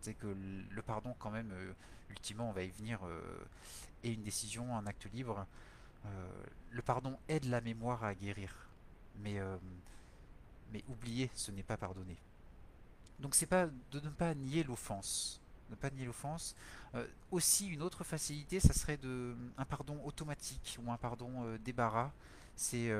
C'est 0.00 0.14
que 0.14 0.26
le 0.70 0.82
pardon, 0.82 1.14
quand 1.18 1.30
même, 1.30 1.50
euh, 1.52 1.72
ultimement, 2.08 2.48
on 2.48 2.52
va 2.52 2.62
y 2.62 2.70
venir, 2.70 3.00
euh, 3.04 3.20
est 4.02 4.12
une 4.12 4.22
décision, 4.22 4.76
un 4.76 4.86
acte 4.86 5.06
libre. 5.12 5.46
Euh, 6.06 6.28
le 6.70 6.82
pardon 6.82 7.18
aide 7.28 7.44
la 7.44 7.60
mémoire 7.60 8.04
à 8.04 8.14
guérir. 8.14 8.54
Mais, 9.18 9.38
mais 10.72 10.82
oublier, 10.88 11.30
ce 11.34 11.50
n'est 11.50 11.62
pas 11.62 11.76
pardonner. 11.76 12.16
Donc 13.18 13.34
c'est 13.34 13.46
pas 13.46 13.66
de 13.66 14.00
ne 14.00 14.08
pas 14.08 14.34
nier 14.34 14.62
l'offense 14.64 15.40
ne 15.68 15.76
pas 15.76 15.90
nier 15.90 16.04
l'offense. 16.04 16.56
Aussi, 17.30 17.68
une 17.68 17.82
autre 17.82 18.02
facilité, 18.02 18.58
ça 18.58 18.72
serait 18.72 18.96
de, 18.96 19.36
un 19.56 19.64
pardon 19.64 20.00
automatique 20.04 20.76
ou 20.82 20.90
un 20.90 20.96
pardon 20.96 21.56
débarras. 21.64 22.10
C'est, 22.56 22.90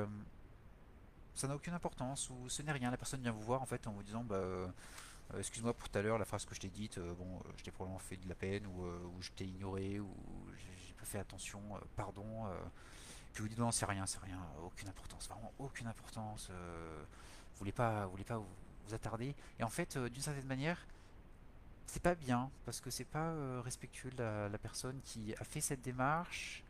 ça 1.35 1.49
n'a 1.49 1.57
aucune 1.57 1.75
importance 1.75 2.31
ou 2.31 2.49
ce 2.49 2.63
n'est 2.63 2.71
rien. 2.73 2.91
La 2.91 2.97
personne 2.97 3.23
vient 3.23 3.33
vous 3.33 3.43
voir 3.43 3.63
en 3.63 3.67
fait 3.67 3.87
en 3.87 3.93
vous 3.93 4.03
disant 4.03 4.23
bah, 4.23 4.71
excuse-moi 5.39 5.75
pour 5.75 5.89
tout 5.89 5.99
à 5.99 6.03
l'heure 6.03 6.19
la 6.19 6.25
phrase 6.25 6.45
que 6.45 6.55
je 6.55 6.61
t'ai 6.61 6.69
dite. 6.69 6.99
bon, 6.99 7.41
je 7.57 7.63
t'ai 7.63 7.71
probablement 7.71 7.99
fait 7.99 8.17
de 8.17 8.29
la 8.29 8.35
peine 8.35 8.67
ou, 8.67 8.87
je 9.21 9.31
t'ai 9.31 9.45
ignoré 9.45 10.01
ou 10.01 10.15
fais 11.03 11.19
attention, 11.19 11.61
pardon. 11.97 12.47
puis 13.33 13.43
vous 13.43 13.49
dites 13.49 13.59
non, 13.59 13.71
c'est 13.71 13.87
rien, 13.87 14.07
c'est 14.07 14.21
rien, 14.21 14.41
aucune 14.63 14.89
importance, 14.89 15.29
vraiment 15.29 15.53
aucune 15.59 15.87
importance. 15.87 16.51
vous 16.51 17.59
voulez 17.59 17.73
pas, 17.73 18.05
vous 18.05 18.13
voulez 18.13 18.25
pas 18.25 18.39
vous, 18.39 18.95
attarder. 18.95 19.35
Et 19.59 19.63
en 19.63 19.69
fait, 19.69 19.99
d'une 19.99 20.23
certaine 20.23 20.47
manière, 20.47 20.87
c'est 21.87 22.03
pas 22.03 22.15
bien 22.15 22.51
parce 22.65 22.81
que 22.81 22.91
c'est 22.91 23.05
pas 23.05 23.35
respectueux 23.63 24.11
de 24.11 24.23
la, 24.23 24.59
personne 24.59 25.01
qui 25.05 25.35
a 25.37 25.45
fait 25.45 25.61
cette 25.61 25.83
démarche, 25.83 26.63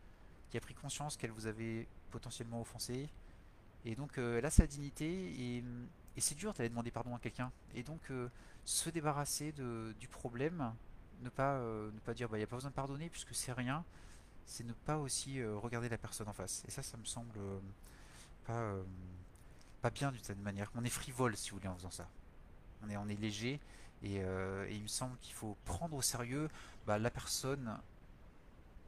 qui 0.51 0.57
a 0.57 0.61
pris 0.61 0.75
conscience 0.75 1.17
qu'elle 1.17 1.31
vous 1.31 1.47
avait 1.47 1.87
potentiellement 2.11 2.61
offensé. 2.61 3.09
Et 3.85 3.95
donc 3.95 4.19
elle 4.19 4.45
a 4.45 4.51
sa 4.51 4.67
dignité 4.67 5.07
et, 5.09 5.65
c'est 6.21 6.35
dur 6.35 6.53
d'aller 6.55 6.69
demander 6.69 6.91
pardon 6.91 7.15
à 7.15 7.19
quelqu'un. 7.19 7.51
Et 7.75 7.83
donc 7.83 8.11
se 8.65 8.91
débarrasser 8.91 9.53
de, 9.53 9.95
du 9.99 10.09
problème, 10.09 10.73
ne 11.23 11.29
pas, 11.29 11.55
euh, 11.55 11.91
ne 11.93 12.01
pas 12.01 12.15
dire 12.15 12.29
bah 12.29 12.37
il 12.37 12.41
n'y 12.41 12.45
a 12.45 12.47
pas 12.47 12.57
besoin 12.57 12.71
de 12.71 12.75
pardonner 12.75 13.09
puisque 13.09 13.35
c'est 13.35 13.53
rien, 13.53 13.85
c'est 14.47 14.65
ne 14.65 14.73
pas 14.73 14.99
aussi 14.99 15.41
euh, 15.41 15.57
regarder 15.57 15.89
la 15.89 15.99
personne 15.99 16.29
en 16.29 16.33
face. 16.33 16.65
Et 16.67 16.71
ça, 16.71 16.83
ça 16.83 16.97
me 16.97 17.05
semble 17.05 17.37
euh, 17.39 17.61
pas, 18.47 18.75
pas 19.83 19.91
bien 19.91 20.13
d'une 20.13 20.23
certaine 20.23 20.45
manière. 20.45 20.71
On 20.75 20.85
est 20.85 20.91
frivole 20.91 21.37
si 21.37 21.51
vous 21.51 21.57
voulez 21.57 21.69
en 21.69 21.77
faisant 21.77 21.91
ça. 21.91 22.09
On 22.83 22.89
est, 22.89 22.97
on 22.97 23.09
est 23.09 23.21
léger 23.21 23.61
et, 24.03 24.23
il 24.71 24.83
me 24.83 24.89
semble 24.89 25.19
qu'il 25.19 25.35
faut 25.35 25.57
prendre 25.67 25.95
au 25.95 26.01
sérieux 26.01 26.49
bah, 26.87 26.99
la 26.99 27.11
personne, 27.11 27.79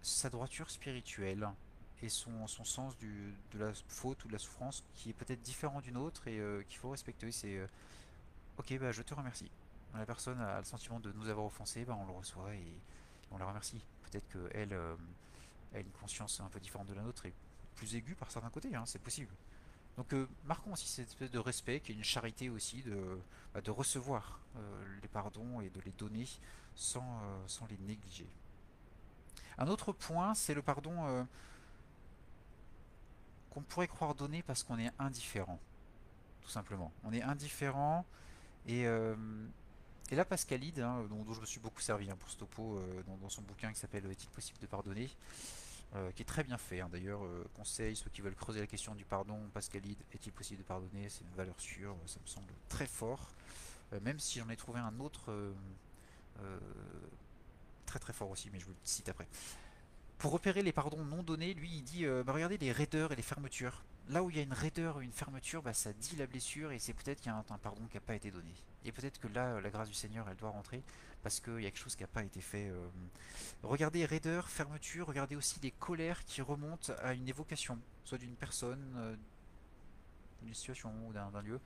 sa 0.01 0.31
droiture 0.31 0.71
spirituelle 0.71 1.47
et 2.03 2.09
son, 2.09 2.47
sens 2.47 2.97
du, 2.99 3.35
de 3.53 3.59
la 3.59 3.73
faute 3.89 4.25
ou 4.25 4.29
de 4.29 4.33
la 4.33 4.39
souffrance 4.39 4.85
qui 4.95 5.11
est 5.11 5.15
peut-être 5.15 5.43
différent 5.43 5.81
d'une 5.81 5.97
autre 5.97 6.27
et 6.29 6.41
qu'il 6.69 6.79
faut 6.79 6.91
respecter. 6.91 7.31
C'est 7.33 7.61
ok, 8.59 8.79
bah, 8.79 8.93
je 8.93 9.03
te 9.03 9.15
remercie 9.15 9.51
la 9.99 10.07
personne 10.07 10.41
a 10.41 10.59
le 10.59 10.65
sentiment 10.65 11.01
de 11.01 11.13
nous 11.13 11.29
avoir 11.29 11.47
offensé, 11.47 11.85
ben 11.85 11.97
on 12.01 12.07
le 12.07 12.13
reçoit 12.13 12.55
et 12.55 12.75
on 13.31 13.39
la 13.39 13.47
remercie. 13.47 13.81
Peut-être 14.11 14.27
qu'elle 14.29 14.73
euh, 14.73 14.95
a 15.75 15.81
une 15.81 15.91
conscience 15.91 16.41
un 16.41 16.49
peu 16.49 16.61
différente 16.61 16.89
de 16.89 16.95
la 16.95 17.03
nôtre 17.03 17.27
et 17.27 17.33
plus 17.75 17.95
aiguë 17.95 18.15
par 18.15 18.31
certains 18.31 18.51
côtés, 18.51 18.75
hein, 18.75 18.85
c'est 18.87 19.01
possible. 19.01 19.33
Donc 19.97 20.13
euh, 20.15 20.27
marquons 20.45 20.73
aussi 20.73 20.89
cette 20.89 21.09
espèce 21.09 21.31
de 21.31 21.39
respect, 21.39 21.81
qui 21.81 21.93
est 21.93 21.95
une 21.95 22.05
charité 22.05 22.49
aussi, 22.49 22.83
de, 22.83 23.19
bah, 23.53 23.61
de 23.61 23.71
recevoir 23.71 24.41
euh, 24.57 24.85
les 25.03 25.09
pardons 25.09 25.61
et 25.61 25.69
de 25.69 25.81
les 25.81 25.93
donner 25.93 26.27
sans, 26.75 27.21
sans 27.47 27.67
les 27.67 27.77
négliger. 27.79 28.27
Un 29.59 29.69
autre 29.69 29.93
point, 29.93 30.35
c'est 30.35 30.55
le 30.55 30.63
pardon 30.63 31.27
qu'on 33.53 33.63
pourrait 33.63 33.89
croire 33.89 34.15
donner 34.15 34.43
parce 34.43 34.63
qu'on 34.63 34.79
est 34.79 34.91
indifférent, 34.99 35.61
tout 36.41 36.49
simplement. 36.49 36.93
On 37.05 37.13
est 37.13 37.23
indifférent 37.23 38.05
et 38.67 38.87
et 40.13 40.15
là, 40.15 40.27
Pascalide, 40.27 40.81
hein, 40.81 41.07
dont, 41.09 41.33
je 41.33 41.41
me 41.41 41.47
suis 41.47 41.59
beaucoup 41.59 41.81
servi 41.81 42.11
hein, 42.11 42.17
pour 42.21 42.29
ce 42.29 42.37
topo 42.37 42.77
euh, 42.77 43.03
dans, 43.23 43.31
son 43.31 43.41
bouquin 43.41 43.73
qui 43.73 43.81
s'appelle 43.81 44.05
Est-il 44.11 44.29
possible 44.29 44.59
de 44.59 44.67
pardonner 44.67 45.11
euh, 45.95 46.11
qui 46.13 46.21
est 46.21 46.27
très 46.27 46.45
bien 46.45 46.59
fait. 46.59 46.81
Hein. 46.81 46.91
D'ailleurs, 46.93 47.25
euh, 47.25 47.47
conseil, 47.55 47.97
ceux 47.97 48.11
qui 48.11 48.21
veulent 48.21 48.35
creuser 48.35 48.61
la 48.61 48.67
question 48.67 48.95
du 48.95 49.07
pardon, 49.07 49.39
Pascalide, 49.55 49.99
est-il 50.13 50.31
possible 50.33 50.63
de 50.63 50.67
pardonner 50.67 51.09
C'est 51.09 51.25
une 51.25 51.35
valeur 51.35 51.59
sûre, 51.59 51.97
ça 52.05 52.21
me 52.21 52.27
semble 52.27 52.53
très 52.69 52.87
fort. 52.87 53.31
même 54.03 54.19
si 54.19 54.39
j'en 54.39 54.51
ai 54.51 54.57
trouvé 54.57 54.81
un 54.81 55.01
autre 55.01 55.33
très 57.87 57.99
très 57.99 58.13
fort 58.13 58.31
aussi, 58.31 58.51
mais 58.51 58.59
je 58.59 58.67
vous 58.67 58.73
le 58.73 58.79
cite 58.85 59.09
après. 59.09 59.29
Pour 60.23 60.33
repérer 60.33 60.63
les 60.63 60.73
pardons 60.73 61.05
non 61.05 61.23
donnés, 61.23 61.53
lui 61.53 61.69
il 61.71 61.83
dit 61.83 62.07
bah, 62.25 62.33
regardez 62.33 62.57
les 62.57 62.73
raideurs 62.73 63.13
et 63.13 63.17
les 63.17 63.23
fermetures 63.23 63.83
là 64.09 64.23
où 64.23 64.31
il 64.31 64.37
y 64.37 64.41
a 64.41 64.43
une 64.43 64.53
raideur 64.53 64.97
ou 64.97 65.01
une 65.01 65.13
fermeture, 65.13 65.63
bah, 65.63 65.73
ça 65.73 65.93
dit 65.93 66.17
la 66.17 66.27
blessure 66.27 66.73
et 66.73 66.79
c'est 66.79 66.93
peut-être 66.93 67.21
qu'il 67.21 67.31
y 67.31 67.35
a 67.35 67.37
un, 67.37 67.59
pardon 67.59 67.83
qui 67.87 67.97
n'a 67.97 68.01
pas 68.01 68.15
été 68.15 68.31
donné. 68.31 68.53
Et 68.85 68.93
peut-être 68.93 69.19
que 69.21 69.29
là, 69.29 69.61
la 69.61 69.71
grâce 69.71 69.89
du 69.89 69.95
Seigneur, 69.95 70.29
elle 70.29 70.37
doit 70.37 70.51
rentrer 70.51 70.83
parce 71.23 71.41
qu'il 71.41 71.61
y 71.61 71.67
a 71.67 71.71
quelque 71.71 71.79
chose 71.79 71.95
qui 71.95 72.03
n'a 72.03 72.09
pas 72.09 72.25
été 72.25 72.41
fait. 72.41 72.69
Euh. 72.69 72.89
Regardez 73.63 74.05
raideur, 74.05 74.49
fermeture, 74.49 75.07
regardez 75.07 75.37
aussi 75.37 75.61
des 75.61 75.71
colères 75.71 76.25
qui 76.25 76.43
remontent 76.43 76.93
à 77.03 77.15
une 77.15 77.29
évocation, 77.29 77.79
soit 78.05 78.19
d'une 78.19 78.35
personne, 78.35 78.95
euh, 78.97 79.17
d'une 80.43 80.55
situation 80.55 80.93
ou 81.07 81.13
d'un 81.13 81.31
lieu. 81.43 81.61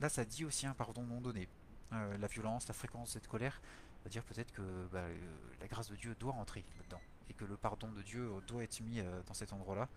Là, 0.00 0.08
ça 0.08 0.24
dit 0.24 0.44
aussi 0.44 0.66
un 0.66 0.74
pardon 0.74 1.02
non 1.02 1.20
donné. 1.20 1.48
Euh, 1.92 2.16
la 2.18 2.26
violence, 2.26 2.68
la 2.68 2.74
fréquence 2.74 3.08
de 3.08 3.12
cette 3.14 3.28
colère, 3.28 3.60
va 4.04 4.10
dire 4.10 4.24
peut-être 4.24 4.52
que 4.52 4.62
bah, 4.92 5.04
la 5.60 5.66
grâce 5.68 5.88
de 5.88 5.96
Dieu 5.96 6.14
doit 6.18 6.32
rentrer 6.32 6.64
là-dedans 6.76 7.00
et 7.30 7.34
que 7.34 7.44
le 7.44 7.56
pardon 7.56 7.90
de 7.92 8.02
Dieu 8.02 8.30
doit 8.46 8.64
être 8.64 8.80
mis 8.80 9.00
dans 9.26 9.34
cet 9.34 9.52
endroit-là 9.52 9.88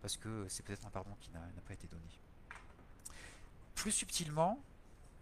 parce 0.00 0.16
que 0.16 0.46
c'est 0.48 0.64
peut-être 0.64 0.86
un 0.86 0.90
pardon 0.90 1.14
qui 1.20 1.30
n'a 1.30 1.40
pas 1.66 1.74
été 1.74 1.86
donné. 1.88 2.08
Plus 3.74 3.92
subtilement, 3.92 4.60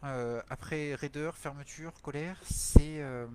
euh, 0.04 0.42
après 0.50 0.94
raideur, 0.94 1.36
fermeture, 1.36 1.92
colère, 2.02 2.38
c'est 2.44 3.02
euh, 3.02 3.26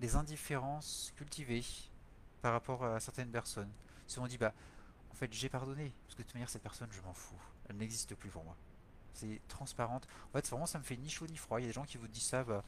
les 0.00 0.16
indifférences 0.16 1.12
cultivées 1.16 1.64
par 2.42 2.52
rapport 2.52 2.84
à 2.84 3.00
certaines 3.00 3.30
personnes. 3.30 3.70
Si 4.06 4.18
on 4.18 4.26
dit, 4.26 4.38
bah, 4.38 4.52
en 5.10 5.14
fait, 5.14 5.32
j'ai 5.32 5.48
pardonné, 5.48 5.92
parce 6.04 6.14
que 6.14 6.22
de 6.22 6.26
toute 6.26 6.34
manière, 6.34 6.48
cette 6.48 6.62
personne, 6.62 6.88
je 6.90 7.00
m'en 7.02 7.14
fous. 7.14 7.40
Elle 7.68 7.76
n'existe 7.76 8.14
plus 8.14 8.30
pour 8.30 8.44
moi. 8.44 8.56
C'est 9.12 9.40
transparente. 9.48 10.06
En 10.30 10.32
fait, 10.32 10.48
vraiment, 10.48 10.66
ça 10.66 10.78
me 10.78 10.84
fait 10.84 10.96
ni 10.96 11.08
chaud 11.08 11.26
ni 11.26 11.36
froid. 11.36 11.60
Il 11.60 11.64
y 11.64 11.66
a 11.66 11.68
des 11.68 11.74
gens 11.74 11.84
qui 11.84 11.98
vous 11.98 12.08
disent 12.08 12.24
ça, 12.24 12.42
bah, 12.42 12.64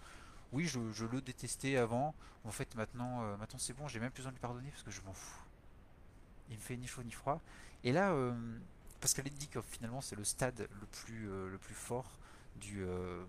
oui, 0.52 0.66
je, 0.66 1.04
le 1.04 1.20
détestais 1.20 1.76
avant. 1.76 2.14
En 2.44 2.50
fait, 2.50 2.74
maintenant, 2.74 3.22
euh, 3.22 3.36
maintenant 3.36 3.58
c'est 3.58 3.72
bon, 3.72 3.88
j'ai 3.88 4.00
même 4.00 4.10
plus 4.10 4.20
besoin 4.20 4.32
de 4.32 4.36
lui 4.36 4.40
pardonner 4.40 4.70
parce 4.70 4.82
que 4.82 4.90
je 4.90 5.00
m'en 5.02 5.12
fous. 5.12 5.42
Il 6.50 6.56
me 6.56 6.60
fait 6.60 6.76
ni 6.76 6.86
chaud 6.86 7.02
ni 7.02 7.12
froid. 7.12 7.40
Et 7.84 7.92
là, 7.92 8.12
euh, 8.12 8.32
Pascal 9.00 9.24
dit 9.24 9.48
que 9.48 9.60
finalement 9.60 10.00
c'est 10.00 10.16
le 10.16 10.24
stade 10.24 10.68
le 10.80 10.86
plus, 10.86 11.28
euh, 11.28 11.58
fort 11.72 12.18
du, 12.56 12.84
euh, 12.84 13.24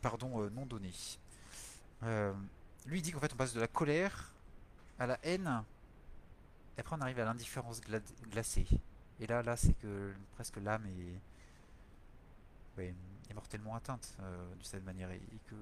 pardon 0.00 0.50
non 0.50 0.66
donné. 0.66 0.92
lui 2.86 3.02
dit 3.02 3.10
qu'en 3.10 3.20
fait 3.20 3.32
on 3.32 3.36
passe 3.36 3.54
de 3.54 3.60
la 3.60 3.68
colère 3.68 4.32
à 4.98 5.06
la 5.06 5.18
haine, 5.24 5.64
et 6.76 6.80
après 6.80 6.94
on 6.96 7.00
arrive 7.00 7.18
à 7.18 7.24
l'indifférence 7.24 7.80
glacée. 8.30 8.66
Et 9.20 9.26
là, 9.26 9.42
là 9.42 9.56
c'est 9.56 9.74
que 9.74 10.12
presque 10.34 10.58
l'âme 10.58 10.86
est, 12.78 12.94
mortellement 13.34 13.74
atteinte 13.74 14.16
de 14.20 14.64
cette 14.64 14.84
manière 14.84 15.10
et, 15.10 15.20
que 15.46 15.56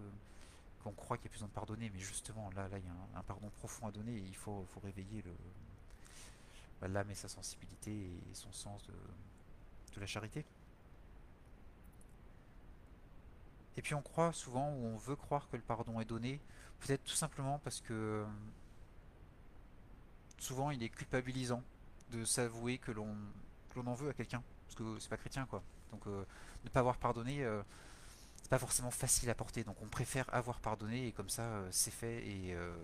qu'on 0.82 0.92
croit 0.92 1.16
qu'il 1.16 1.26
y 1.26 1.28
a 1.28 1.32
besoin 1.32 1.48
de 1.48 1.52
pardonner, 1.52 1.90
mais 1.94 2.00
justement 2.00 2.50
là, 2.56 2.66
là 2.68 2.78
il 2.78 2.84
y 2.84 2.88
a 2.88 3.18
un, 3.18 3.22
pardon 3.22 3.48
profond 3.50 3.86
à 3.86 3.92
donner 3.92 4.16
et 4.16 4.24
il 4.26 4.34
faut, 4.34 4.64
faut 4.68 4.80
réveiller 4.80 5.22
le, 5.22 5.32
bah, 6.82 6.88
l'âme 6.88 7.10
et 7.12 7.14
sa 7.14 7.28
sensibilité 7.28 7.92
et 7.92 8.34
son 8.34 8.50
sens 8.52 8.82
de, 8.88 10.00
la 10.00 10.06
charité. 10.06 10.44
Et 13.76 13.82
puis 13.82 13.94
on 13.94 14.02
croit 14.02 14.32
souvent, 14.32 14.70
ou 14.70 14.86
on 14.86 14.96
veut 14.96 15.14
croire 15.14 15.48
que 15.48 15.56
le 15.56 15.62
pardon 15.62 16.00
est 16.00 16.04
donné, 16.04 16.40
peut-être 16.80 17.04
tout 17.04 17.14
simplement 17.14 17.60
parce 17.60 17.80
que 17.80 18.26
souvent 20.38 20.72
il 20.72 20.82
est 20.82 20.88
culpabilisant 20.88 21.62
de 22.10 22.24
s'avouer 22.24 22.78
que 22.78 22.90
l'on 22.90 23.06
en 23.76 23.94
veut 23.94 24.08
à 24.08 24.14
quelqu'un, 24.14 24.42
parce 24.66 24.74
que 24.74 24.98
c'est 24.98 25.08
pas 25.08 25.18
chrétien 25.18 25.46
quoi. 25.46 25.62
Donc 25.92 26.04
euh, 26.08 26.24
ne 26.64 26.70
pas 26.70 26.80
avoir 26.80 26.98
pardonné, 26.98 27.42
euh, 27.42 27.62
pas 28.52 28.58
forcément 28.58 28.90
facile 28.90 29.30
à 29.30 29.34
porter. 29.34 29.64
Donc 29.64 29.80
on 29.80 29.86
préfère 29.86 30.26
avoir 30.34 30.60
pardonné 30.60 31.06
et 31.06 31.12
comme 31.12 31.30
ça 31.30 31.42
euh, 31.42 31.68
c'est 31.70 31.90
fait 31.90 32.22
euh, 32.26 32.76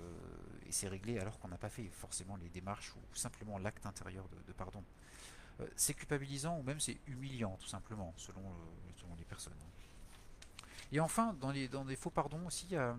et, 0.66 0.72
c'est 0.72 0.88
réglé 0.88 1.18
alors 1.18 1.38
qu'on 1.38 1.48
n'a 1.48 1.58
pas 1.58 1.68
fait 1.68 1.86
forcément 1.88 2.36
les 2.36 2.48
démarches 2.48 2.94
ou 2.96 3.00
simplement 3.14 3.58
l'acte 3.58 3.84
intérieur 3.84 4.24
de, 4.46 4.52
pardon. 4.54 4.82
Euh, 5.60 5.66
c'est 5.76 5.92
culpabilisant 5.92 6.58
ou 6.58 6.62
même 6.62 6.80
c'est 6.80 6.96
humiliant 7.06 7.58
tout 7.60 7.68
simplement 7.68 8.14
selon, 8.16 8.40
les 9.18 9.24
personnes. 9.24 9.52
Et 10.90 11.00
enfin, 11.00 11.34
dans 11.34 11.50
les, 11.50 11.68
dans 11.68 11.84
faux 11.96 12.08
pardons 12.08 12.46
aussi, 12.46 12.68
de 12.68 12.94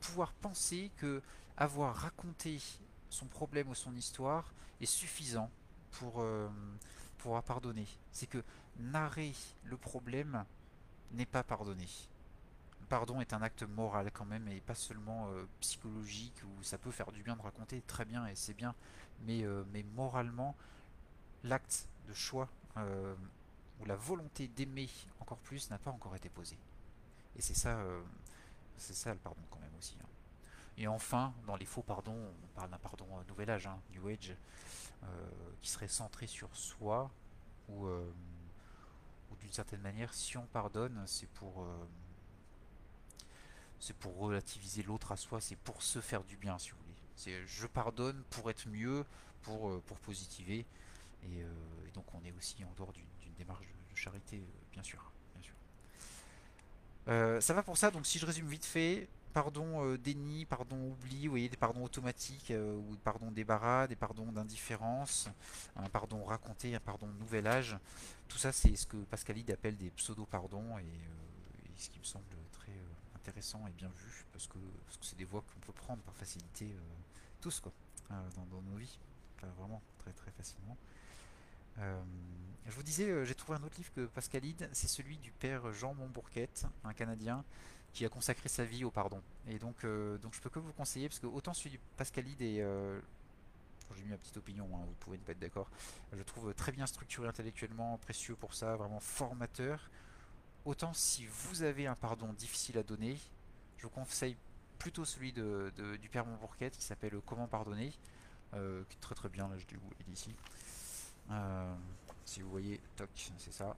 pouvoir 0.00 0.32
penser 0.32 0.90
que 0.96 1.20
avoir 1.58 1.96
raconté 1.96 2.62
son 3.10 3.26
problème 3.26 3.68
ou 3.68 3.74
son 3.74 3.94
histoire 3.94 4.54
est 4.80 4.86
suffisant 4.86 5.50
pour 5.90 6.24
pouvoir 7.18 7.42
pardonner. 7.42 7.86
C'est 8.12 8.26
que 8.26 8.42
narrer 8.78 9.34
le 9.64 9.76
problème 9.76 10.44
n'est 11.12 11.26
pas 11.26 11.42
pardonné. 11.42 11.86
Le 12.80 12.86
pardon 12.86 13.20
est 13.20 13.32
un 13.32 13.42
acte 13.42 13.62
moral 13.62 14.10
quand 14.12 14.24
même 14.24 14.48
et 14.48 14.60
pas 14.60 14.74
seulement 14.74 15.28
euh, 15.28 15.44
psychologique 15.60 16.42
où 16.44 16.62
ça 16.62 16.78
peut 16.78 16.90
faire 16.90 17.12
du 17.12 17.22
bien 17.22 17.36
de 17.36 17.42
raconter 17.42 17.82
très 17.82 18.04
bien 18.04 18.26
et 18.26 18.34
c'est 18.34 18.54
bien, 18.54 18.74
mais, 19.26 19.44
euh, 19.44 19.64
mais 19.72 19.82
moralement 19.94 20.54
l'acte 21.44 21.88
de 22.08 22.14
choix 22.14 22.48
euh, 22.76 23.14
ou 23.80 23.84
la 23.84 23.96
volonté 23.96 24.48
d'aimer 24.48 24.88
encore 25.20 25.38
plus 25.38 25.70
n'a 25.70 25.78
pas 25.78 25.90
encore 25.90 26.14
été 26.16 26.28
posé. 26.28 26.58
Et 27.36 27.42
c'est 27.42 27.54
ça, 27.54 27.80
c'est 28.76 28.94
ça 28.94 29.12
le 29.12 29.20
pardon 29.20 29.40
quand 29.50 29.60
même 29.60 29.74
aussi. 29.78 29.96
Hein. 30.02 30.06
Et 30.76 30.88
enfin, 30.88 31.32
dans 31.46 31.54
les 31.54 31.64
faux 31.64 31.82
pardons, 31.82 32.16
on 32.16 32.46
parle 32.56 32.70
d'un 32.70 32.78
pardon 32.78 33.06
nouvel 33.28 33.50
âge, 33.50 33.68
hein, 33.68 33.78
New 33.92 34.08
Age, 34.08 34.34
qui 35.60 35.70
serait 35.70 35.86
centré 35.86 36.26
sur 36.26 36.48
soi 36.56 37.12
ou 37.68 37.86
d'une 39.40 39.52
certaine 39.52 39.80
manière, 39.80 40.12
si 40.14 40.36
on 40.36 40.46
pardonne, 40.46 41.02
c'est 41.06 41.28
pour, 41.30 41.62
euh, 41.62 41.88
c'est 43.80 43.96
pour 43.96 44.16
relativiser 44.18 44.82
l'autre 44.82 45.12
à 45.12 45.16
soi, 45.16 45.40
c'est 45.40 45.56
pour 45.56 45.82
se 45.82 46.00
faire 46.00 46.24
du 46.24 46.36
bien, 46.36 46.58
si 46.58 46.70
vous 46.70 46.78
voulez. 46.78 46.88
C'est 47.16 47.46
je 47.46 47.66
pardonne 47.66 48.22
pour 48.30 48.50
être 48.50 48.68
mieux, 48.68 49.04
pour, 49.42 49.70
euh, 49.70 49.82
positiver. 50.02 50.66
Euh, 51.24 51.86
et, 51.86 51.90
donc 51.92 52.04
on 52.14 52.24
est 52.24 52.32
aussi 52.32 52.64
en 52.64 52.72
dehors 52.76 52.92
d'une 52.92 53.34
démarche 53.36 53.66
de, 53.66 53.96
charité, 53.96 54.42
bien 54.70 54.82
sûr. 54.82 55.10
Bien 55.34 55.42
sûr. 55.42 55.54
ça 57.42 57.54
va 57.54 57.64
pour 57.64 57.76
ça, 57.76 57.90
donc 57.90 58.06
si 58.06 58.20
je 58.20 58.26
résume 58.26 58.46
vite 58.46 58.64
fait, 58.64 59.08
pardons 59.38 59.94
déni, 59.94 60.44
pardon 60.46 60.76
oubli, 60.90 61.26
vous 61.26 61.30
voyez, 61.30 61.48
des 61.48 61.56
pardons 61.56 61.84
automatiques, 61.84 62.52
ou 62.52 62.96
pardon 63.04 63.30
débarras, 63.30 63.86
des 63.86 63.94
pardons 63.94 64.32
d'indifférence, 64.32 65.28
un 65.76 65.88
pardon 65.88 66.24
raconté, 66.24 66.74
un 66.74 66.80
pardon 66.80 67.06
nouvel 67.20 67.46
âge. 67.46 67.78
Tout 68.26 68.36
ça, 68.36 68.50
c'est 68.50 68.74
ce 68.74 68.84
que 68.84 68.96
Pascalide 68.96 69.52
appelle 69.52 69.76
des 69.76 69.90
pseudo-pardons, 69.90 70.76
et, 70.78 70.84
ce 71.76 71.88
qui 71.88 72.00
me 72.00 72.04
semble 72.04 72.24
très 72.50 72.72
intéressant 73.14 73.64
et 73.68 73.70
bien 73.70 73.90
vu, 73.94 74.26
parce 74.32 74.48
que 74.48 74.58
c'est 75.02 75.16
des 75.16 75.24
voies 75.24 75.42
qu'on 75.42 75.60
peut 75.60 75.72
prendre 75.72 76.02
par 76.02 76.16
facilité 76.16 76.66
tous, 77.40 77.60
quoi, 77.60 77.70
dans, 78.10 78.60
nos 78.62 78.76
vies, 78.76 78.98
vraiment 79.56 79.80
très 79.98 80.12
très 80.12 80.32
facilement. 80.32 80.76
je 81.76 82.72
vous 82.74 82.82
disais, 82.82 83.24
j'ai 83.24 83.36
trouvé 83.36 83.56
un 83.56 83.62
autre 83.62 83.76
livre 83.78 83.92
que 83.94 84.06
Pascalide, 84.06 84.68
c'est 84.72 84.88
celui 84.88 85.16
du 85.18 85.30
père 85.30 85.72
Jean 85.72 85.94
Montbourquette, 85.94 86.66
un 86.82 86.92
Canadien, 86.92 87.44
qui 87.92 88.04
a 88.04 88.08
consacré 88.08 88.48
sa 88.48 88.64
vie 88.64 88.84
au 88.84 88.90
pardon. 88.90 89.22
Et 89.48 89.58
donc, 89.58 89.84
euh, 89.84 90.18
donc 90.18 90.34
je 90.34 90.40
peux 90.40 90.50
que 90.50 90.58
vous 90.58 90.72
conseiller, 90.72 91.08
parce 91.08 91.20
que 91.20 91.26
autant 91.26 91.54
celui 91.54 91.70
du 91.70 91.80
Pascalide 91.96 92.40
et... 92.42 92.60
Euh, 92.60 93.00
j'ai 93.96 94.02
mis 94.02 94.10
ma 94.10 94.18
petite 94.18 94.36
opinion, 94.36 94.68
hein, 94.74 94.84
vous 94.86 94.94
pouvez 95.00 95.16
ne 95.16 95.22
pas 95.22 95.32
être 95.32 95.38
d'accord. 95.38 95.70
Je 96.12 96.22
trouve 96.22 96.52
très 96.52 96.72
bien 96.72 96.86
structuré 96.86 97.26
intellectuellement, 97.26 97.96
précieux 97.96 98.36
pour 98.36 98.52
ça, 98.52 98.76
vraiment 98.76 99.00
formateur. 99.00 99.90
Autant 100.66 100.92
si 100.92 101.24
vous 101.24 101.62
avez 101.62 101.86
un 101.86 101.94
pardon 101.94 102.34
difficile 102.34 102.76
à 102.76 102.82
donner, 102.82 103.16
je 103.78 103.84
vous 103.84 103.88
conseille 103.88 104.36
plutôt 104.78 105.06
celui 105.06 105.32
de, 105.32 105.72
du 106.02 106.10
Père 106.10 106.26
Montbourquette 106.26 106.76
qui 106.76 106.84
s'appelle 106.84 107.18
Comment 107.24 107.48
pardonner, 107.48 107.94
euh, 108.52 108.84
qui 108.90 108.96
est 108.96 109.00
très 109.00 109.14
très 109.14 109.30
bien, 109.30 109.48
là 109.48 109.56
je 109.56 109.64
dis 109.64 109.76
où 109.76 109.90
il 110.00 110.10
est 110.10 110.12
ici. 110.12 110.34
si 112.26 112.42
vous 112.42 112.50
voyez, 112.50 112.78
toc, 112.94 113.08
c'est 113.38 113.54
ça. 113.54 113.74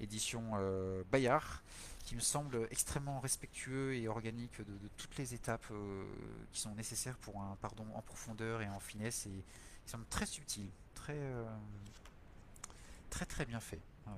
Édition 0.00 0.42
Bayard 1.12 1.62
me 2.16 2.20
semble 2.20 2.66
extrêmement 2.70 3.20
respectueux 3.20 3.94
et 3.94 4.08
organique 4.08 4.60
de, 4.60 4.88
toutes 4.96 5.16
les 5.16 5.34
étapes 5.34 5.66
euh, 5.70 6.04
qui 6.52 6.60
sont 6.60 6.74
nécessaires 6.74 7.16
pour 7.18 7.40
un 7.40 7.56
pardon 7.60 7.86
en 7.94 8.02
profondeur 8.02 8.62
et 8.62 8.68
en 8.68 8.80
finesse. 8.80 9.26
Et 9.26 9.30
il 9.30 9.90
semble 9.90 10.06
très 10.06 10.26
subtil, 10.26 10.68
très 10.94 11.18
euh, 11.18 11.44
très 13.10 13.26
très 13.26 13.44
bien 13.44 13.60
fait. 13.60 13.80
Euh, 14.08 14.10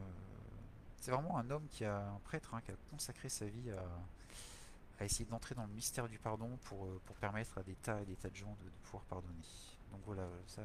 c'est 1.01 1.11
vraiment 1.11 1.39
un 1.39 1.51
homme 1.51 1.67
qui 1.71 1.85
a 1.85 1.99
un 1.99 2.19
prêtre 2.25 2.55
hein, 2.55 2.61
qui 2.65 2.71
a 2.71 2.75
consacré 2.91 3.29
sa 3.29 3.47
vie 3.47 3.71
à, 3.71 5.05
essayer 5.05 5.27
d'entrer 5.27 5.55
dans 5.55 5.67
le 5.67 5.73
mystère 5.73 6.09
du 6.09 6.19
pardon 6.19 6.57
pour, 6.65 6.89
pour 7.03 7.17
permettre 7.17 7.59
à 7.59 7.63
des 7.63 7.75
tas 7.75 8.01
et 8.01 8.07
des 8.07 8.17
tas 8.17 8.31
de 8.31 8.37
gens 8.37 8.57
de, 8.65 8.71
pouvoir 8.85 9.05
pardonner. 9.05 9.45
Donc 9.91 10.01
voilà, 10.07 10.27
ça 10.47 10.63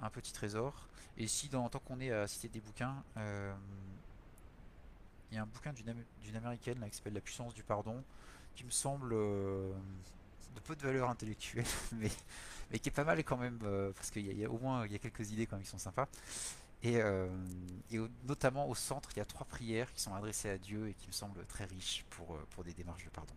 un 0.00 0.10
petit 0.10 0.32
trésor. 0.32 0.88
Et 1.16 1.28
si 1.28 1.48
dans 1.48 1.68
tant 1.68 1.78
qu'on 1.78 2.00
est 2.00 2.10
à 2.10 2.26
citer 2.26 2.48
des 2.48 2.60
bouquins, 2.60 3.04
il 5.30 5.36
y 5.36 5.38
a 5.38 5.42
un 5.42 5.46
bouquin 5.46 5.72
d'une 5.72 6.36
américaine 6.36 6.84
qui 6.90 6.96
s'appelle 6.96 7.14
La 7.14 7.20
puissance 7.20 7.54
du 7.54 7.62
pardon, 7.62 8.02
qui 8.54 8.64
me 8.64 8.70
semble 8.70 9.12
euh, 9.12 9.72
de 10.54 10.60
peu 10.60 10.74
de 10.74 10.82
valeur 10.82 11.08
intellectuelle, 11.08 11.66
mais, 11.92 12.10
mais 12.70 12.78
qui 12.78 12.88
est 12.88 12.92
pas 12.92 13.04
mal 13.04 13.22
quand 13.24 13.36
même, 13.36 13.58
euh, 13.64 13.92
parce 13.92 14.10
qu'il 14.10 14.26
y, 14.26 14.44
a 14.44 14.50
au 14.50 14.58
moins 14.58 14.86
il 14.86 14.92
y 14.92 14.94
a 14.94 14.98
quelques 14.98 15.30
idées 15.30 15.46
quand 15.46 15.56
même 15.56 15.64
qui 15.64 15.70
sont 15.70 15.78
sympas. 15.78 16.08
Et, 16.82 16.96
euh, 16.96 17.28
notamment 18.24 18.68
au 18.68 18.74
centre, 18.74 19.10
il 19.14 19.18
y 19.18 19.22
a 19.22 19.26
trois 19.26 19.46
prières 19.46 19.92
qui 19.92 20.00
sont 20.00 20.14
adressées 20.14 20.48
à 20.48 20.58
Dieu 20.58 20.88
et 20.88 20.94
qui 20.94 21.08
me 21.08 21.12
semblent 21.12 21.44
très 21.46 21.64
riches 21.64 22.04
pour, 22.10 22.38
pour 22.50 22.64
des 22.64 22.72
démarches 22.72 23.04
de 23.04 23.10
pardon. 23.10 23.34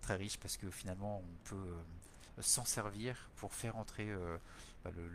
très 0.00 0.14
riches 0.14 0.38
parce 0.38 0.56
que 0.56 0.70
finalement 0.70 1.22
on 1.24 1.48
peut 1.48 1.74
s'en 2.40 2.64
servir 2.64 3.28
pour 3.34 3.52
faire 3.52 3.76
entrer 3.76 4.08
bah, 4.84 4.92
le, 4.94 5.10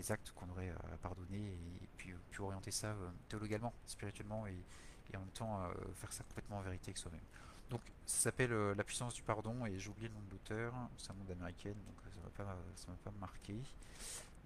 les 0.00 0.12
actes 0.12 0.32
qu'on 0.32 0.48
aurait 0.48 0.70
à 0.70 0.96
pardonner 0.96 1.52
et 1.82 1.88
puis, 1.96 2.14
puis 2.30 2.40
orienter 2.40 2.70
ça 2.70 2.88
euh, 2.88 3.10
théologalement, 3.28 3.72
spirituellement 3.86 4.46
et, 4.46 4.56
en 5.14 5.18
même 5.18 5.28
temps 5.30 5.64
euh, 5.64 5.72
faire 5.96 6.12
ça 6.12 6.22
complètement 6.24 6.58
en 6.58 6.62
vérité 6.62 6.86
avec 6.86 6.98
soi-même. 6.98 7.20
Donc 7.68 7.80
ça 8.06 8.20
s'appelle 8.20 8.52
euh, 8.52 8.74
La 8.76 8.84
puissance 8.84 9.12
du 9.12 9.22
pardon 9.22 9.66
et 9.66 9.78
j'ai 9.78 9.90
oublié 9.90 10.08
le 10.08 10.14
nom 10.14 10.20
de 10.20 10.30
l'auteur, 10.30 10.72
c'est 10.96 11.10
un 11.10 11.14
nom 11.14 11.24
d'américaine 11.24 11.74
donc 11.86 11.96
ça 12.36 12.44
ne 12.44 12.46
va, 12.46 12.96
pas 13.04 13.10
marqué. 13.18 13.56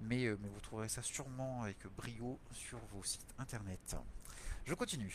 Mais, 0.01 0.27
mais 0.41 0.49
vous 0.49 0.61
trouverez 0.61 0.89
ça 0.89 1.03
sûrement 1.03 1.63
avec 1.63 1.87
brio 1.97 2.39
sur 2.51 2.79
vos 2.93 3.05
sites 3.05 3.33
internet. 3.39 3.97
Je 4.65 4.75
continue. 4.75 5.15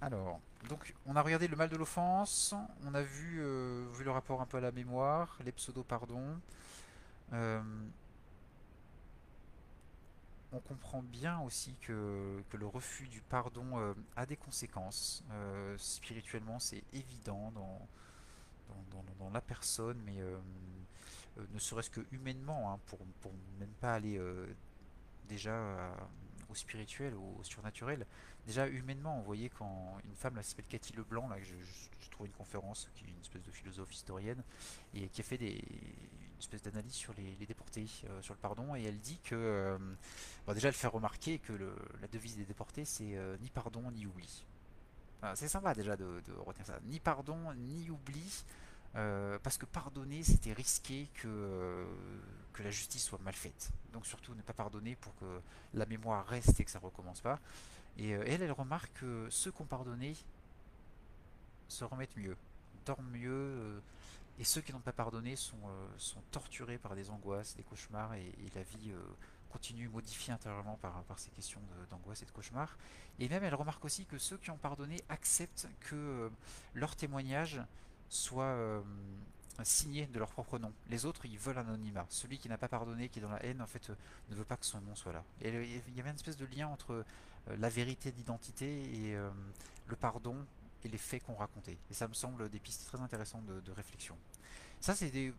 Alors, 0.00 0.40
donc 0.68 0.94
on 1.04 1.14
a 1.14 1.20
regardé 1.20 1.46
le 1.46 1.56
mal 1.56 1.68
de 1.68 1.76
l'offense, 1.76 2.54
on 2.84 2.94
a 2.94 3.02
vu, 3.02 3.42
vu 3.92 4.04
le 4.04 4.10
rapport 4.10 4.40
un 4.40 4.46
peu 4.46 4.56
à 4.56 4.60
la 4.60 4.72
mémoire, 4.72 5.36
les 5.44 5.52
pseudo-pardons. 5.52 6.40
On 10.52 10.60
comprend 10.60 11.02
bien 11.02 11.40
aussi 11.40 11.74
que, 11.80 12.42
le 12.52 12.66
refus 12.66 13.08
du 13.08 13.20
pardon 13.22 13.78
euh, 13.78 13.94
a 14.16 14.26
des 14.26 14.36
conséquences. 14.36 15.24
Euh, 15.30 15.76
spirituellement, 15.78 16.58
c'est 16.58 16.84
évident 16.92 17.52
dans, 17.52 17.88
la 19.32 19.40
personne, 19.40 19.98
mais 20.04 20.20
euh, 20.20 20.36
ne 21.54 21.58
serait-ce 21.58 21.88
que 21.88 22.02
humainement, 22.12 22.70
hein, 22.72 22.80
pour, 22.86 23.32
même 23.58 23.72
pas 23.80 23.94
aller 23.94 24.20
déjà 25.26 25.96
au 26.50 26.54
spirituel, 26.54 27.14
au, 27.14 27.42
surnaturel. 27.44 28.06
Déjà 28.44 28.68
humainement, 28.68 29.16
vous 29.18 29.24
voyez 29.24 29.48
quand 29.48 29.96
une 30.04 30.16
femme, 30.16 30.36
là, 30.36 30.42
s'appelle 30.42 30.66
Cathy 30.66 30.92
Leblanc, 30.92 31.28
là, 31.28 31.36
je, 31.40 31.54
trouve 32.10 32.26
une 32.26 32.32
conférence, 32.32 32.90
qui 32.94 33.04
est 33.04 33.08
une 33.08 33.20
espèce 33.20 33.42
de 33.42 33.50
philosophe 33.50 33.94
historienne, 33.94 34.42
et 34.92 35.08
qui 35.08 35.22
a 35.22 35.24
fait 35.24 35.38
des, 35.38 35.64
espèce 36.42 36.62
d'analyse 36.62 36.94
sur 36.94 37.14
les, 37.14 37.46
déportés, 37.46 37.86
euh, 38.08 38.20
sur 38.22 38.34
le 38.34 38.40
pardon, 38.40 38.74
et 38.74 38.82
elle 38.82 38.98
dit 38.98 39.18
que, 39.24 39.34
euh, 39.34 39.78
déjà 40.54 40.68
elle 40.68 40.74
fait 40.74 40.88
remarquer 40.88 41.38
que 41.38 41.52
la 42.00 42.08
devise 42.08 42.36
des 42.36 42.44
déportés 42.44 42.84
c'est 42.84 43.16
euh, 43.16 43.36
ni 43.40 43.48
pardon 43.48 43.90
ni 43.90 44.06
oubli. 44.06 44.44
c'est 45.34 45.48
sympa 45.48 45.74
déjà 45.74 45.96
de, 45.96 46.22
retenir 46.44 46.66
ça, 46.66 46.78
ni 46.84 47.00
pardon 47.00 47.52
ni 47.54 47.90
oubli, 47.90 48.44
parce 48.92 49.56
que 49.56 49.66
pardonner 49.66 50.22
c'était 50.22 50.52
risquer 50.52 51.08
que, 51.14 51.86
que 52.52 52.62
la 52.62 52.70
justice 52.70 53.04
soit 53.04 53.20
mal 53.20 53.34
faite. 53.34 53.70
Donc 53.92 54.06
surtout 54.06 54.34
ne 54.34 54.42
pas 54.42 54.52
pardonner 54.52 54.96
pour 54.96 55.14
que 55.16 55.40
la 55.74 55.86
mémoire 55.86 56.26
reste 56.26 56.60
et 56.60 56.64
que 56.64 56.70
ça 56.70 56.80
recommence 56.80 57.20
pas. 57.20 57.38
Et 57.98 58.10
elle, 58.10 58.42
elle 58.42 58.52
remarque 58.52 58.92
que 58.94 59.28
ceux 59.30 59.52
qui 59.52 59.62
ont 59.62 59.66
pardonné 59.66 60.16
se 61.68 61.84
remettent 61.84 62.16
mieux, 62.16 62.36
dorment 62.84 63.10
mieux, 63.10 63.80
et 64.38 64.44
ceux 64.44 64.60
qui 64.60 64.72
n'ont 64.72 64.80
pas 64.80 64.92
pardonné 64.92 65.36
sont, 65.36 65.58
euh, 65.66 65.88
sont, 65.98 66.20
torturés 66.30 66.78
par 66.78 66.94
des 66.94 67.10
angoisses, 67.10 67.54
des 67.56 67.62
cauchemars, 67.62 68.14
et, 68.14 68.32
la 68.54 68.62
vie 68.62 68.90
euh, 68.90 69.00
continue 69.50 69.88
modifiée 69.88 70.32
intérieurement 70.32 70.78
par, 70.80 71.04
ces 71.16 71.30
questions 71.30 71.60
d'angoisse 71.90 72.22
et 72.22 72.26
de 72.26 72.30
cauchemars. 72.30 72.76
Et 73.18 73.28
même 73.28 73.44
elle 73.44 73.54
remarque 73.54 73.84
aussi 73.84 74.06
que 74.06 74.18
ceux 74.18 74.38
qui 74.38 74.50
ont 74.50 74.56
pardonné 74.56 75.02
acceptent 75.08 75.68
que 75.80 75.94
euh, 75.94 76.28
leur 76.74 76.96
témoignage 76.96 77.60
soit 78.08 78.82
signé 79.62 80.06
de 80.06 80.18
leur 80.18 80.30
propre 80.30 80.58
nom. 80.58 80.70
Les 80.90 81.06
autres, 81.06 81.24
ils 81.24 81.38
veulent 81.38 81.56
anonymat. 81.56 82.04
Celui 82.10 82.36
qui 82.36 82.48
n'a 82.48 82.58
pas 82.58 82.68
pardonné, 82.68 83.08
qui 83.08 83.20
est 83.20 83.22
dans 83.22 83.30
la 83.30 83.42
haine, 83.42 83.62
en 83.62 83.66
fait, 83.66 83.90
ne 84.28 84.34
veut 84.34 84.44
pas 84.44 84.58
que 84.58 84.66
son 84.66 84.82
nom 84.82 84.94
soit 84.94 85.14
là. 85.14 85.24
Et 85.40 85.48
il 85.48 85.94
y 85.94 86.00
avait 86.00 86.10
une 86.10 86.16
espèce 86.16 86.36
de 86.36 86.44
lien 86.44 86.68
entre 86.68 87.06
la 87.46 87.70
vérité 87.70 88.12
d'identité 88.12 88.82
et 88.82 89.16
le 89.86 89.96
pardon 89.96 90.36
et 90.84 90.88
les 90.88 90.98
faits 90.98 91.22
qu'on 91.22 91.34
racontait. 91.34 91.78
Et 91.90 91.94
ça 91.94 92.08
me 92.08 92.14
semble 92.14 92.48
des 92.48 92.58
pistes 92.58 92.86
très 92.86 93.00
intéressantes 93.00 93.46
de, 93.46 93.72
réflexion. 93.72 94.16
Ça, 94.80 94.94
c'est 94.94 95.10
des, 95.10 95.32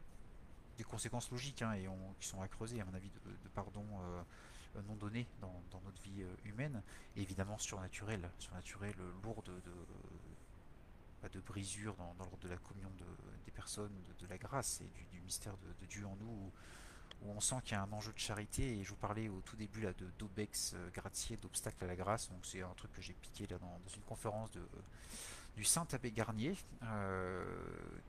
conséquences 0.89 1.31
logiques 1.31 1.61
hein, 1.61 1.73
et 1.73 1.87
qui 2.19 2.27
sont 2.27 2.41
à 2.41 2.47
creuser, 2.47 2.81
à 2.81 2.85
mon 2.85 2.93
avis, 2.93 3.09
de, 3.09 3.49
pardon 3.49 3.85
euh, 4.01 4.81
non 4.87 4.95
donné 4.95 5.27
dans, 5.39 5.81
notre 5.85 6.01
vie 6.01 6.23
euh, 6.23 6.35
humaine, 6.45 6.81
et 7.15 7.21
évidemment 7.21 7.57
surnaturel, 7.57 8.29
surnaturel 8.39 8.95
lourd 9.23 9.43
de, 9.43 9.53
de, 9.53 9.71
bah, 11.23 11.29
de 11.29 11.39
brisure 11.39 11.95
dans, 11.95 12.13
l'ordre 12.19 12.37
de 12.39 12.49
la 12.49 12.57
communion 12.57 12.91
des 13.45 13.51
personnes, 13.51 13.93
de, 14.19 14.27
la 14.27 14.37
grâce 14.37 14.81
et 14.81 14.89
du, 15.11 15.21
mystère 15.21 15.55
de, 15.57 15.85
Dieu 15.85 16.05
en 16.05 16.17
nous, 16.17 16.51
on 17.25 17.39
sent 17.39 17.55
qu'il 17.63 17.73
y 17.73 17.75
a 17.75 17.83
un 17.83 17.91
enjeu 17.91 18.11
de 18.11 18.19
charité, 18.19 18.79
et 18.79 18.83
je 18.83 18.89
vous 18.89 18.95
parlais 18.95 19.29
au 19.29 19.41
tout 19.41 19.55
début 19.55 19.81
là, 19.81 19.93
de 19.93 20.07
d'Obex 20.19 20.73
euh, 20.73 20.89
gratier, 20.91 21.37
d'obstacle 21.37 21.83
à 21.83 21.87
la 21.87 21.95
grâce, 21.95 22.29
donc 22.29 22.45
c'est 22.45 22.61
un 22.61 22.73
truc 22.75 22.91
que 22.93 23.01
j'ai 23.01 23.13
piqué 23.13 23.47
là 23.47 23.57
dans, 23.57 23.79
une 23.95 24.03
conférence 24.03 24.51
de 24.51 24.61
du 25.55 25.63
Saint 25.63 25.85
Abbé 25.91 26.11
Garnier, 26.11 26.57
euh, 26.81 27.45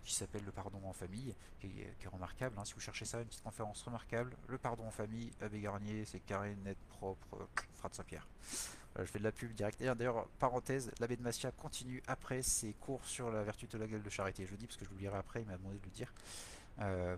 qui 0.03 0.15
s'appelle 0.15 0.45
Le 0.47 0.51
Pardon 0.51 0.81
en 0.87 0.95
famille, 0.95 1.35
qui 1.61 1.67
est, 1.67 2.09
remarquable. 2.09 2.59
Hein. 2.59 2.65
si 2.65 2.73
vous 2.73 2.81
cherchez 2.81 3.05
ça, 3.05 3.21
une 3.21 3.27
petite 3.27 3.43
conférence 3.43 3.83
remarquable. 3.83 4.35
Le 4.49 4.57
Pardon 4.57 4.87
en 4.87 4.91
famille, 4.91 5.31
Abbé 5.43 5.61
Garnier, 5.61 6.07
c'est 6.07 6.21
carré, 6.21 6.57
net, 6.65 6.79
propre, 6.89 7.37
euh, 7.37 7.89
de 7.89 7.95
Saint-Pierre. 7.95 8.27
je 8.99 9.05
fais 9.05 9.19
de 9.19 9.25
la 9.25 9.33
pub 9.33 9.53
direct. 9.53 9.83
D'ailleurs, 9.83 10.27
parenthèse, 10.39 10.91
l'abbé 11.01 11.17
de 11.17 11.23
Massia 11.23 11.51
continue 11.51 12.03
après 12.07 12.41
ses 12.41 12.73
cours 12.73 13.05
sur 13.05 13.31
la 13.31 13.43
vertu 13.43 13.67
de 13.67 13.77
la 13.77 13.87
gueule 13.87 14.03
de 14.03 14.11
charité. 14.11 14.47
Je 14.47 14.53
le 14.53 14.57
dis 14.57 14.67
parce 14.67 14.79
que 14.79 14.87
je 14.87 14.91
l'oublierai 14.91 15.19
après, 15.19 15.43
il 15.43 15.47
m'a 15.47 15.59
demandé 15.59 15.79
de 15.79 15.85
le 15.85 15.91
dire. 15.91 16.11
Euh, 16.81 17.17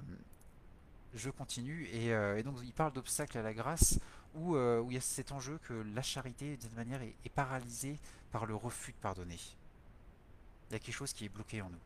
je 1.17 1.31
continue 1.31 1.87
et, 1.87 2.43
donc 2.43 2.57
il 2.63 2.73
parle 2.73 2.93
d'obstacles 2.93 3.39
à 3.39 3.43
la 3.43 3.55
grâce 3.55 3.99
où, 4.35 4.57
il 4.57 4.95
y 4.95 4.97
a 4.97 5.01
cet 5.01 5.33
enjeu 5.33 5.59
que 5.67 5.75
la 5.95 6.03
charité 6.03 6.57
d'une 6.57 6.75
manière 6.75 7.03
est 7.03 7.33
paralysée 7.35 7.99
par 8.33 8.47
le 8.47 8.55
refus 8.55 8.93
de 8.93 8.99
pardonner 8.99 9.39
il 10.69 10.73
y 10.73 10.77
a 10.77 10.79
quelque 10.79 10.95
chose 10.95 11.13
qui 11.13 11.25
est 11.25 11.29
bloqué 11.29 11.63
en 11.63 11.71
nous. 11.71 11.79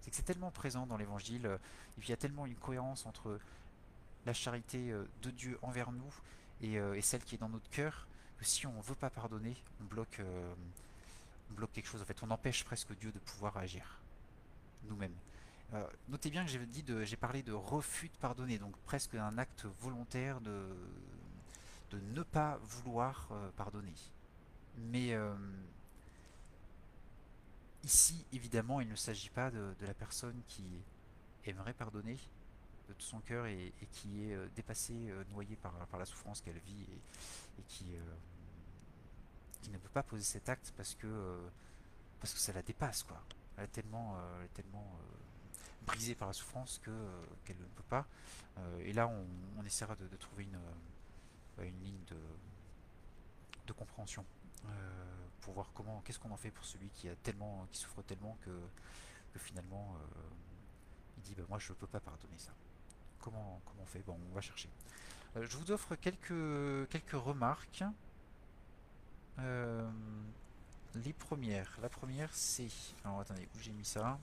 C'est 0.00 0.10
que 0.10 0.16
c'est 0.16 0.22
tellement 0.22 0.50
présent 0.50 0.86
dans 0.86 0.96
l'évangile, 0.96 1.46
euh, 1.46 1.58
il 1.98 2.08
y 2.08 2.12
a 2.12 2.16
tellement 2.16 2.46
une 2.46 2.54
cohérence 2.54 3.06
entre 3.06 3.38
la 4.26 4.32
charité 4.32 4.90
euh, 4.90 5.04
de 5.22 5.30
Dieu 5.30 5.58
envers 5.62 5.92
nous 5.92 6.14
et, 6.62 6.78
euh, 6.78 7.00
celle 7.00 7.24
qui 7.24 7.34
est 7.34 7.38
dans 7.38 7.48
notre 7.48 7.68
cœur, 7.70 8.06
que 8.38 8.44
si 8.44 8.66
on 8.66 8.72
ne 8.72 8.82
veut 8.82 8.94
pas 8.94 9.10
pardonner, 9.10 9.56
on 9.80 9.84
bloque, 9.84 10.20
bloque 11.50 11.72
quelque 11.72 11.88
chose. 11.88 12.00
En 12.00 12.06
fait, 12.06 12.22
on 12.22 12.30
empêche 12.30 12.64
presque 12.64 12.96
Dieu 12.98 13.12
de 13.12 13.18
pouvoir 13.18 13.56
agir 13.58 13.98
nous-mêmes. 14.84 15.14
Euh, 15.72 15.86
notez 16.08 16.30
bien 16.30 16.44
que 16.44 17.04
j'ai 17.04 17.16
parlé 17.16 17.42
de 17.42 17.52
refus 17.52 18.08
de 18.08 18.16
pardonner, 18.16 18.58
donc 18.58 18.76
presque 18.78 19.14
un 19.14 19.38
acte 19.38 19.66
volontaire 19.80 20.40
de, 20.40 20.66
ne 21.92 22.22
pas 22.22 22.58
vouloir 22.62 23.28
euh, 23.30 23.50
pardonner. 23.56 23.94
Mais 24.76 25.14
euh, 25.14 25.34
ici, 27.84 28.26
évidemment, 28.32 28.80
il 28.80 28.88
ne 28.88 28.96
s'agit 28.96 29.30
pas 29.30 29.50
de, 29.50 29.74
la 29.80 29.94
personne 29.94 30.42
qui 30.48 30.64
aimerait 31.44 31.74
pardonner 31.74 32.18
de 32.88 32.94
tout 32.94 33.06
son 33.06 33.20
cœur 33.20 33.46
et, 33.46 33.72
qui 33.92 34.24
est 34.24 34.36
dépassée, 34.56 35.14
noyée 35.30 35.56
par, 35.56 35.74
la 35.96 36.04
souffrance 36.04 36.40
qu'elle 36.40 36.58
vit 36.58 36.86
et, 37.58 37.62
qui, 37.68 37.94
qui 39.62 39.70
ne 39.70 39.78
peut 39.78 39.88
pas 39.90 40.02
poser 40.02 40.24
cet 40.24 40.48
acte 40.48 40.72
parce 40.76 40.96
que, 40.96 41.38
parce 42.18 42.34
que 42.34 42.40
ça 42.40 42.52
la 42.52 42.62
dépasse. 42.62 43.04
Quoi. 43.04 43.22
Elle 43.56 43.64
est 43.64 43.68
tellement, 43.68 44.16
elle 44.40 44.46
est 44.46 44.54
tellement 44.54 44.98
brisée 45.86 46.14
par 46.14 46.28
la 46.28 46.34
souffrance 46.34 46.80
euh, 46.88 47.24
qu'elle 47.44 47.58
ne 47.58 47.64
peut 47.64 47.82
pas. 47.88 48.06
Euh, 48.58 48.80
et 48.84 48.92
là, 48.92 49.08
on, 49.08 49.64
essaiera 49.64 49.94
de, 49.96 50.16
trouver 50.16 50.44
une, 50.44 50.56
euh, 50.56 51.64
une 51.64 51.82
ligne 51.82 52.04
de, 52.08 52.16
de 53.66 53.72
compréhension 53.72 54.24
pour 55.40 55.54
voir 55.54 55.70
comment, 55.72 56.02
qu'est-ce 56.02 56.18
qu'on 56.18 56.30
en 56.32 56.36
fait 56.36 56.50
pour 56.50 56.66
celui 56.66 56.90
qui 56.90 57.08
a 57.08 57.16
tellement, 57.16 57.66
qui 57.72 57.78
souffre 57.80 58.02
tellement 58.02 58.36
que, 58.42 58.50
finalement, 59.38 59.96
il 61.16 61.22
dit, 61.22 61.34
bah, 61.34 61.44
moi, 61.48 61.58
je 61.58 61.72
peux 61.72 61.86
pas 61.86 62.00
pardonner 62.00 62.36
ça. 62.36 62.52
Comment, 63.20 63.60
comment 63.64 63.82
on 63.82 63.86
fait? 63.86 64.00
Bon, 64.00 64.18
on 64.30 64.34
va 64.34 64.42
chercher. 64.42 64.68
je 65.34 65.56
vous 65.56 65.70
offre 65.70 65.94
quelques, 65.94 66.88
quelques 66.90 67.12
remarques. 67.12 67.84
les 70.94 71.12
premières. 71.14 71.78
La 71.80 71.88
première, 71.88 72.34
c'est... 72.34 72.68
Alors, 73.02 73.20
attendez, 73.20 73.48
où 73.54 73.58
j'ai 73.60 73.72
mis 73.72 73.86
ça? 73.86 74.18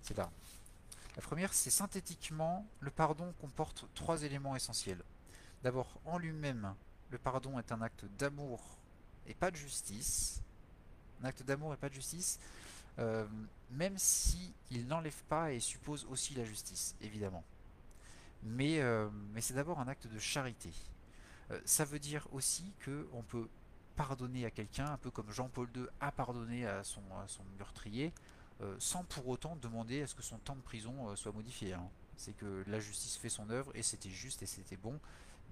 C'est 0.00 0.16
là. 0.16 0.30
La 1.16 1.22
première, 1.22 1.54
c'est 1.54 1.70
synthétiquement, 1.70 2.66
le 2.80 2.90
pardon 2.90 3.32
comporte 3.40 3.86
trois 3.94 4.22
éléments 4.22 4.54
essentiels. 4.54 5.02
D'abord, 5.62 5.98
en 6.04 6.18
lui-même, 6.18 6.74
le 7.10 7.18
pardon 7.18 7.58
est 7.58 7.72
un 7.72 7.80
acte 7.80 8.04
d'amour 8.18 8.78
et 9.26 9.34
pas 9.34 9.50
de 9.50 9.56
justice. 9.56 10.42
Un 11.22 11.26
acte 11.26 11.42
d'amour 11.42 11.72
et 11.72 11.76
pas 11.78 11.88
de 11.88 11.94
justice, 11.94 12.38
euh, 12.98 13.26
même 13.70 13.96
si 13.96 14.52
n'enlève 14.70 15.22
pas 15.28 15.52
et 15.52 15.60
suppose 15.60 16.06
aussi 16.10 16.34
la 16.34 16.44
justice, 16.44 16.94
évidemment. 17.00 17.42
Mais, 18.42 18.80
euh, 18.80 19.08
c'est 19.40 19.54
d'abord 19.54 19.80
un 19.80 19.88
acte 19.88 20.06
de 20.06 20.18
charité. 20.18 20.70
Euh, 21.50 21.60
ça 21.64 21.84
veut 21.84 21.98
dire 21.98 22.28
aussi 22.32 22.72
que 22.80 23.08
on 23.12 23.22
peut 23.22 23.48
pardonner 23.96 24.44
à 24.44 24.50
quelqu'un, 24.50 24.86
un 24.86 24.98
peu 24.98 25.10
comme 25.10 25.30
Jean-Paul 25.30 25.68
II 25.74 25.86
a 26.00 26.12
pardonné 26.12 26.66
à 26.66 26.84
son, 26.84 27.00
meurtrier, 27.58 28.12
sans 28.78 29.04
pour 29.04 29.28
autant 29.28 29.56
demander 29.56 30.02
à 30.02 30.06
ce 30.06 30.14
que 30.14 30.22
son 30.22 30.38
temps 30.38 30.56
de 30.56 30.62
prison 30.62 31.08
euh, 31.08 31.16
soit 31.16 31.32
modifié. 31.32 31.74
Hein. 31.74 31.88
C'est 32.16 32.32
que 32.32 32.64
la 32.66 32.80
justice 32.80 33.16
fait 33.16 33.28
son 33.28 33.50
œuvre 33.50 33.70
et 33.74 33.82
c'était 33.82 34.10
juste 34.10 34.42
et 34.42 34.46
c'était 34.46 34.76
bon, 34.76 34.98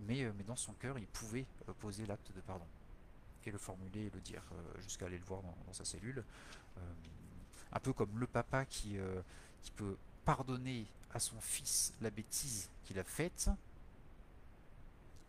mais, 0.01 0.23
euh, 0.23 0.33
mais 0.37 0.45
dans 0.45 0.57
son 0.57 0.73
cœur, 0.75 0.99
il 0.99 1.07
pouvait 1.07 1.47
poser 1.81 2.07
l'acte 2.07 2.33
de 2.35 2.41
pardon 2.41 2.67
et 3.47 3.51
le 3.51 3.59
formuler 3.59 4.07
et 4.07 4.11
le 4.11 4.21
dire 4.21 4.43
jusqu'à 4.81 5.05
aller 5.05 5.19
le 5.19 5.25
voir 5.25 5.43
dans, 5.43 5.73
sa 5.75 5.85
cellule. 5.85 6.25
un 7.73 7.79
peu 7.79 7.93
comme 7.93 8.19
le 8.19 8.27
papa 8.27 8.65
qui, 8.65 8.97
qui 9.61 9.71
peut 9.73 9.99
pardonner 10.25 10.87
à 11.13 11.21
son 11.21 11.39
fils 11.43 11.93
la 12.01 12.09
bêtise 12.09 12.71
qu'il 12.85 12.99
a 12.99 13.05
faite, 13.05 13.51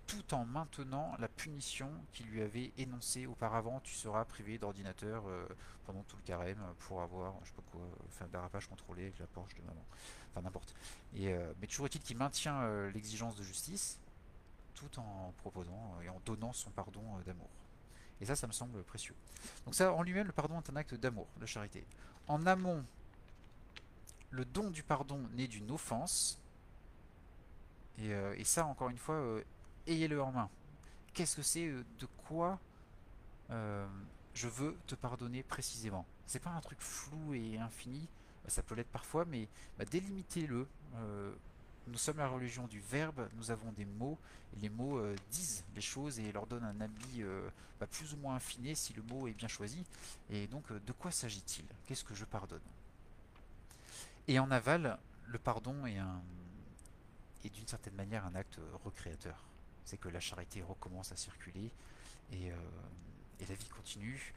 tout 0.08 0.34
en 0.34 0.46
maintenant 0.46 1.14
la 1.20 1.28
punition 1.28 1.90
qu'il 2.14 2.28
lui 2.28 2.42
avait 2.42 2.72
énoncée 2.78 3.26
auparavant. 3.26 3.80
Tu 3.82 3.96
seras 3.96 4.26
privé 4.26 4.58
d'ordinateur 4.58 5.24
euh, 5.28 5.48
pendant 5.86 6.04
tout 6.04 6.18
le 6.18 6.24
carême 6.24 6.62
pour 6.80 7.02
avoir, 7.02 7.34
je 7.44 7.50
sais 7.50 7.56
pas 7.56 7.64
quoi, 7.72 7.82
faire 8.10 8.28
dérapage 8.28 8.68
contrôlé 8.68 9.04
avec 9.04 9.20
la 9.20 9.28
Porsche 9.28 9.56
de 9.56 9.62
maman. 9.62 9.84
Enfin 10.32 10.42
n'importe. 10.42 10.76
Euh, 11.18 11.54
mais 11.60 11.68
toujours 11.68 11.88
est-il 11.88 12.02
qu'il 12.02 12.18
maintient 12.18 12.62
euh, 12.62 12.92
l'exigence 12.92 13.36
de 13.36 13.44
justice 13.44 14.00
tout 14.74 15.00
en 15.00 15.34
proposant 15.38 16.02
et 16.04 16.10
en 16.10 16.20
donnant 16.26 16.54
son 16.54 16.70
pardon 16.70 17.02
d'amour. 17.26 17.50
Et 18.22 18.26
ça, 18.26 18.36
ça 18.36 18.48
me 18.48 18.52
semble 18.52 18.84
précieux. 18.84 19.16
Donc 19.66 19.76
ça, 19.76 19.94
en 19.94 20.04
lui-même, 20.04 20.28
le 20.28 20.34
pardon 20.34 20.60
est 20.60 20.70
un 20.70 20.76
acte 20.76 20.96
d'amour, 20.96 21.28
de 21.40 21.46
charité. 21.46 21.86
En 22.28 22.46
amont, 22.46 22.84
le 24.32 24.44
don 24.44 24.70
du 24.70 24.84
pardon 24.84 25.20
naît 25.34 25.48
d'une 25.48 25.72
offense. 25.72 26.40
Et, 28.00 28.10
et, 28.10 28.44
ça, 28.44 28.66
encore 28.66 28.90
une 28.90 28.98
fois, 28.98 29.42
ayez-le 29.88 30.22
en 30.22 30.32
main. 30.32 30.50
Qu'est-ce 31.14 31.38
que 31.38 31.42
c'est 31.42 31.68
euh, 31.68 31.84
De 32.00 32.08
quoi 32.28 32.60
euh, 33.52 33.88
je 34.34 34.48
veux 34.48 34.78
te 34.88 34.96
pardonner 34.96 35.44
précisément? 35.44 36.06
C'est 36.28 36.40
pas 36.40 36.50
un 36.50 36.62
truc 36.62 36.80
flou 36.82 37.34
et 37.34 37.58
infini, 37.58 38.08
ça 38.48 38.64
peut 38.64 38.76
l'être 38.76 38.92
parfois, 38.92 39.26
mais 39.26 39.48
bah, 39.78 39.86
délimitez-le. 39.86 40.68
Euh, 40.96 41.34
nous 41.88 41.98
sommes 41.98 42.18
la 42.18 42.28
religion 42.28 42.68
du 42.68 42.80
verbe, 42.80 43.30
nous 43.36 43.52
avons 43.52 43.72
des 43.72 43.86
mots, 43.86 44.18
et 44.56 44.60
les 44.60 44.70
mots 44.70 45.00
disent 45.30 45.64
les 45.76 45.82
choses 45.82 46.20
et 46.20 46.32
leur 46.32 46.48
donnent 46.48 46.64
un 46.64 46.82
habit 46.82 47.24
bah, 47.80 47.86
plus 47.86 48.12
ou 48.16 48.18
moins 48.18 48.38
affiné 48.38 48.74
si 48.74 48.92
le 48.94 49.04
mot 49.04 49.28
est 49.28 49.34
bien 49.34 49.48
choisi. 49.48 49.86
Et 50.32 50.48
donc, 50.48 50.74
de 50.74 50.92
quoi 50.94 51.12
s'agit-il? 51.12 51.64
Qu'est-ce 51.86 52.04
que 52.04 52.16
je 52.16 52.26
pardonne? 52.26 52.60
Et 54.28 54.40
en 54.40 54.50
aval, 54.50 54.98
le 55.28 55.38
pardon 55.38 55.86
est, 55.86 56.00
est 57.44 57.50
d'une 57.52 57.68
certaine 57.68 57.94
manière 57.94 58.26
un 58.26 58.34
acte 58.34 58.60
recréateur 58.84 59.38
c'est 59.86 59.98
que 59.98 60.10
la 60.10 60.20
charité 60.20 60.62
recommence 60.62 61.12
à 61.12 61.16
circuler 61.16 61.72
et, 62.32 62.52
euh, 62.52 62.56
la 63.48 63.56
vie 63.56 63.70
continue 63.70 64.34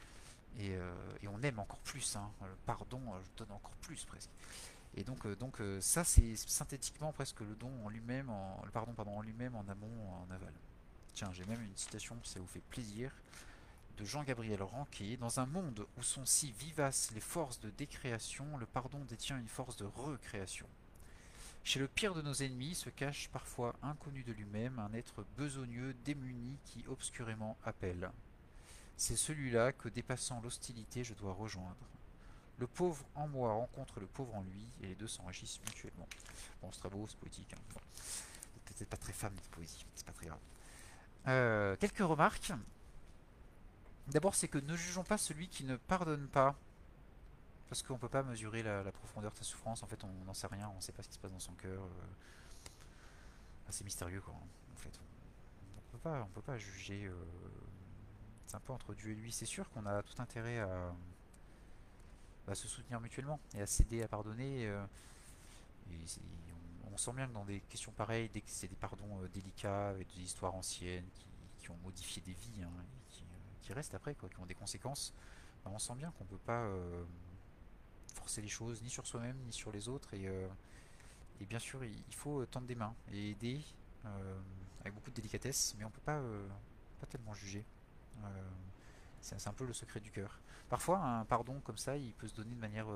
euh, 0.60 1.16
et, 1.22 1.28
on 1.28 1.42
aime 1.42 1.58
encore 1.58 1.78
plus. 1.80 2.16
Hein. 2.16 2.30
Le 2.42 2.54
pardon 2.66 3.00
euh, 3.08 3.18
donne 3.36 3.50
encore 3.52 3.76
plus 3.80 4.04
presque. 4.04 4.30
Et 4.96 5.04
donc, 5.04 5.26
donc 5.38 5.58
ça 5.80 6.02
c'est 6.02 6.34
synthétiquement 6.34 7.12
presque 7.12 7.40
le 7.40 7.54
don 7.54 7.70
en 7.84 7.88
lui-même, 7.88 8.32
pardon 8.72 9.18
en 9.18 9.22
lui-même 9.22 9.54
en 9.54 9.68
amont, 9.68 10.10
en 10.10 10.30
aval. 10.30 10.52
Tiens, 11.14 11.30
j'ai 11.32 11.44
même 11.44 11.60
une 11.60 11.76
citation, 11.76 12.16
ça 12.24 12.40
vous 12.40 12.46
fait 12.46 12.62
plaisir, 12.70 13.12
de 13.98 14.04
Jean-Gabriel 14.04 14.62
Ranquet. 14.62 15.16
Dans 15.18 15.40
un 15.40 15.46
monde 15.46 15.86
où 15.98 16.02
sont 16.02 16.24
si 16.24 16.52
vivaces 16.52 17.10
les 17.12 17.20
forces 17.20 17.60
de 17.60 17.70
décréation, 17.70 18.56
le 18.56 18.66
pardon 18.66 19.04
détient 19.04 19.38
une 19.38 19.46
force 19.46 19.76
de 19.76 19.84
recréation. 19.84 20.66
Chez 21.68 21.80
le 21.80 21.86
pire 21.86 22.14
de 22.14 22.22
nos 22.22 22.32
ennemis 22.32 22.74
se 22.74 22.88
cache 22.88 23.28
parfois 23.28 23.76
inconnu 23.82 24.22
de 24.22 24.32
lui-même 24.32 24.78
un 24.78 24.90
être 24.94 25.22
besogneux, 25.36 25.94
démuni 26.02 26.56
qui 26.64 26.82
obscurément 26.88 27.58
appelle. 27.62 28.10
C'est 28.96 29.16
celui-là 29.16 29.72
que, 29.72 29.90
dépassant 29.90 30.40
l'hostilité, 30.40 31.04
je 31.04 31.12
dois 31.12 31.34
rejoindre. 31.34 31.76
Le 32.56 32.66
pauvre 32.66 33.04
en 33.14 33.28
moi 33.28 33.52
rencontre 33.52 34.00
le 34.00 34.06
pauvre 34.06 34.34
en 34.34 34.44
lui, 34.44 34.66
et 34.80 34.86
les 34.86 34.94
deux 34.94 35.06
s'enrichissent 35.06 35.60
mutuellement. 35.60 36.08
Bon, 36.62 36.72
c'est 36.72 36.80
très 36.80 36.88
beau, 36.88 37.06
c'est 37.06 37.18
poétique. 37.18 37.52
Hein. 37.52 37.80
Peut-être 38.64 38.88
pas 38.88 38.96
très 38.96 39.12
femme 39.12 39.34
de 39.34 39.54
poésie, 39.54 39.84
c'est 39.94 40.06
pas 40.06 40.14
très 40.14 40.24
grave. 40.24 40.40
Euh, 41.26 41.76
quelques 41.76 41.98
remarques. 41.98 42.50
D'abord, 44.06 44.34
c'est 44.34 44.48
que 44.48 44.56
ne 44.56 44.74
jugeons 44.74 45.04
pas 45.04 45.18
celui 45.18 45.48
qui 45.48 45.64
ne 45.64 45.76
pardonne 45.76 46.28
pas 46.28 46.56
parce 47.68 47.82
qu'on 47.82 47.98
peut 47.98 48.08
pas 48.08 48.22
mesurer 48.22 48.62
la, 48.62 48.90
profondeur 48.92 49.32
de 49.32 49.36
sa 49.36 49.44
souffrance. 49.44 49.82
En 49.82 49.86
fait, 49.86 50.02
on 50.04 50.24
n'en 50.24 50.34
sait 50.34 50.46
rien, 50.46 50.72
on 50.76 50.80
sait 50.80 50.92
pas 50.92 51.02
ce 51.02 51.08
qui 51.08 51.14
se 51.14 51.20
passe 51.20 51.32
dans 51.32 51.38
son 51.38 51.52
cœur. 51.54 51.82
Euh. 51.82 51.88
c'est 53.70 53.84
mystérieux, 53.84 54.20
quoi. 54.20 54.34
En 54.34 54.76
fait, 54.76 54.98
on, 55.76 55.92
peut 55.92 55.98
pas, 55.98 56.22
on 56.22 56.28
peut 56.28 56.42
pas 56.42 56.56
juger. 56.56 57.04
Euh. 57.04 57.14
C'est 58.46 58.56
un 58.56 58.60
peu 58.60 58.72
entre 58.72 58.94
Dieu 58.94 59.10
et 59.10 59.14
lui. 59.14 59.30
C'est 59.32 59.46
sûr 59.46 59.68
qu'on 59.70 59.84
a 59.84 60.02
tout 60.02 60.20
intérêt 60.20 60.58
à, 60.60 60.94
se 62.54 62.66
soutenir 62.66 62.98
mutuellement 63.00 63.38
et 63.54 63.60
à 63.60 63.66
s'aider 63.66 64.02
à 64.02 64.08
pardonner. 64.08 64.66
Euh. 64.66 64.82
on, 66.90 66.96
sent 66.96 67.12
bien 67.12 67.28
que 67.28 67.34
dans 67.34 67.44
des 67.44 67.60
questions 67.60 67.92
pareilles, 67.92 68.30
dès 68.32 68.40
que 68.40 68.50
c'est 68.50 68.68
des 68.68 68.76
pardons 68.76 69.22
délicats, 69.34 69.90
avec 69.90 70.08
des 70.14 70.22
histoires 70.22 70.54
anciennes 70.54 71.06
qui, 71.58 71.70
ont 71.70 71.76
modifié 71.84 72.22
des 72.22 72.32
vies, 72.32 72.62
hein, 72.62 72.70
qui, 73.60 73.74
restent 73.74 73.92
après, 73.92 74.14
quoi, 74.14 74.30
qui 74.30 74.40
ont 74.40 74.46
des 74.46 74.54
conséquences, 74.54 75.12
ben, 75.62 75.70
on 75.74 75.78
sent 75.78 75.94
bien 75.96 76.10
qu'on 76.12 76.24
peut 76.24 76.38
pas 76.38 76.66
forcer 78.28 78.42
les 78.42 78.48
choses, 78.48 78.82
ni 78.82 78.90
sur 78.90 79.06
soi-même, 79.06 79.38
ni 79.46 79.52
sur 79.54 79.72
les 79.72 79.88
autres. 79.88 80.12
Et, 80.12 80.28
euh, 80.28 80.46
et 81.40 81.46
bien 81.46 81.58
sûr, 81.58 81.82
il, 81.82 82.14
faut 82.14 82.44
tendre 82.44 82.66
des 82.66 82.74
mains 82.74 82.94
et 83.10 83.30
aider 83.30 83.62
euh, 84.04 84.38
avec 84.80 84.92
beaucoup 84.92 85.08
de 85.08 85.14
délicatesse, 85.14 85.74
mais 85.78 85.84
on 85.86 85.90
peut 85.90 86.02
pas, 86.04 86.18
euh, 86.18 86.46
pas 87.00 87.06
tellement 87.06 87.32
juger. 87.32 87.64
c'est 89.22 89.48
un 89.48 89.54
peu 89.54 89.64
le 89.64 89.72
secret 89.72 90.00
du 90.00 90.10
cœur. 90.10 90.38
Parfois, 90.68 90.98
un 90.98 91.24
pardon 91.24 91.58
comme 91.60 91.78
ça, 91.78 91.96
il 91.96 92.12
peut 92.12 92.28
se 92.28 92.34
donner 92.34 92.54
de 92.54 92.60
manière 92.60 92.88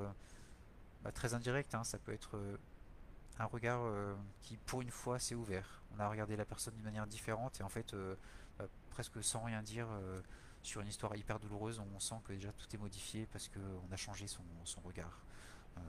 bah, 1.03 1.13
très 1.13 1.33
indirecte. 1.33 1.75
Hein. 1.75 1.85
Ça 1.85 1.97
peut 1.97 2.13
être 2.13 2.39
un 3.39 3.47
regard 3.47 3.83
qui, 4.43 4.59
pour 4.59 4.83
une 4.83 4.91
fois, 4.91 5.19
s'est 5.19 5.35
ouvert. 5.35 5.81
On 5.97 5.99
a 5.99 6.09
regardé 6.11 6.37
la 6.37 6.45
personne 6.45 6.75
d'une 6.75 6.85
manière 6.85 7.07
différente 7.07 7.59
et 7.61 7.63
en 7.63 7.71
fait, 7.71 7.97
bah, 8.59 8.67
presque 8.91 9.25
sans 9.25 9.43
rien 9.45 9.63
dire, 9.63 9.89
sur 10.63 10.81
une 10.81 10.89
histoire 10.89 11.15
hyper 11.17 11.39
douloureuse, 11.39 11.81
on 11.81 12.01
sent 12.01 12.15
que 12.25 12.33
déjà 12.33 12.53
tout 12.53 12.67
est 12.75 12.79
modifié 12.79 13.27
parce 13.27 13.49
qu'on 13.49 13.93
a 13.93 13.97
changé 13.97 14.27
son, 14.27 14.43
regard. 14.85 15.21
Euh, 15.77 15.81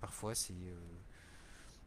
parfois, 0.00 0.34
c'est 0.34 0.54
euh, 0.54 0.78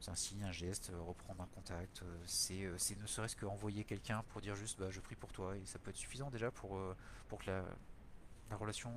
un 0.07 0.15
signe, 0.15 0.43
un 0.43 0.51
geste, 0.51 0.91
euh, 0.91 1.01
reprendre 1.01 1.41
un 1.41 1.47
contact, 1.47 2.03
c'est 2.25 2.69
ne 2.99 3.07
serait-ce 3.07 3.35
qu'envoyer 3.35 3.83
quelqu'un 3.83 4.23
pour 4.29 4.41
dire 4.41 4.55
juste 4.55 4.79
bah, 4.79 4.91
je 4.91 4.99
prie 4.99 5.15
pour 5.15 5.31
toi, 5.31 5.57
et 5.57 5.65
ça 5.65 5.79
peut 5.79 5.89
être 5.89 5.97
suffisant 5.97 6.29
déjà 6.29 6.51
pour, 6.51 6.79
que 7.39 7.47
la, 7.47 7.63
relation 8.57 8.91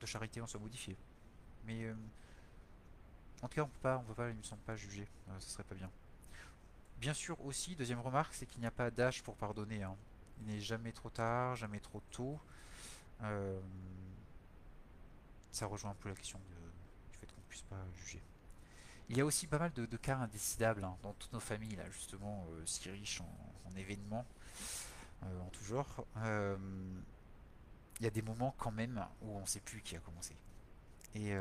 de 0.00 0.06
charité 0.06 0.40
en 0.40 0.46
soit 0.46 0.60
modifié. 0.60 0.96
Mais 1.64 1.90
en 3.42 3.48
tout 3.48 3.56
cas, 3.56 3.62
on 3.62 3.68
peut 3.68 3.80
pas, 3.82 3.98
on 3.98 4.04
peut 4.04 4.14
pas, 4.14 4.30
il 4.30 4.36
me 4.36 4.42
semble 4.44 4.62
pas 4.62 4.76
juger. 4.76 5.08
ce 5.40 5.50
serait 5.50 5.64
pas 5.64 5.74
bien. 5.74 5.90
Bien 7.00 7.14
sûr 7.14 7.44
aussi, 7.44 7.74
deuxième 7.74 7.98
remarque, 7.98 8.32
c'est 8.32 8.46
qu'il 8.46 8.60
n'y 8.60 8.66
a 8.66 8.70
pas 8.70 8.92
d'âge 8.92 9.24
pour 9.24 9.34
pardonner. 9.34 9.82
Hein. 9.82 9.96
Il 10.40 10.46
n'est 10.46 10.60
jamais 10.60 10.92
trop 10.92 11.10
tard, 11.10 11.56
jamais 11.56 11.80
trop 11.80 12.02
tôt. 12.10 12.38
ça 15.50 15.66
rejoint 15.66 15.90
un 15.90 15.94
peu 15.94 16.08
la 16.08 16.14
question 16.14 16.38
du 17.10 17.18
fait 17.18 17.26
qu'on 17.26 17.40
ne 17.40 17.46
puisse 17.46 17.62
pas 17.62 17.84
juger. 17.96 18.22
Il 19.12 19.18
y 19.18 19.20
a 19.20 19.26
aussi 19.26 19.46
pas 19.46 19.58
mal 19.58 19.70
de, 19.74 19.84
cas 19.98 20.16
indécidables 20.16 20.82
hein, 20.84 20.96
dans 21.02 21.12
toutes 21.12 21.34
nos 21.34 21.40
familles, 21.40 21.76
là, 21.76 21.84
justement, 21.90 22.46
euh, 22.52 22.62
si 22.64 22.88
riches 22.90 23.20
en, 23.20 23.76
événements, 23.76 24.24
euh, 25.22 25.40
en 25.40 25.50
tout 25.50 25.64
genre. 25.64 26.06
Euh, 26.16 26.56
il 28.00 28.04
y 28.04 28.06
a 28.06 28.10
des 28.10 28.22
moments 28.22 28.54
quand 28.56 28.70
même 28.70 29.06
où 29.20 29.36
on 29.36 29.42
ne 29.42 29.46
sait 29.46 29.60
plus 29.60 29.82
qui 29.82 29.96
a 29.96 30.00
commencé. 30.00 30.34
Et, 31.14 31.36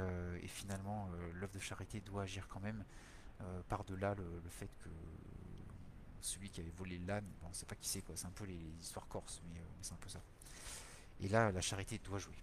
finalement, 0.48 1.10
l'œuvre 1.34 1.54
de 1.54 1.60
charité 1.60 2.02
doit 2.02 2.24
agir 2.24 2.48
quand 2.50 2.60
même 2.60 2.84
par-delà 3.70 4.14
le, 4.16 4.50
fait 4.50 4.70
que 4.84 4.90
celui 6.22 6.50
qui 6.50 6.62
avait 6.62 6.72
volé 6.72 7.00
l'âne, 7.06 7.26
on 7.44 7.50
ne 7.50 7.54
sait 7.54 7.66
pas 7.66 7.76
qui 7.76 7.88
c'est, 7.88 8.02
quoi. 8.02 8.16
C'est 8.16 8.28
un 8.28 8.32
peu 8.32 8.46
les, 8.46 8.60
histoires 8.82 9.08
corses, 9.08 9.42
mais 9.54 9.62
c'est 9.82 9.94
un 9.94 9.98
peu 9.98 10.10
ça. 10.10 10.22
Et 11.22 11.28
là, 11.28 11.52
la 11.52 11.62
charité 11.62 12.00
doit 12.00 12.20
jouer. 12.20 12.36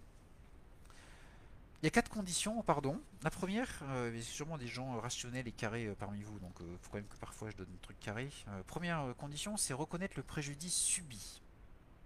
Il 1.81 1.85
y 1.85 1.87
a 1.87 1.91
quatre 1.91 2.09
conditions 2.09 2.61
pardon. 2.61 2.99
La 3.23 3.29
première, 3.29 3.69
euh, 3.83 4.09
il 4.11 4.19
y 4.19 4.21
a 4.21 4.25
sûrement 4.25 4.57
des 4.57 4.67
gens 4.67 4.99
rationnels 4.99 5.47
et 5.47 5.51
carrés 5.53 5.87
euh, 5.87 5.95
parmi 5.95 6.21
vous, 6.23 6.37
donc 6.39 6.51
il 6.59 6.65
euh, 6.65 6.77
faut 6.81 6.91
quand 6.91 6.97
même 6.97 7.07
que 7.07 7.15
parfois 7.15 7.49
je 7.51 7.55
donne 7.55 7.69
un 7.73 7.81
truc 7.81 7.97
carré. 8.01 8.29
première 8.67 9.15
condition, 9.17 9.55
c'est 9.55 9.73
reconnaître 9.73 10.15
le 10.17 10.23
préjudice 10.23 10.75
subi. 10.75 11.41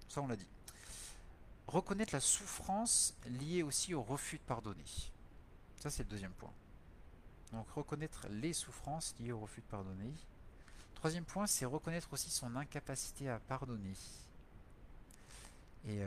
Ça, 0.09 0.21
on 0.21 0.27
l'a 0.27 0.35
dit. 0.35 0.47
Reconnaître 1.65 2.13
la 2.13 2.19
souffrance 2.19 3.15
liée 3.25 3.63
aussi 3.63 3.95
au 3.95 4.03
refus 4.03 4.37
de 4.37 4.43
pardonner. 4.43 4.85
Ça, 5.79 5.89
c'est 5.89 6.03
le 6.03 6.09
deuxième 6.09 6.33
point. 6.33 6.53
Donc, 7.51 7.67
reconnaître 7.71 8.27
les 8.29 8.53
souffrances 8.53 9.15
liées 9.19 9.31
au 9.31 9.39
refus 9.39 9.61
de 9.61 9.67
pardonner. 9.67 10.13
Troisième 11.03 11.25
point, 11.25 11.47
c'est 11.47 11.65
reconnaître 11.65 12.07
aussi 12.13 12.29
son 12.29 12.55
incapacité 12.55 13.27
à 13.27 13.37
pardonner. 13.37 13.93
Et 15.85 15.99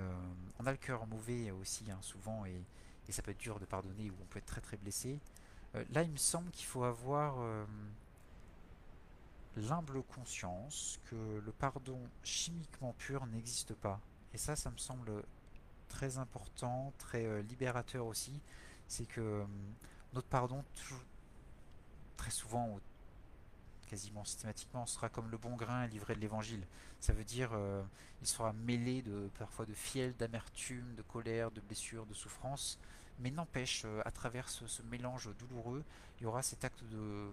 on 0.58 0.66
a 0.66 0.70
le 0.70 0.78
cœur 0.78 1.06
mauvais 1.06 1.50
aussi, 1.50 1.84
hein, 1.90 1.98
souvent, 2.00 2.46
et 2.46 2.62
et 3.08 3.12
ça 3.12 3.22
peut 3.22 3.30
être 3.30 3.38
dur 3.38 3.58
de 3.58 3.64
pardonner 3.64 4.10
ou 4.10 4.14
on 4.20 4.24
peut 4.26 4.38
être 4.38 4.46
très 4.46 4.60
très 4.60 4.76
blessé. 4.76 5.18
Euh, 5.74 5.84
là, 5.92 6.02
il 6.02 6.10
me 6.10 6.16
semble 6.16 6.50
qu'il 6.50 6.66
faut 6.66 6.84
avoir 6.84 7.36
euh, 7.38 7.64
l'humble 9.56 10.02
conscience 10.02 10.98
que 11.06 11.40
le 11.44 11.52
pardon 11.52 11.98
chimiquement 12.22 12.94
pur 12.98 13.26
n'existe 13.26 13.74
pas. 13.74 14.00
Et 14.34 14.38
ça, 14.38 14.56
ça 14.56 14.70
me 14.70 14.78
semble 14.78 15.22
très 15.88 16.18
important, 16.18 16.92
très 16.98 17.24
euh, 17.24 17.42
libérateur 17.42 18.06
aussi. 18.06 18.40
C'est 18.88 19.06
que 19.06 19.44
notre 20.14 20.28
pardon, 20.28 20.64
très 22.16 22.30
souvent, 22.30 22.78
quasiment 23.86 24.24
systématiquement, 24.24 24.86
sera 24.86 25.08
comme 25.08 25.30
le 25.30 25.38
bon 25.38 25.56
grain 25.56 25.86
livré 25.86 26.14
de 26.14 26.20
l'évangile. 26.20 26.66
Ça 27.00 27.12
veut 27.12 27.24
dire, 27.24 27.50
il 28.20 28.26
sera 28.26 28.52
mêlé 28.52 29.02
de 29.02 29.30
parfois 29.38 29.66
de 29.66 29.74
fiel, 29.74 30.14
d'amertume, 30.16 30.94
de 30.94 31.02
colère, 31.02 31.50
de 31.50 31.60
blessure, 31.60 32.06
de 32.06 32.14
souffrance. 32.14 32.78
Mais 33.18 33.30
n'empêche, 33.30 33.82
euh, 33.84 34.02
à 34.04 34.10
travers 34.10 34.48
ce, 34.48 34.82
mélange 34.82 35.30
douloureux, 35.38 35.84
il 36.18 36.24
y 36.24 36.26
aura 36.26 36.42
cet 36.42 36.64
acte 36.64 36.84
de 36.84 37.30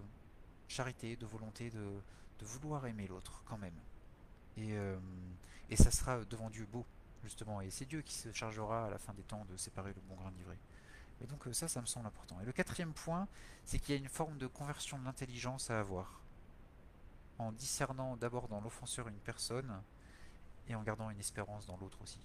charité, 0.68 1.16
de 1.16 1.26
volonté 1.26 1.70
de, 1.70 2.00
vouloir 2.40 2.86
aimer 2.86 3.06
l'autre 3.06 3.40
quand 3.46 3.56
même. 3.56 3.72
Et, 4.58 4.76
euh, 4.76 4.98
et 5.70 5.76
ça 5.76 5.90
sera 5.90 6.22
devant 6.26 6.50
Dieu 6.50 6.66
beau, 6.70 6.84
justement. 7.22 7.62
Et 7.62 7.70
c'est 7.70 7.86
Dieu 7.86 8.02
qui 8.02 8.12
se 8.12 8.30
chargera 8.32 8.84
à 8.84 8.90
la 8.90 8.98
fin 8.98 9.14
des 9.14 9.22
temps 9.22 9.46
de 9.48 9.56
séparer 9.56 9.94
le 9.94 10.02
bon 10.02 10.14
grain 10.14 10.30
d'ivraie. 10.30 10.58
Et 11.22 11.26
donc 11.26 11.46
euh, 11.46 11.54
ça, 11.54 11.68
ça 11.68 11.80
me 11.80 11.86
semble 11.86 12.06
important. 12.06 12.38
Et 12.42 12.44
le 12.44 12.52
quatrième 12.52 12.92
point, 12.92 13.26
c'est 13.64 13.78
qu'il 13.78 13.94
y 13.94 13.96
a 13.96 14.00
une 14.00 14.10
forme 14.10 14.36
de 14.36 14.46
conversion 14.46 14.98
de 14.98 15.04
l'intelligence 15.06 15.70
à 15.70 15.80
avoir. 15.80 16.20
En 17.38 17.52
discernant 17.52 18.16
d'abord 18.16 18.48
dans 18.48 18.60
l'offenseur 18.60 19.08
une 19.08 19.18
personne, 19.18 19.82
et 20.68 20.74
en 20.74 20.82
gardant 20.82 21.10
une 21.10 21.18
espérance 21.18 21.66
dans 21.66 21.76
l'autre 21.76 21.98
aussi. 22.02 22.20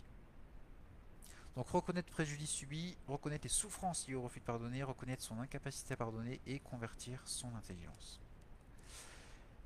Donc 1.55 1.68
reconnaître 1.70 2.10
préjudice 2.10 2.51
subi, 2.51 2.95
reconnaître 3.07 3.43
les 3.43 3.49
souffrances 3.49 4.07
liées 4.07 4.16
au 4.16 4.22
refus 4.22 4.39
de 4.39 4.45
pardonner, 4.45 4.84
reconnaître 4.84 5.24
son 5.24 5.39
incapacité 5.39 5.93
à 5.93 5.97
pardonner 5.97 6.39
et 6.47 6.60
convertir 6.60 7.22
son 7.26 7.53
intelligence. 7.55 8.20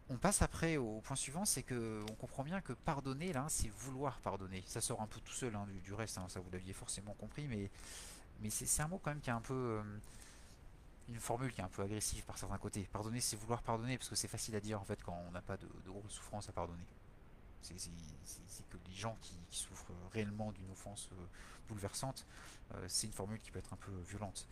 On 0.10 0.18
passe 0.18 0.42
après 0.42 0.78
au 0.78 1.02
point 1.02 1.16
suivant, 1.16 1.46
c'est 1.46 1.64
que 1.64 2.04
on 2.10 2.16
comprend 2.16 2.44
bien 2.44 2.62
que 2.62 2.74
pardonner, 2.74 3.32
là, 3.32 3.46
c'est 3.50 3.70
vouloir 3.70 4.20
pardonner. 4.20 4.64
Ça 4.66 4.82
sort 4.82 5.02
un 5.02 5.08
peu 5.08 5.20
tout 5.22 5.34
seul 5.34 5.56
hein, 5.56 5.68
du, 5.84 5.94
reste, 5.94 6.18
hein, 6.18 6.26
ça 6.30 6.40
vous 6.40 6.50
l'aviez 6.52 6.74
forcément 6.74 7.14
compris, 7.14 7.48
mais, 7.48 7.70
mais 8.42 8.50
c'est 8.50 8.82
un 8.82 8.88
mot 8.88 9.00
quand 9.02 9.12
même 9.12 9.22
qui 9.22 9.30
est 9.30 9.34
un 9.34 9.42
peu... 9.42 9.54
Euh, 9.54 9.84
une 11.10 11.20
formule 11.20 11.52
qui 11.52 11.62
est 11.62 11.64
un 11.64 11.70
peu 11.70 11.82
agressive 11.82 12.24
par 12.26 12.38
certains 12.38 12.58
côtés. 12.58 12.88
Pardonner, 12.92 13.20
c'est 13.20 13.36
vouloir 13.36 13.62
pardonner, 13.62 13.98
parce 13.98 14.10
que 14.10 14.16
c'est 14.16 14.28
facile 14.28 14.56
à 14.56 14.60
dire 14.60 14.80
en 14.80 14.86
fait 14.86 15.02
quand 15.04 15.22
on 15.28 15.32
n'a 15.32 15.42
pas 15.42 15.58
de, 15.58 15.68
de 15.86 15.90
grosses 15.90 16.12
souffrances 16.12 16.50
à 16.50 16.54
pardonner. 16.54 16.86
C'est 17.64 17.76
que 18.70 18.78
les 18.88 18.94
gens 18.94 19.18
qui, 19.22 19.36
souffrent 19.52 19.94
réellement 20.12 20.52
d'une 20.52 20.70
offense 20.72 21.10
euh, 21.14 21.26
bouleversante, 21.70 22.26
euh, 22.74 22.86
c'est 22.88 23.08
une 23.08 23.14
formule 23.14 23.40
qui 23.40 23.52
peut 23.52 23.60
être 23.60 23.72
un 23.72 23.78
peu 23.78 23.92
violente. 24.10 24.48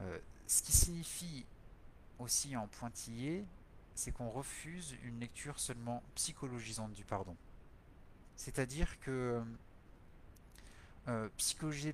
Euh, 0.00 0.18
ce 0.46 0.62
qui 0.62 0.72
signifie 0.72 1.46
aussi 2.18 2.54
en 2.56 2.68
pointillé, 2.68 3.44
c'est 3.94 4.12
qu'on 4.12 4.28
refuse 4.28 4.96
une 5.02 5.18
lecture 5.18 5.58
seulement 5.58 6.02
psychologisante 6.14 6.92
du 6.92 7.04
pardon. 7.04 7.36
C'est-à-dire 8.36 9.00
que 9.00 9.42
psychologiser, 11.36 11.92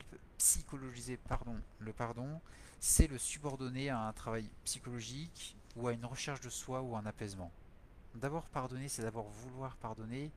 le 1.79 1.93
pardon, 1.93 2.41
c'est 2.81 3.07
le 3.07 3.19
subordonner 3.19 3.91
à 3.91 4.01
un 4.01 4.13
travail 4.13 4.49
psychologique 4.65 5.57
ou 5.77 5.89
à 5.89 5.93
une 5.93 6.05
recherche 6.05 6.41
de 6.41 6.51
soi 6.51 6.83
ou 6.83 6.97
un 6.97 7.07
apaisement. 7.07 7.53
D'abord 8.15 8.45
pardonner, 8.49 8.89
c'est 8.89 9.03
d'abord 9.03 9.29
vouloir 9.29 9.77
pardonner, 9.77 10.33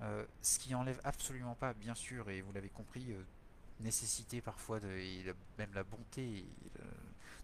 euh, 0.00 0.24
ce 0.40 0.58
qui 0.58 0.74
enlève 0.74 1.00
absolument 1.04 1.54
pas, 1.54 1.72
bien 1.74 1.94
sûr, 1.94 2.28
et 2.30 2.40
vous 2.40 2.52
l'avez 2.52 2.68
compris, 2.68 3.12
euh, 3.12 3.22
nécessité 3.80 4.40
parfois 4.40 4.80
de, 4.80 4.88
et 4.88 5.24
même 5.58 5.72
la 5.74 5.82
bonté 5.82 6.44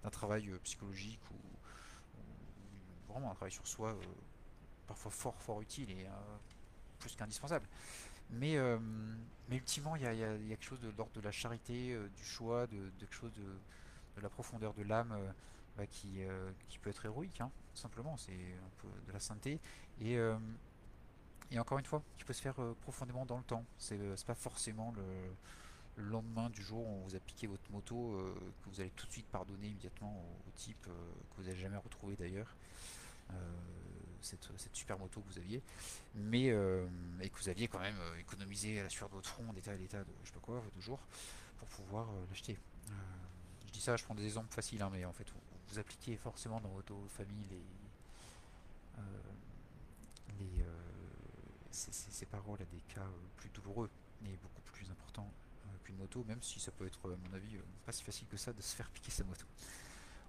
d'un 0.03 0.11
travail 0.11 0.49
euh, 0.49 0.59
psychologique 0.65 1.21
ou, 1.31 3.13
vraiment 3.13 3.31
un 3.31 3.35
travail 3.35 3.53
sur 3.53 3.67
soi, 3.67 3.97
parfois 4.87 5.11
fort 5.11 5.41
fort 5.41 5.63
utile 5.63 5.91
et 5.91 6.07
plus 6.99 7.17
qu'indispensable. 7.17 7.67
Mais, 8.31 8.59
mais 9.49 9.57
ultimement, 9.57 9.97
il 9.97 10.03
y, 10.03 10.07
a, 10.07 10.15
quelque 10.15 10.63
chose 10.63 10.81
de 10.81 10.91
l'ordre 10.91 11.13
de 11.15 11.23
la 11.23 11.33
charité, 11.33 11.97
du 12.15 12.25
choix, 12.25 12.67
de, 12.67 12.93
quelque 12.99 13.15
chose 13.15 13.33
de, 13.33 13.59
la 14.21 14.29
profondeur 14.29 14.75
de 14.75 14.83
l'âme 14.83 15.17
bah, 15.77 15.87
qui, 15.87 16.21
qui 16.69 16.79
peut 16.79 16.91
être 16.91 17.05
héroïque, 17.05 17.41
hein, 17.41 17.51
simplement, 17.75 18.17
c'est 18.17 18.33
un 18.33 18.71
peu 18.83 18.89
de 19.07 19.13
la 19.13 19.21
sainteté. 19.21 19.59
Et 20.01 20.19
et 21.51 21.59
encore 21.59 21.79
une 21.79 21.85
fois, 21.85 22.03
qui 22.19 22.25
peut 22.25 22.33
se 22.33 22.43
faire 22.43 22.61
euh, 22.61 22.77
profondément 22.83 23.25
dans 23.25 23.39
le 23.39 23.45
temps. 23.45 23.65
C'est 23.79 23.99
euh, 23.99 24.15
pas 24.27 24.35
forcément 24.35 24.93
le, 24.97 25.03
lendemain 26.01 26.49
du 26.51 26.63
jour 26.63 26.87
où 26.87 26.91
on 26.91 27.09
vous 27.09 27.17
a 27.17 27.19
piqué 27.19 27.49
votre 27.49 27.69
moto 27.73 28.15
euh, 28.15 28.33
que 28.63 28.71
vous 28.71 28.81
allez 28.81 28.91
tout 28.91 29.07
de 29.09 29.11
suite 29.11 29.27
pardonner 29.27 29.67
immédiatement 29.67 30.25
au, 30.47 30.51
type 30.55 30.81
que 30.85 31.37
vous 31.39 31.45
n'avez 31.45 31.59
jamais 31.59 31.77
retrouvé 31.77 32.17
d'ailleurs. 32.17 32.55
Cette, 34.21 34.49
super 34.73 34.99
moto 34.99 35.21
que 35.21 35.33
vous 35.33 35.39
aviez, 35.39 35.63
mais 36.15 36.47
et 36.47 37.29
que 37.29 37.39
vous 37.39 37.49
aviez 37.49 37.69
quand 37.69 37.79
même 37.79 37.99
économisé 38.19 38.81
à 38.81 38.85
la 38.85 38.89
sueur 38.91 39.09
de 39.09 39.15
votre 39.15 39.29
front, 39.29 39.53
d'état 39.53 39.73
à 39.73 39.77
l'état 39.77 40.03
de 40.03 40.11
je 40.25 40.29
sais 40.29 40.35
pas 40.35 40.41
quoi, 40.41 40.63
de 40.75 40.81
jours, 40.81 40.99
pour 41.59 41.69
pouvoir 41.69 42.09
l'acheter. 42.29 42.59
Ça, 43.81 43.97
je 43.97 44.05
prends 44.05 44.15
des 44.15 44.25
exemples 44.25 44.53
faciles, 44.53 44.83
hein, 44.83 44.91
mais 44.93 45.05
en 45.05 45.13
fait, 45.13 45.27
vous, 45.71 45.79
appliquez 45.79 46.17
forcément 46.17 46.61
dans 46.61 46.71
votre 46.71 46.95
famille 47.09 47.45
les, 47.51 47.63
les 50.41 50.65
ces 51.71 52.27
paroles 52.27 52.61
à 52.61 52.65
des 52.65 52.81
cas 52.95 53.03
euh, 53.03 53.27
plus 53.37 53.51
douloureux 53.51 53.91
et 54.25 54.37
beaucoup 54.37 54.63
plus 54.63 54.91
importants 54.91 55.31
euh, 55.67 55.69
qu'une 55.85 55.97
moto, 55.97 56.25
même 56.25 56.43
si 56.43 56.59
ça 56.61 56.73
peut 56.73 56.87
être, 56.87 57.13
à 57.13 57.17
mon 57.29 57.35
avis, 57.35 57.57
euh, 57.57 57.63
pas 57.87 57.93
si 57.93 58.03
facile 58.03 58.27
que 58.29 58.37
ça 58.37 58.53
de 58.53 58.61
se 58.61 58.75
faire 58.75 58.91
piquer 58.91 59.11
sa 59.11 59.25
moto. 59.25 59.47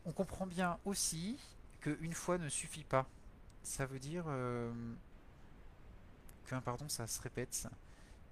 On 0.06 0.12
comprend 0.12 0.48
bien 0.48 0.78
aussi 0.86 1.40
qu'une 1.82 2.14
fois 2.14 2.38
ne 2.38 2.50
suffit 2.50 2.84
pas. 2.84 3.08
Ça 3.64 3.86
veut 3.86 4.00
dire 4.00 4.24
qu'un 6.46 6.62
pardon, 6.62 6.88
ça 6.88 7.06
se 7.06 7.22
répète 7.22 7.68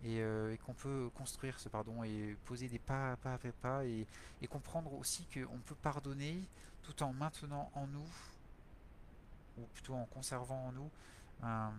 et, 0.04 0.22
qu'on 0.66 0.74
peut 0.74 1.10
construire 1.16 1.60
ce 1.60 1.70
pardon 1.70 2.04
et 2.04 2.38
poser 2.46 2.68
des 2.68 2.80
pas, 2.80 3.16
pas 3.18 3.34
après 3.34 3.52
pas 3.52 3.86
et, 3.86 4.06
comprendre 4.50 4.94
aussi 4.94 5.26
qu'on 5.34 5.58
peut 5.60 5.76
pardonner 5.76 6.44
tout 6.84 7.04
en 7.04 7.14
maintenant 7.14 7.70
en 7.76 7.88
nous, 7.88 8.10
ou 9.58 9.66
plutôt 9.74 9.96
en 9.96 10.06
conservant 10.06 10.68
en 10.68 10.72
nous, 10.72 10.90
un, 11.44 11.74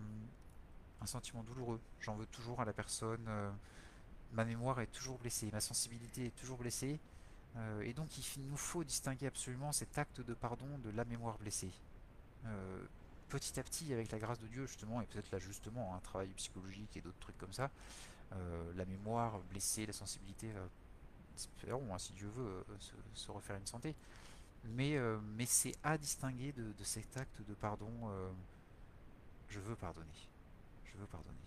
un 1.01 1.05
sentiment 1.05 1.43
douloureux. 1.43 1.79
J'en 2.01 2.15
veux 2.15 2.27
toujours 2.27 2.61
à 2.61 2.65
la 2.65 2.73
personne. 2.73 3.25
Euh, 3.27 3.49
ma 4.33 4.45
mémoire 4.45 4.79
est 4.81 4.91
toujours 4.91 5.17
blessée, 5.17 5.49
ma 5.51 5.61
sensibilité 5.61 6.27
est 6.27 6.35
toujours 6.35 6.57
blessée. 6.57 6.99
Euh, 7.57 7.81
et 7.81 7.93
donc 7.93 8.09
il 8.17 8.47
nous 8.47 8.57
faut 8.57 8.83
distinguer 8.83 9.27
absolument 9.27 9.71
cet 9.71 9.97
acte 9.97 10.21
de 10.21 10.33
pardon 10.33 10.67
de 10.83 10.91
la 10.91 11.05
mémoire 11.05 11.37
blessée. 11.39 11.71
Euh, 13.29 13.37
petit 13.37 13.59
à 13.59 13.63
petit, 13.63 13.93
avec 13.93 14.11
la 14.11 14.19
grâce 14.19 14.39
de 14.39 14.47
Dieu 14.47 14.65
justement, 14.65 15.01
et 15.01 15.05
peut-être 15.05 15.31
là 15.31 15.39
justement 15.39 15.95
un 15.95 15.99
travail 15.99 16.29
psychologique 16.29 16.95
et 16.97 17.01
d'autres 17.01 17.19
trucs 17.19 17.37
comme 17.37 17.53
ça, 17.53 17.69
la 18.75 18.85
mémoire 18.85 19.39
blessée, 19.49 19.87
la 19.87 19.93
sensibilité 19.93 20.51
va 20.51 20.61
espérons, 21.35 21.93
hein, 21.93 21.97
si 21.97 22.13
Dieu 22.13 22.27
veut, 22.35 22.65
se, 23.13 23.31
refaire 23.31 23.55
une 23.55 23.65
santé. 23.65 23.95
Mais, 24.65 24.99
mais 25.35 25.45
c'est 25.45 25.73
à 25.83 25.97
distinguer 25.97 26.51
de, 26.51 26.83
cet 26.83 27.17
acte 27.17 27.41
de 27.47 27.53
pardon. 27.55 27.89
je 29.47 29.59
veux 29.59 29.75
pardonner. 29.75 30.29
Je 30.83 30.97
veux 30.97 31.07
pardonner. 31.07 31.39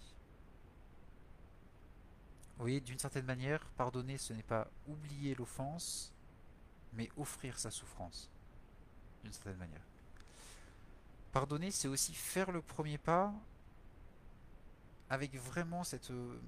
Vous 2.62 2.66
voyez, 2.66 2.80
d'une 2.80 2.99
certaine 2.99 3.26
manière, 3.26 3.64
pardonner, 3.76 4.18
ce 4.18 4.33
n'est 4.33 4.43
pas 4.43 4.68
oublier 4.87 5.35
l'offense, 5.35 6.12
mais 6.93 7.09
offrir 7.16 7.59
sa 7.59 7.70
souffrance. 7.70 8.30
D'une 9.24 9.33
certaine 9.33 9.57
manière. 9.57 9.83
Pardonner, 11.33 11.70
c'est 11.70 11.89
aussi 11.89 12.14
faire 12.14 12.53
le 12.53 12.61
premier 12.61 12.99
pas 12.99 13.33
avec 15.09 15.35
vraiment 15.35 15.85
cette, 15.85 16.11
euh, 16.11 16.39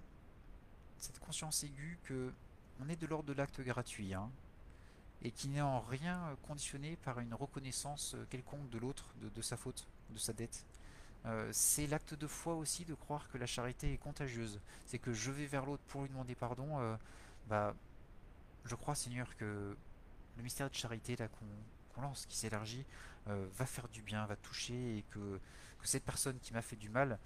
cette 0.99 1.19
conscience 1.19 1.65
aiguë 1.65 1.99
que 2.05 2.33
on 2.81 2.89
est 2.89 2.97
de 2.97 3.07
l'ordre 3.07 3.29
de 3.29 3.33
l'acte 3.33 3.61
gratuit, 3.61 4.15
hein, 4.15 4.31
et 5.23 5.31
qui 5.31 5.49
n'est 5.49 5.61
en 5.61 5.81
rien 5.81 6.37
conditionné 6.47 6.97
par 6.97 7.21
une 7.21 7.35
reconnaissance 7.35 8.17
quelconque 8.31 8.69
de 8.71 8.79
l'autre, 8.79 9.07
de, 9.35 9.43
sa 9.43 9.57
faute, 9.57 9.87
de 10.11 10.19
sa 10.19 10.33
dette. 10.33 10.65
Euh, 11.27 11.49
c'est 11.53 11.87
l'acte 11.87 12.15
de 12.15 12.27
foi 12.27 12.55
aussi 12.55 12.85
de 12.85 12.95
croire 12.95 13.31
que 13.31 13.39
la 13.39 13.47
charité 13.47 13.93
est 13.93 13.97
contagieuse. 13.97 14.61
C'est 14.87 14.99
que 14.99 15.13
je 15.13 15.31
vais 15.31 15.47
vers 15.47 15.65
l'autre 15.65 15.83
pour 15.89 16.03
lui 16.03 16.09
demander 16.11 16.35
pardon. 16.35 16.79
Euh, 16.81 16.97
bah, 17.49 17.75
je 18.67 18.75
crois, 18.75 18.95
Seigneur, 18.95 19.35
que 19.37 19.77
le 20.37 20.43
mystère 20.43 20.69
de 20.69 20.75
charité 20.75 21.17
là 21.17 21.29
qu'on 21.29 21.47
qui 22.29 22.37
s'élargit, 22.37 22.85
va 23.27 23.67
faire 23.67 23.89
du 23.89 24.03
bien, 24.03 24.27
va 24.27 24.37
toucher, 24.37 24.99
et 24.99 25.03
que, 25.11 25.41
cette 25.85 26.05
personne 26.05 26.39
qui 26.41 26.53
m'a 26.53 26.63
fait 26.63 26.77
du 26.77 26.89
mal 26.89 27.19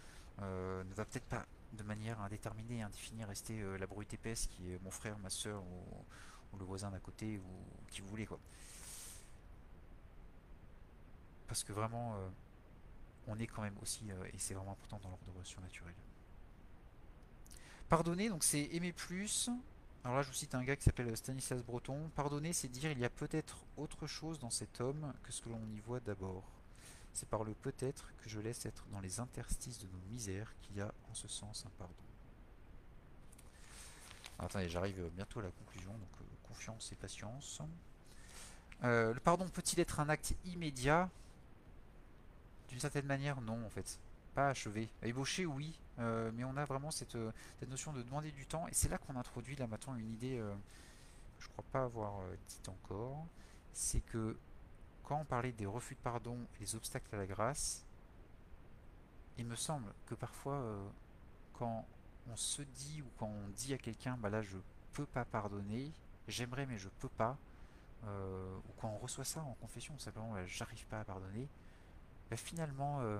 euh, 0.42 0.84
ne 0.84 0.94
va 0.94 1.04
peut-être 1.04 1.26
pas 1.26 1.46
de 1.72 1.82
manière 1.82 2.20
indéterminée 2.20 2.82
indéfinie 2.82 3.24
rester 3.24 3.60
euh, 3.60 3.76
la 3.76 3.86
brute 3.86 4.12
épaisse 4.14 4.46
qui 4.46 4.72
est 4.72 4.82
mon 4.82 4.90
frère, 4.90 5.18
ma 5.18 5.30
soeur 5.30 5.62
ou, 5.62 6.58
le 6.58 6.64
voisin 6.64 6.90
d'à 6.90 6.98
côté 6.98 7.38
ou 7.38 7.86
qui 7.88 8.00
vous 8.00 8.08
voulez 8.08 8.26
quoi. 8.26 8.40
Parce 11.46 11.62
que 11.62 11.72
vraiment 11.72 12.14
euh, 12.16 12.28
on 13.28 13.38
est 13.38 13.46
quand 13.46 13.62
même 13.62 13.76
aussi, 13.80 14.10
et 14.32 14.38
c'est 14.38 14.54
vraiment 14.54 14.72
important 14.72 14.98
dans 15.02 15.10
l'ordre 15.10 15.24
de 15.26 15.30
relation 15.30 15.60
naturelle. 15.60 15.94
Pardonner, 17.88 18.28
donc 18.28 18.42
c'est 18.42 18.64
aimer 18.72 18.92
plus. 18.92 19.50
Alors 20.04 20.16
là, 20.16 20.22
je 20.22 20.28
vous 20.28 20.34
cite 20.34 20.54
un 20.54 20.62
gars 20.62 20.76
qui 20.76 20.84
s'appelle 20.84 21.14
Stanislas 21.16 21.62
Breton. 21.62 22.10
Pardonner, 22.14 22.52
c'est 22.52 22.68
dire 22.68 22.90
il 22.90 22.98
y 22.98 23.04
a 23.04 23.10
peut-être 23.10 23.58
autre 23.76 24.06
chose 24.06 24.38
dans 24.38 24.50
cet 24.50 24.80
homme 24.80 25.12
que 25.22 25.32
ce 25.32 25.42
que 25.42 25.48
l'on 25.48 25.60
y 25.74 25.80
voit 25.80 26.00
d'abord. 26.00 26.44
C'est 27.12 27.28
par 27.28 27.42
le 27.42 27.52
peut-être 27.52 28.12
que 28.22 28.28
je 28.28 28.38
laisse 28.38 28.64
être 28.64 28.84
dans 28.92 29.00
les 29.00 29.18
interstices 29.18 29.78
de 29.80 29.86
nos 29.88 29.98
misères 30.10 30.54
qu'il 30.62 30.76
y 30.76 30.80
a 30.80 30.94
en 31.10 31.14
ce 31.14 31.26
sens 31.26 31.64
un 31.66 31.70
pardon. 31.78 31.94
attendez, 34.38 34.68
j'arrive 34.68 35.10
bientôt 35.14 35.40
à 35.40 35.42
la 35.42 35.50
conclusion, 35.50 35.90
donc 35.90 36.20
euh, 36.20 36.24
confiance 36.46 36.92
et 36.92 36.94
patience. 36.94 37.60
Euh, 38.84 39.12
le 39.12 39.20
pardon 39.20 39.48
peut-il 39.48 39.80
être 39.80 39.98
un 39.98 40.08
acte 40.08 40.34
immédiat? 40.44 41.10
D'une 42.68 42.78
certaine 42.78 43.06
manière, 43.06 43.40
non 43.40 43.64
en 43.66 43.70
fait. 43.70 43.98
Pas 44.38 44.50
achevé. 44.50 44.88
Oui, 45.48 45.80
euh, 45.98 46.30
mais 46.32 46.44
on 46.44 46.56
a 46.56 46.64
vraiment 46.64 46.92
cette, 46.92 47.18
notion 47.66 47.92
de 47.92 48.02
demander 48.02 48.30
du 48.30 48.46
temps, 48.46 48.68
et 48.68 48.72
c'est 48.72 48.88
là 48.88 48.96
qu'on 48.96 49.16
introduit 49.16 49.56
là 49.56 49.66
maintenant 49.66 49.96
une 49.96 50.12
idée 50.12 50.36
que 50.36 51.42
je 51.42 51.48
crois 51.48 51.64
pas 51.72 51.82
avoir 51.82 52.20
dite 52.46 52.68
encore, 52.68 53.26
c'est 53.72 53.98
que 53.98 54.36
quand 55.02 55.18
on 55.18 55.24
parlait 55.24 55.50
des 55.50 55.66
refus 55.66 55.96
de 55.96 56.00
pardon 56.00 56.38
et 56.54 56.60
des 56.60 56.76
obstacles 56.76 57.12
à 57.16 57.18
la 57.18 57.26
grâce, 57.26 57.84
il 59.38 59.44
me 59.44 59.56
semble 59.56 59.92
que 60.06 60.14
parfois, 60.14 60.54
euh, 60.54 60.88
quand 61.54 61.84
on 62.30 62.36
se 62.36 62.62
dit 62.62 63.02
ou 63.02 63.10
quand 63.18 63.26
on 63.26 63.48
dit 63.56 63.74
à 63.74 63.78
quelqu'un, 63.78 64.16
bah 64.18 64.30
là 64.30 64.40
je 64.40 64.58
peux 64.92 65.06
pas 65.06 65.24
pardonner, 65.24 65.90
j'aimerais 66.28 66.64
mais 66.64 66.78
je 66.78 66.88
peux 67.00 67.08
pas, 67.08 67.36
euh, 68.04 68.56
ou 68.68 68.72
quand 68.80 68.88
on 68.88 68.98
reçoit 68.98 69.24
ça 69.24 69.40
en 69.42 69.54
confession, 69.54 69.98
simplement 69.98 70.36
j'arrive 70.46 70.86
pas 70.86 71.00
à 71.00 71.04
pardonner, 71.04 71.48
bah, 72.30 72.36
finalement 72.36 73.00
euh, 73.00 73.18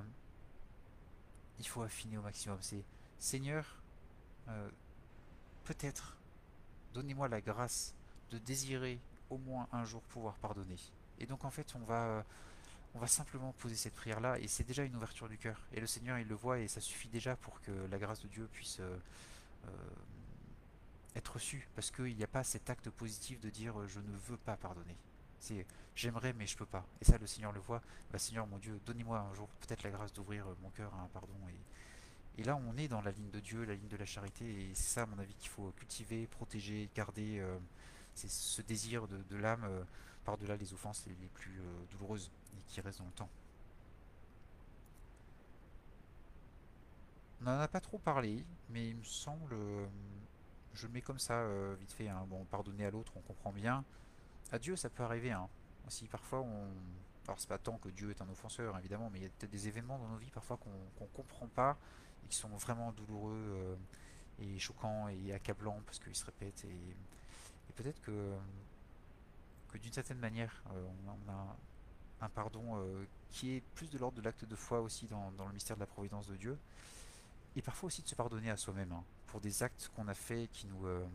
il 1.58 1.66
faut 1.66 1.82
affiner 1.82 2.18
au 2.18 2.22
maximum. 2.22 2.58
C'est 2.60 2.84
Seigneur, 3.18 3.64
peut-être 5.64 6.16
donnez-moi 6.94 7.28
la 7.28 7.40
grâce 7.40 7.94
de 8.30 8.38
désirer 8.38 9.00
au 9.30 9.38
moins 9.38 9.68
un 9.72 9.84
jour 9.84 10.02
pouvoir 10.02 10.34
pardonner. 10.36 10.78
Et 11.18 11.26
donc 11.26 11.44
en 11.44 11.50
fait, 11.50 11.74
on 11.74 11.84
va, 11.84 12.24
on 12.94 12.98
va 12.98 13.06
simplement 13.06 13.52
poser 13.52 13.76
cette 13.76 13.94
prière-là, 13.94 14.38
et 14.38 14.48
c'est 14.48 14.64
déjà 14.64 14.84
une 14.84 14.96
ouverture 14.96 15.28
du 15.28 15.38
cœur. 15.38 15.60
Et 15.72 15.80
le 15.80 15.86
Seigneur, 15.86 16.18
il 16.18 16.28
le 16.28 16.34
voit, 16.34 16.58
et 16.58 16.68
ça 16.68 16.80
suffit 16.80 17.08
déjà 17.08 17.36
pour 17.36 17.60
que 17.60 17.70
la 17.90 17.98
grâce 17.98 18.22
de 18.22 18.28
Dieu 18.28 18.48
puisse 18.52 18.78
euh, 18.80 18.98
euh, 19.66 19.70
être 21.14 21.34
reçue, 21.34 21.68
parce 21.74 21.90
qu'il 21.90 22.16
n'y 22.16 22.24
a 22.24 22.28
pas 22.28 22.44
cet 22.44 22.70
acte 22.70 22.90
positif 22.90 23.40
de 23.40 23.50
dire 23.50 23.78
euh, 23.78 23.86
je 23.86 24.00
ne 24.00 24.16
veux 24.28 24.36
pas 24.36 24.56
pardonner. 24.56 24.96
C'est 25.40 25.66
j'aimerais, 25.94 26.32
mais 26.32 26.46
je 26.46 26.56
peux 26.56 26.66
pas. 26.66 26.84
Et 27.00 27.04
ça, 27.04 27.18
le 27.18 27.26
Seigneur 27.26 27.52
le 27.52 27.60
voit. 27.60 27.82
Bah, 28.12 28.18
Seigneur, 28.18 28.46
mon 28.46 28.58
Dieu, 28.58 28.80
donnez-moi 28.86 29.18
un 29.18 29.34
jour 29.34 29.48
peut-être 29.60 29.82
la 29.82 29.90
grâce 29.90 30.12
d'ouvrir 30.12 30.46
mon 30.62 30.70
cœur 30.70 30.94
à 30.94 31.02
un 31.02 31.08
pardon. 31.08 31.34
Et, 31.48 32.40
et 32.40 32.44
là, 32.44 32.56
on 32.56 32.76
est 32.76 32.88
dans 32.88 33.00
la 33.00 33.10
ligne 33.10 33.30
de 33.30 33.40
Dieu, 33.40 33.64
la 33.64 33.74
ligne 33.74 33.88
de 33.88 33.96
la 33.96 34.06
charité, 34.06 34.44
et 34.44 34.74
c'est 34.74 34.94
ça, 34.94 35.02
à 35.02 35.06
mon 35.06 35.18
avis, 35.18 35.34
qu'il 35.34 35.50
faut 35.50 35.72
cultiver, 35.76 36.26
protéger, 36.26 36.88
garder. 36.94 37.44
c'est 38.14 38.30
ce 38.30 38.62
désir 38.62 39.08
de, 39.08 39.36
l'âme 39.36 39.66
par-delà 40.28 40.56
les 40.56 40.74
offenses 40.74 41.06
les, 41.06 41.14
plus 41.28 41.58
euh, 41.58 41.86
douloureuses 41.90 42.30
et 42.52 42.60
qui 42.66 42.82
restent 42.82 42.98
dans 42.98 43.06
le 43.06 43.12
temps. 43.12 43.30
On 47.40 47.44
n'en 47.44 47.58
a 47.58 47.66
pas 47.68 47.80
trop 47.80 47.96
parlé, 47.96 48.44
mais 48.68 48.90
il 48.90 48.96
me 48.96 49.04
semble, 49.04 49.54
euh, 49.54 49.86
je 50.74 50.86
le 50.86 50.92
mets 50.92 51.00
comme 51.00 51.18
ça, 51.18 51.40
euh, 51.40 51.74
vite 51.80 51.92
fait, 51.92 52.08
hein. 52.08 52.26
bon, 52.28 52.44
pardonner 52.44 52.84
à 52.84 52.90
l'autre, 52.90 53.12
on 53.16 53.20
comprend 53.20 53.52
bien. 53.52 53.82
À 54.52 54.58
Dieu, 54.58 54.76
ça 54.76 54.90
peut 54.90 55.02
arriver, 55.02 55.32
hein. 55.32 55.48
Si 55.88 56.06
parfois 56.06 56.40
on... 56.40 56.68
Alors 57.26 57.38
c'est 57.38 57.48
pas 57.48 57.58
tant 57.58 57.76
que 57.78 57.88
Dieu 57.88 58.10
est 58.10 58.22
un 58.22 58.28
offenseur, 58.28 58.78
évidemment, 58.78 59.10
mais 59.10 59.18
il 59.18 59.22
y 59.22 59.26
a 59.26 59.28
peut-être 59.28 59.50
des 59.50 59.68
événements 59.68 59.98
dans 59.98 60.08
nos 60.08 60.16
vies 60.16 60.30
parfois 60.30 60.56
qu'on 60.56 60.70
ne 60.70 61.08
comprend 61.14 61.46
pas 61.46 61.76
et 62.24 62.28
qui 62.28 62.36
sont 62.36 62.48
vraiment 62.48 62.92
douloureux 62.92 63.78
et 64.38 64.58
choquants 64.58 65.08
et 65.08 65.34
accablants 65.34 65.82
parce 65.84 65.98
qu'ils 65.98 66.16
se 66.16 66.24
répètent. 66.24 66.64
et 66.64 67.72
peut-être 67.74 68.00
que 68.00 68.34
d'une 69.76 69.92
certaine 69.92 70.18
manière, 70.18 70.62
euh, 70.72 70.86
on, 71.06 71.30
a 71.30 71.56
un 72.20 72.28
pardon 72.28 72.78
euh, 72.78 73.04
qui 73.30 73.56
est 73.56 73.60
plus 73.74 73.90
de 73.90 73.98
l'ordre 73.98 74.16
de 74.16 74.22
l'acte 74.22 74.44
de 74.44 74.56
foi 74.56 74.80
aussi 74.80 75.06
dans, 75.06 75.30
le 75.30 75.52
mystère 75.52 75.76
de 75.76 75.80
la 75.80 75.86
providence 75.86 76.26
de 76.26 76.36
Dieu. 76.36 76.58
Et 77.56 77.62
parfois 77.62 77.88
aussi 77.88 78.02
de 78.02 78.08
se 78.08 78.14
pardonner 78.14 78.50
à 78.50 78.56
soi-même 78.56 78.92
hein, 78.92 79.04
pour 79.26 79.40
des 79.40 79.62
actes 79.62 79.90
qu'on 79.94 80.08
a 80.08 80.14
faits 80.14 80.50
qui 80.52 80.66
nous, 80.66 80.86
euh, 80.86 81.06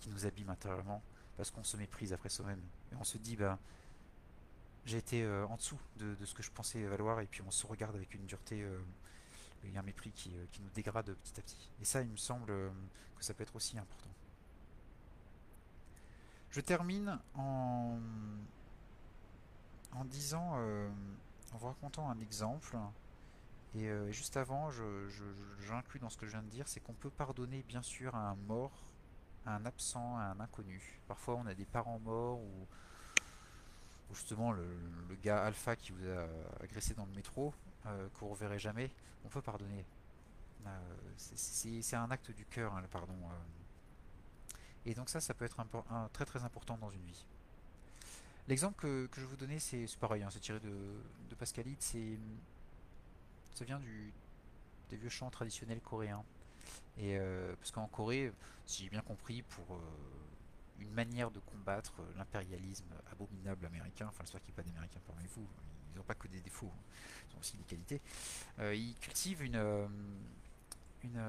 qui 0.00 0.10
nous 0.10 0.26
abîment 0.26 0.50
intérieurement 0.50 1.02
parce 1.38 1.50
qu'on 1.50 1.64
se 1.64 1.78
méprise 1.78 2.12
après 2.12 2.28
soi-même. 2.28 2.60
Et 2.92 2.96
on 2.96 3.04
se 3.04 3.16
dit, 3.16 3.36
ben, 3.36 3.58
j'ai 4.84 4.98
été 4.98 5.26
en 5.26 5.56
dessous 5.56 5.80
de, 5.96 6.22
ce 6.24 6.34
que 6.34 6.42
je 6.42 6.50
pensais 6.50 6.82
valoir 6.84 7.20
et 7.20 7.26
puis 7.26 7.40
on 7.46 7.50
se 7.50 7.66
regarde 7.66 7.96
avec 7.96 8.14
une 8.14 8.26
dureté, 8.26 8.66
y 9.64 9.76
a 9.76 9.80
un 9.80 9.82
mépris 9.82 10.12
qui, 10.12 10.30
qui, 10.52 10.60
nous 10.60 10.70
dégrade 10.70 11.14
petit 11.14 11.40
à 11.40 11.42
petit. 11.42 11.70
Et 11.80 11.84
ça, 11.84 12.02
il 12.02 12.10
me 12.10 12.16
semble 12.16 12.52
que 13.18 13.24
ça 13.24 13.32
peut 13.32 13.42
être 13.42 13.56
aussi 13.56 13.78
important. 13.78 14.10
Je 16.50 16.60
termine 16.60 17.18
en, 17.34 17.98
disant, 20.06 20.54
euh, 20.56 20.88
en 21.52 21.58
vous 21.58 21.66
racontant 21.66 22.08
un 22.10 22.18
exemple. 22.20 22.76
Et 23.74 23.88
euh, 23.88 24.10
juste 24.10 24.36
avant, 24.36 24.70
j'inclus 25.60 26.00
dans 26.00 26.08
ce 26.08 26.16
que 26.16 26.26
je 26.26 26.32
viens 26.32 26.42
de 26.42 26.48
dire, 26.48 26.66
c'est 26.66 26.80
qu'on 26.80 26.94
peut 26.94 27.10
pardonner 27.10 27.62
bien 27.68 27.82
sûr 27.82 28.14
à 28.14 28.30
un 28.30 28.34
mort, 28.34 28.87
un 29.54 29.66
absent, 29.66 30.16
à 30.16 30.22
un 30.22 30.40
inconnu. 30.40 31.00
Parfois, 31.06 31.36
on 31.36 31.46
a 31.46 31.54
des 31.54 31.64
parents 31.64 31.98
morts 31.98 32.40
ou, 32.40 32.66
justement 34.12 34.52
le, 34.52 34.66
gars 35.22 35.44
alpha 35.44 35.76
qui 35.76 35.92
vous 35.92 36.06
a 36.06 36.26
agressé 36.62 36.94
dans 36.94 37.06
le 37.06 37.12
métro, 37.12 37.52
euh, 37.86 38.08
qu'on 38.18 38.26
ne 38.26 38.30
reverrait 38.32 38.58
jamais. 38.58 38.90
On 39.24 39.28
peut 39.28 39.42
pardonner. 39.42 39.84
c'est 41.16 41.96
un 41.96 42.10
acte 42.10 42.30
du 42.30 42.44
cœur, 42.46 42.74
hein, 42.74 42.80
le 42.80 42.88
pardon. 42.88 43.16
Et 44.86 44.94
donc 44.94 45.08
ça, 45.08 45.20
ça 45.20 45.34
peut 45.34 45.44
être 45.44 45.62
très 46.12 46.24
très 46.24 46.44
important 46.44 46.78
dans 46.78 46.90
une 46.90 47.04
vie. 47.04 47.26
L'exemple 48.48 48.80
que, 48.80 49.08
je 49.14 49.20
vais 49.20 49.26
vous 49.26 49.36
donner, 49.36 49.58
c'est 49.58 49.86
pareil, 50.00 50.22
hein, 50.22 50.28
c'est 50.30 50.40
tiré 50.40 50.58
de, 50.60 50.72
de 51.28 51.34
Pascalide, 51.34 51.82
ça 51.82 53.64
vient 53.66 53.78
du, 53.78 54.10
des 54.88 54.96
vieux 54.96 55.10
chants 55.10 55.30
traditionnels 55.30 55.80
coréens. 55.80 56.24
Et 56.96 57.18
euh, 57.18 57.54
parce 57.56 57.70
qu'en 57.70 57.86
Corée, 57.86 58.32
si 58.66 58.84
j'ai 58.84 58.90
bien 58.90 59.02
compris, 59.02 59.42
pour 59.42 59.76
euh, 59.76 59.80
une 60.78 60.90
manière 60.90 61.30
de 61.30 61.40
combattre 61.40 61.94
l'impérialisme 62.16 62.92
abominable 63.10 63.66
américain, 63.66 64.06
enfin 64.08 64.24
j'espère 64.24 64.42
qu'il 64.42 64.52
n'y 64.52 64.60
a 64.60 64.62
pas 64.62 64.68
d'américains 64.68 65.00
parmi 65.06 65.26
vous, 65.34 65.46
ils 65.92 65.96
n'ont 65.96 66.04
pas 66.04 66.14
que 66.14 66.28
des 66.28 66.40
défauts, 66.40 66.72
hein, 66.72 66.82
ils 67.30 67.36
ont 67.36 67.40
aussi 67.40 67.56
des 67.56 67.64
qualités, 67.64 68.00
euh, 68.58 68.74
ils 68.74 68.94
cultivent 68.96 69.42
une, 69.42 69.88
une, 71.02 71.20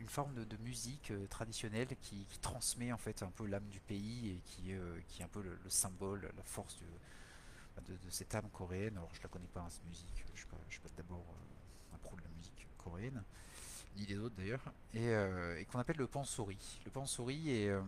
une 0.00 0.08
forme 0.08 0.34
de, 0.34 0.56
musique 0.56 1.10
euh, 1.10 1.26
traditionnelle 1.26 1.88
qui, 2.00 2.26
transmet 2.40 2.90
en 2.90 2.96
fait 2.96 3.22
un 3.22 3.30
peu 3.30 3.46
l'âme 3.46 3.68
du 3.68 3.80
pays 3.80 4.30
et 4.30 4.40
qui, 4.44 4.72
euh, 4.72 4.98
qui 5.06 5.20
est 5.20 5.24
un 5.24 5.28
peu 5.28 5.42
le, 5.42 5.58
symbole, 5.68 6.30
la 6.36 6.42
force 6.42 6.78
de, 6.78 7.94
cette 8.08 8.34
âme 8.34 8.48
coréenne. 8.50 8.96
Alors 8.96 9.10
je 9.14 9.22
la 9.22 9.28
connais 9.28 9.48
pas, 9.48 9.60
hein, 9.60 9.70
cette 9.70 9.84
musique, 9.86 10.12
je 10.16 10.32
ne 10.32 10.70
suis 10.70 10.80
pas, 10.80 10.88
d'abord 10.96 11.24
euh, 11.28 11.94
un 11.94 11.98
pro 11.98 12.16
de 12.16 12.22
la 12.22 12.30
musique 12.30 12.66
coréenne. 12.78 13.22
Ni 13.96 14.06
les 14.06 14.18
autres 14.18 14.34
d'ailleurs, 14.36 14.62
et, 14.94 15.08
euh, 15.08 15.58
et 15.58 15.64
qu'on 15.64 15.78
appelle 15.78 15.96
le 15.96 16.06
pansori. 16.06 16.58
Le 16.84 16.90
pansori, 16.90 17.50
et, 17.50 17.68
euh, 17.68 17.82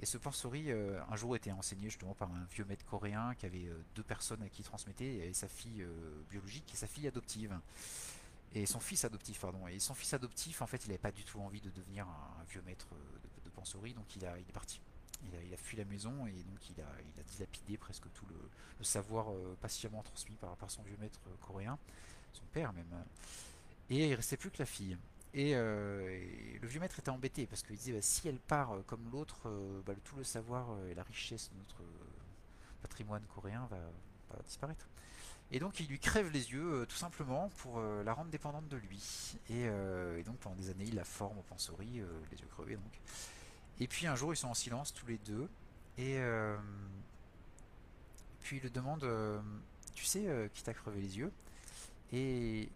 et 0.00 0.06
ce 0.06 0.18
pansori, 0.18 0.70
euh, 0.70 1.00
un 1.10 1.16
jour 1.16 1.36
était 1.36 1.52
enseigné 1.52 1.84
justement 1.88 2.14
par 2.14 2.30
un 2.30 2.44
vieux 2.52 2.64
maître 2.64 2.84
coréen 2.86 3.34
qui 3.34 3.46
avait 3.46 3.68
deux 3.94 4.02
personnes 4.02 4.42
à 4.42 4.48
qui 4.48 4.62
il 4.62 4.64
transmettait, 4.64 5.28
et 5.28 5.32
sa 5.32 5.48
fille 5.48 5.86
biologique 6.30 6.70
et 6.72 6.76
sa 6.76 6.86
fille 6.86 7.06
adoptive. 7.06 7.58
Et 8.54 8.66
son 8.66 8.78
fils 8.78 9.04
adoptif, 9.04 9.40
pardon. 9.40 9.66
Et 9.66 9.80
son 9.80 9.94
fils 9.94 10.14
adoptif, 10.14 10.62
en 10.62 10.66
fait, 10.66 10.84
il 10.84 10.88
n'avait 10.88 10.98
pas 10.98 11.10
du 11.10 11.24
tout 11.24 11.40
envie 11.40 11.60
de 11.60 11.70
devenir 11.70 12.06
un, 12.06 12.44
vieux 12.48 12.62
maître 12.62 12.86
de, 12.94 13.44
de 13.44 13.50
pansori, 13.50 13.94
donc 13.94 14.14
il, 14.16 14.24
a, 14.24 14.38
il 14.38 14.48
est 14.48 14.52
parti. 14.52 14.80
Il 15.42 15.54
a, 15.54 15.56
fui 15.56 15.76
la 15.76 15.84
maison 15.86 16.26
et 16.26 16.32
donc 16.32 16.68
il 16.68 16.80
a, 16.82 16.86
il 17.00 17.20
a 17.20 17.22
dilapidé 17.24 17.78
presque 17.78 18.04
tout 18.12 18.26
le, 18.26 18.84
savoir 18.84 19.26
patiemment 19.60 20.02
transmis 20.02 20.36
par, 20.36 20.54
par 20.56 20.70
son 20.70 20.82
vieux 20.82 20.98
maître 21.00 21.20
coréen, 21.40 21.78
son 22.32 22.44
père 22.52 22.72
même. 22.74 23.04
Et 23.90 24.08
il 24.08 24.14
restait 24.14 24.36
plus 24.36 24.50
que 24.50 24.58
la 24.58 24.66
fille. 24.66 24.96
Et, 25.34 25.56
euh, 25.56 26.08
et 26.08 26.58
le 26.62 26.68
vieux 26.68 26.78
maître 26.78 26.98
était 27.00 27.10
embêté 27.10 27.46
parce 27.46 27.64
qu'il 27.64 27.76
disait 27.76 27.92
bah, 27.92 28.02
si 28.02 28.28
elle 28.28 28.38
part 28.38 28.72
euh, 28.72 28.84
comme 28.86 29.10
l'autre, 29.10 29.48
euh, 29.48 29.80
bah, 29.84 29.92
tout 30.04 30.14
le 30.16 30.22
savoir 30.22 30.68
et 30.88 30.94
la 30.94 31.02
richesse 31.02 31.50
de 31.50 31.58
notre 31.58 31.82
patrimoine 32.82 33.22
coréen 33.34 33.66
va, 33.68 33.78
disparaître. 34.46 34.88
Et 35.50 35.58
donc 35.58 35.78
il 35.80 35.86
lui 35.88 35.98
crève 35.98 36.30
les 36.30 36.52
yeux 36.52 36.86
tout 36.88 36.96
simplement 36.96 37.48
pour 37.58 37.80
la 37.80 38.12
rendre 38.12 38.30
dépendante 38.30 38.66
de 38.68 38.76
lui. 38.76 39.36
Et, 39.48 39.68
donc 40.24 40.38
pendant 40.38 40.56
des 40.56 40.70
années 40.70 40.86
il 40.86 40.96
la 40.96 41.04
forme 41.04 41.38
au 41.38 41.42
pansori, 41.42 42.00
les 42.32 42.40
yeux 42.40 42.48
crevés 42.50 42.74
donc. 42.74 43.00
Et 43.78 43.86
puis 43.86 44.08
un 44.08 44.16
jour 44.16 44.32
ils 44.32 44.36
sont 44.36 44.48
en 44.48 44.54
silence 44.54 44.92
tous 44.92 45.06
les 45.06 45.18
deux. 45.18 45.48
Et 45.98 46.18
puis 48.40 48.56
il 48.56 48.62
le 48.64 48.70
demande, 48.70 49.08
tu 49.94 50.04
sais 50.04 50.50
qui 50.52 50.64
t'a 50.64 50.74
crevé 50.74 51.00
les 51.00 51.18
yeux? 51.18 51.30
Et 52.12 52.68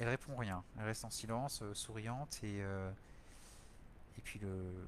elle 0.00 0.08
répond 0.08 0.36
rien. 0.36 0.64
Elle 0.78 0.84
reste 0.84 1.04
en 1.04 1.10
silence, 1.10 1.60
euh, 1.62 1.74
souriante, 1.74 2.40
et, 2.42 2.62
euh, 2.62 2.90
puis 4.24 4.38
le, 4.38 4.86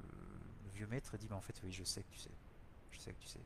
vieux 0.75 0.87
maître 0.87 1.17
dit, 1.17 1.27
bah 1.27 1.35
en 1.35 1.41
fait 1.41 1.59
oui, 1.63 1.71
je 1.71 1.83
sais 1.83 2.03
que 2.03 2.11
tu 2.11 2.19
sais. 2.19 2.31
Je 2.91 2.99
sais 2.99 3.11
que 3.11 3.19
tu 3.19 3.27
sais. 3.27 3.39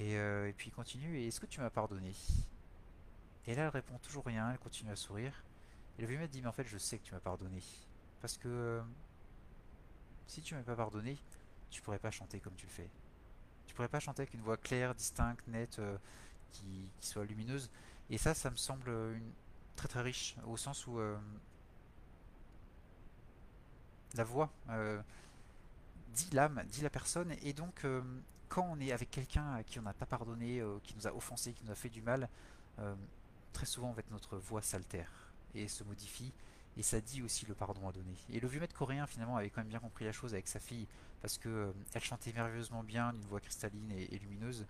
Et, 0.00 0.16
euh, 0.16 0.48
et 0.48 0.52
puis 0.52 0.68
il 0.68 0.72
continue, 0.72 1.18
et 1.18 1.28
est-ce 1.28 1.40
que 1.40 1.46
tu 1.46 1.60
m'as 1.60 1.70
pardonné? 1.70 2.12
Et 3.46 3.54
là 3.54 3.62
elle 3.62 3.68
répond 3.68 3.98
toujours 3.98 4.24
rien, 4.24 4.50
elle 4.50 4.58
continue 4.58 4.90
à 4.90 4.96
sourire. 4.96 5.32
Et 5.98 6.02
le 6.02 6.08
vieux 6.08 6.18
maître 6.18 6.32
dit, 6.32 6.42
mais 6.42 6.48
en 6.48 6.52
fait 6.52 6.66
je 6.66 6.78
sais 6.78 6.98
que 6.98 7.04
tu 7.04 7.14
m'as 7.14 7.20
pardonné. 7.20 7.62
Parce 8.20 8.36
que 8.36 8.82
si 10.26 10.42
tu 10.42 10.54
m'avais 10.54 10.66
pas 10.66 10.76
pardonné, 10.76 11.16
tu 11.70 11.80
pourrais 11.80 11.98
pas 11.98 12.10
chanter 12.10 12.40
comme 12.40 12.54
tu 12.54 12.66
le 12.66 12.72
fais. 12.72 12.90
Tu 13.66 13.74
pourrais 13.74 13.88
pas 13.88 14.00
chanter 14.00 14.22
avec 14.22 14.34
une 14.34 14.42
voix 14.42 14.56
claire, 14.56 14.94
distincte, 14.94 15.46
nette, 15.46 15.80
qui 16.52 16.88
soit 17.00 17.24
lumineuse. 17.24 17.70
Et 18.10 18.18
ça, 18.18 18.34
ça 18.34 18.50
me 18.50 18.56
semble 18.56 18.88
une, 18.88 19.32
très 19.78 19.88
très 19.88 20.02
riche, 20.02 20.34
au 20.46 20.56
sens 20.56 20.86
où 20.88 20.98
euh, 20.98 21.16
la 24.16 24.24
voix 24.24 24.50
euh, 24.70 25.00
dit 26.12 26.28
l'âme, 26.32 26.62
dit 26.68 26.82
la 26.82 26.90
personne, 26.90 27.32
et 27.42 27.52
donc 27.52 27.84
euh, 27.84 28.02
quand 28.48 28.68
on 28.68 28.80
est 28.80 28.90
avec 28.90 29.10
quelqu'un 29.10 29.54
à 29.54 29.62
qui 29.62 29.78
on 29.78 29.82
n'a 29.82 29.92
pas 29.92 30.04
pardonné, 30.04 30.62
qui 30.82 30.94
nous 30.96 31.06
a 31.06 31.14
offensé, 31.14 31.52
qui 31.52 31.64
nous 31.64 31.70
a 31.70 31.76
fait 31.76 31.90
du 31.90 32.02
mal, 32.02 32.28
très 33.52 33.66
souvent 33.66 33.90
en 33.90 33.94
fait, 33.94 34.10
notre 34.10 34.36
voix 34.38 34.62
s'altère 34.62 35.10
et 35.54 35.68
se 35.68 35.84
modifie, 35.84 36.32
et 36.76 36.82
ça 36.82 37.00
dit 37.00 37.22
aussi 37.22 37.46
le 37.46 37.54
pardon 37.54 37.88
à 37.88 37.92
donner. 37.92 38.16
Et 38.30 38.40
le 38.40 38.48
vieux 38.48 38.58
maître 38.58 38.74
coréen 38.74 39.06
finalement 39.06 39.36
avait 39.36 39.50
quand 39.50 39.60
même 39.60 39.68
bien 39.68 39.80
compris 39.80 40.06
la 40.06 40.12
chose 40.12 40.32
avec 40.32 40.48
sa 40.48 40.58
fille, 40.60 40.86
parce 41.20 41.36
que 41.36 41.72
elle 41.92 42.02
chantait 42.02 42.32
merveilleusement 42.32 42.82
bien, 42.82 43.12
d'une 43.12 43.26
voix 43.26 43.40
cristalline 43.40 43.92
et 43.92 44.18
lumineuse, 44.18 44.66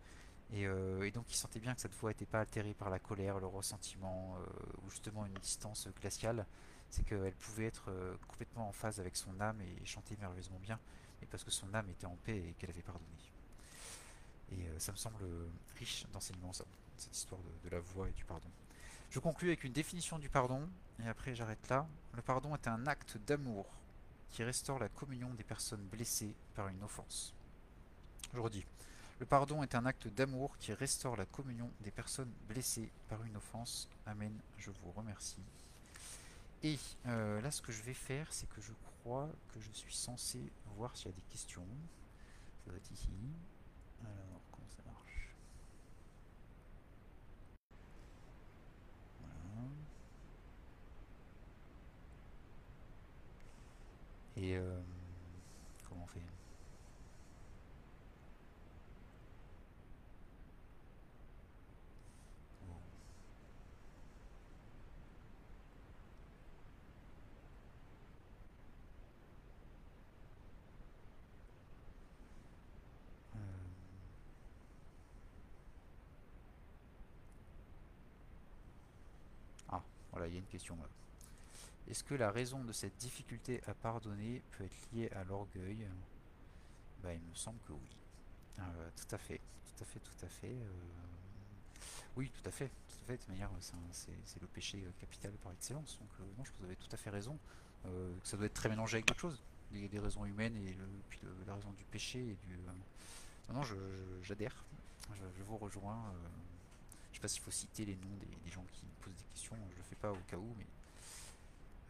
et, 0.53 0.66
euh, 0.66 1.03
et 1.07 1.11
donc 1.11 1.30
il 1.30 1.36
sentait 1.36 1.61
bien 1.61 1.74
que 1.74 1.80
cette 1.80 1.94
voix 1.94 2.11
n'était 2.11 2.26
pas 2.26 2.40
altérée 2.40 2.74
par 2.74 2.90
la 2.90 2.99
colère, 2.99 3.38
le 3.38 3.46
ressentiment, 3.46 4.36
euh, 4.36 4.46
ou 4.84 4.90
justement 4.90 5.26
une 5.26 5.34
distance 5.34 5.88
glaciale. 6.01 6.46
C'est 6.90 7.05
qu'elle 7.05 7.34
pouvait 7.34 7.66
être 7.66 7.90
euh, 7.90 8.16
complètement 8.28 8.68
en 8.68 8.72
phase 8.72 8.99
avec 8.99 9.16
son 9.16 9.38
âme 9.40 9.61
et 9.61 9.84
chanter 9.84 10.16
merveilleusement 10.16 10.59
bien, 10.59 10.78
et 11.22 11.26
parce 11.26 11.44
que 11.44 11.51
son 11.51 11.72
âme 11.74 11.88
était 11.90 12.07
en 12.07 12.16
paix 12.24 12.38
et 12.38 12.55
qu'elle 12.59 12.70
avait 12.70 12.82
pardonné. 12.82 13.07
Et 14.53 14.66
ça 14.78 14.92
me 14.92 14.96
semble 14.96 15.22
riche 15.78 16.07
d'enseignements, 16.11 16.55
cette 16.55 17.14
histoire 17.14 17.42
de, 17.42 17.68
de 17.68 17.74
la 17.74 17.80
voix 17.80 18.09
et 18.09 18.12
du 18.12 18.24
pardon. 18.24 18.49
Je 19.11 19.18
conclus 19.18 19.49
avec 19.49 19.64
une 19.64 19.72
définition 19.72 20.18
du 20.18 20.30
pardon, 20.30 20.66
et 21.03 21.07
après 21.07 21.34
j'arrête 21.34 21.68
là. 21.68 21.86
Le 22.14 22.22
pardon 22.22 22.55
est 22.55 22.66
un 22.66 22.86
acte 22.86 23.18
d'amour 23.18 23.66
qui 24.30 24.42
restaure 24.44 24.78
la 24.78 24.88
communion 24.88 25.32
des 25.34 25.44
personnes 25.44 25.84
blessées 25.86 26.34
par 26.55 26.68
une 26.68 26.82
offense. 26.82 27.34
Je 28.34 28.40
redis. 28.40 28.66
Le 29.21 29.27
pardon 29.27 29.62
est 29.62 29.75
un 29.75 29.85
acte 29.85 30.07
d'amour 30.09 30.57
qui 30.59 30.73
restaure 30.73 31.16
la 31.16 31.27
communion 31.27 31.71
des 31.81 31.91
personnes 31.91 32.33
blessées 32.49 32.91
par 33.09 33.23
une 33.25 33.37
offense. 33.37 33.89
Amen. 34.07 34.33
Je 34.59 34.71
vous 34.71 34.93
remercie. 34.93 35.43
Et 36.62 36.79
euh, 37.07 37.41
là, 37.41 37.51
ce 37.51 37.62
que 37.62 37.73
je 37.73 37.83
vais 37.83 37.95
faire, 37.95 38.33
c'est 38.33 38.49
que 38.49 38.61
je 38.61 38.73
crois 39.03 39.29
que 39.53 39.61
je 39.61 39.71
suis 39.73 39.95
censé 39.95 40.39
voir 40.77 40.97
s'il 40.97 41.07
y 41.07 41.11
a 41.11 41.16
des 41.16 41.23
questions. 41.31 41.66
Ça 42.64 42.71
doit 42.71 42.77
être 42.77 42.91
ici. 42.93 43.09
Alors, 44.03 44.41
comment 44.53 44.69
ça 44.69 44.83
marche? 44.87 45.35
Voilà. 49.21 49.69
Et 54.37 54.57
euh, 54.57 54.81
comment 55.89 56.05
on 56.05 56.07
fait 56.07 56.21
Bon. 62.66 62.75
Euh, 73.35 73.39
Ah, 79.71 79.83
voilà, 80.19 80.29
il 80.29 80.35
y 80.35 80.37
a 80.37 80.41
une 80.41 80.47
question 80.47 80.75
là. 80.77 80.89
Est-ce 81.89 82.03
que 82.03 82.14
la 82.14 82.31
raison 82.33 82.64
de 82.64 82.73
cette 82.73 82.97
difficulté 82.97 83.62
à 83.66 83.73
pardonner 83.75 84.43
peut 84.51 84.64
être 84.64 84.77
liée 84.93 85.09
à 85.12 85.23
l'orgueil? 85.23 85.87
Bah, 87.03 87.14
il 87.14 87.21
me 87.21 87.35
semble 87.35 87.59
que 87.69 87.73
oui. 87.73 87.89
Euh, 88.59 88.91
tout 88.97 89.14
à 89.14 89.19
fait, 89.19 89.41
tout 89.64 89.83
à 89.85 89.87
fait, 89.87 90.01
tout 90.01 90.27
à 90.27 90.29
fait. 90.29 90.49
euh, 90.49 90.71
Oui, 92.16 92.31
tout 92.31 92.49
à 92.49 92.51
fait. 92.51 92.71
De 93.09 93.16
toute 93.16 93.29
manière, 93.29 93.49
c'est 93.93 94.41
le 94.41 94.47
péché 94.49 94.83
euh, 94.85 94.91
capital 95.01 95.31
par 95.43 95.53
excellence. 95.53 95.97
Donc, 96.01 96.09
euh, 96.21 96.25
non, 96.37 96.45
je 96.45 96.51
vous 96.59 96.64
avez 96.64 96.77
tout 96.77 96.89
à 96.93 96.97
fait 96.97 97.11
raison. 97.11 97.39
Ça 98.25 98.37
doit 98.37 98.47
être 98.47 98.55
très 98.55 98.69
mélangé 98.69 98.97
avec 98.97 99.07
d'autres 99.07 99.21
choses. 99.21 99.41
Des, 99.71 99.87
des 99.89 100.01
raisons 100.01 100.25
humaines 100.27 100.57
et 100.57 100.77
puis 101.09 101.21
la 101.47 101.55
raison 101.55 101.71
du 101.73 101.85
péché 101.85 102.19
et 102.19 102.37
du. 102.47 102.59
Non, 103.49 103.55
non, 103.55 103.62
j'adhère. 104.23 104.64
Je 105.14 105.43
vous 105.45 105.57
rejoins. 105.57 106.12
Je 107.11 107.17
sais 107.17 107.21
pas 107.21 107.29
s'il 107.29 107.43
faut 107.43 107.51
citer 107.51 107.85
les 107.85 107.97
noms 107.97 108.17
des, 108.45 108.51
gens 108.51 108.65
qui 108.73 108.85
posent 109.01 109.15
des 109.15 109.25
questions. 109.35 109.57
Je 109.71 109.77
le 109.77 109.83
fais 109.83 109.97
pas 109.97 110.13
au 110.13 110.19
cas 110.29 110.37
où, 110.37 110.55
mais. 110.59 110.67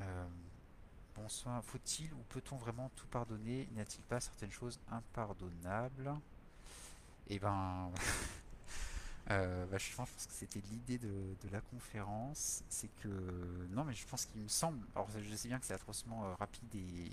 euh, 0.03 0.27
Bonsoir. 1.17 1.65
Faut-il 1.65 2.13
ou 2.15 2.23
peut-on 2.29 2.57
vraiment 2.57 2.91
tout 2.95 3.07
pardonner? 3.09 3.69
N'y 3.73 3.81
a-t-il 3.81 4.03
pas 4.05 4.21
certaines 4.21 4.53
choses 4.53 4.79
impardonnables? 4.91 6.15
Eh 7.29 7.39
ben, 7.39 7.91
euh, 9.31 9.67
bah, 9.67 9.79
je 9.79 9.95
pense 9.97 10.09
que 10.11 10.33
c'était 10.33 10.63
l'idée 10.71 10.99
de, 10.99 11.49
la 11.51 11.61
conférence. 11.61 12.63
C'est 12.69 12.89
que 13.03 13.09
non, 13.71 13.85
mais 13.85 13.95
je 13.95 14.07
pense 14.07 14.27
qu'il 14.27 14.41
me 14.41 14.49
semble. 14.49 14.87
Alors, 14.95 15.09
je 15.11 15.35
sais 15.35 15.49
bien 15.49 15.59
que 15.59 15.67
c'est 15.67 15.75
atrocement 15.75 16.25
euh, 16.25 16.35
rapide 16.35 16.75
et 16.75 17.11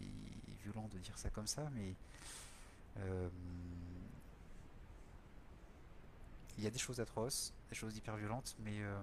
violent 0.64 0.88
de 0.94 1.00
dire 1.00 1.18
ça 1.18 1.30
comme 1.32 1.48
ça, 1.48 1.68
mais 1.74 1.96
il 6.58 6.64
y 6.64 6.68
a 6.68 6.70
des 6.70 6.80
choses 6.80 7.00
atroces, 7.00 7.54
des 7.70 7.76
choses 7.76 7.98
hyper 7.98 8.16
violentes, 8.16 8.56
mais 8.60 8.82
euh, 8.82 8.98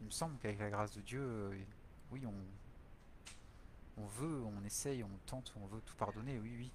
il 0.00 0.06
me 0.06 0.10
semble 0.10 0.38
qu'avec 0.38 0.58
la 0.58 0.70
grâce 0.70 0.92
de 0.92 1.00
Dieu, 1.00 1.20
euh, 1.20 1.58
oui, 2.10 2.24
on, 2.26 4.02
on 4.02 4.06
veut, 4.06 4.42
on 4.44 4.64
essaye, 4.64 5.04
on 5.04 5.10
tente, 5.26 5.52
on 5.60 5.66
veut 5.66 5.80
tout 5.82 5.96
pardonner, 5.96 6.38
oui, 6.38 6.54
oui. 6.56 6.70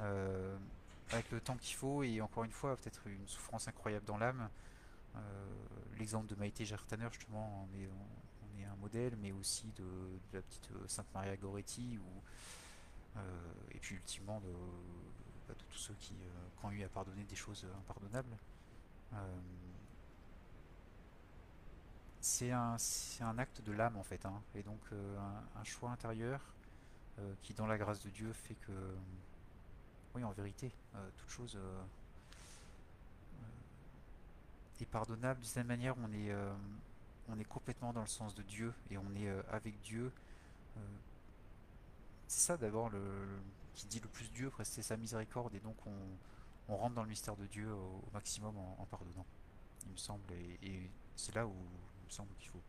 Euh, 0.00 0.56
avec 1.10 1.30
le 1.30 1.40
temps 1.40 1.56
qu'il 1.56 1.76
faut 1.76 2.02
et 2.02 2.20
encore 2.20 2.44
une 2.44 2.52
fois, 2.52 2.76
peut-être 2.76 3.06
une 3.06 3.26
souffrance 3.28 3.68
incroyable 3.68 4.06
dans 4.06 4.18
l'âme. 4.18 4.48
L'exemple 5.98 6.26
de 6.26 6.34
Maïté 6.36 6.64
Gertaner, 6.64 7.06
justement, 7.12 7.68
on 7.70 7.78
est, 7.78 7.88
un 8.64 8.76
modèle, 8.76 9.14
mais 9.20 9.32
aussi 9.32 9.66
de, 9.76 9.82
de 9.82 10.34
la 10.34 10.40
petite 10.40 10.70
Sainte 10.86 11.06
Maria 11.12 11.36
Goretti, 11.36 11.98
ou, 11.98 13.20
et 13.72 13.78
puis 13.78 13.96
ultimement 13.96 14.40
de, 14.40 14.48
bah, 15.48 15.54
de 15.54 15.64
tous 15.72 15.78
ceux 15.78 15.94
qui, 15.94 16.14
euh, 16.14 16.58
qui 16.58 16.66
ont 16.66 16.70
eu 16.70 16.82
à 16.82 16.88
pardonner 16.88 17.24
des 17.24 17.36
choses 17.36 17.66
impardonnables. 17.78 18.36
Euh, 19.14 19.16
c'est 22.22 22.52
un, 22.52 22.76
un 23.20 23.38
acte 23.38 23.60
de 23.62 23.72
l'âme 23.72 23.96
en 23.96 24.04
fait, 24.04 24.24
hein, 24.24 24.40
et 24.54 24.62
donc 24.62 24.80
euh, 24.92 25.18
un, 25.56 25.64
choix 25.64 25.90
intérieur 25.90 26.40
euh, 27.18 27.34
qui, 27.42 27.52
dans 27.52 27.66
la 27.66 27.76
grâce 27.76 28.00
de 28.00 28.10
Dieu, 28.10 28.32
fait 28.32 28.54
que, 28.54 28.72
oui, 30.14 30.22
en 30.22 30.30
vérité, 30.30 30.70
euh, 30.94 31.10
toute 31.16 31.28
chose 31.28 31.56
euh, 31.56 31.82
est 34.80 34.86
pardonnable. 34.86 35.40
De 35.40 35.44
cette 35.44 35.66
manière, 35.66 35.96
on 35.98 36.12
est, 36.12 36.30
euh, 36.30 36.54
on 37.28 37.38
est 37.40 37.44
complètement 37.44 37.92
dans 37.92 38.02
le 38.02 38.06
sens 38.06 38.36
de 38.36 38.42
Dieu 38.42 38.72
et 38.90 38.98
on 38.98 39.14
est 39.16 39.28
avec 39.50 39.80
Dieu. 39.82 40.12
c'est 42.28 42.46
ça 42.46 42.56
d'abord 42.56 42.88
le, 42.88 43.00
qui 43.74 43.86
dit 43.86 44.00
le 44.00 44.08
plus 44.08 44.30
Dieu, 44.32 44.50
c'est 44.64 44.82
sa 44.82 44.96
miséricorde 44.96 45.54
et 45.54 45.60
donc 45.60 45.76
on, 45.86 46.74
rentre 46.74 46.94
dans 46.94 47.02
le 47.02 47.08
mystère 47.08 47.36
de 47.36 47.46
Dieu 47.46 47.70
au, 47.72 48.02
maximum 48.14 48.56
en, 48.56 48.86
pardonnant, 48.86 49.26
il 49.84 49.92
me 49.92 49.96
semble, 49.96 50.32
et, 50.32 50.90
c'est 51.16 51.34
là 51.34 51.46
où 51.46 51.52
il 51.52 52.06
me 52.06 52.10
semble 52.10 52.34
qu'il 52.36 52.48
faut. 52.48 52.62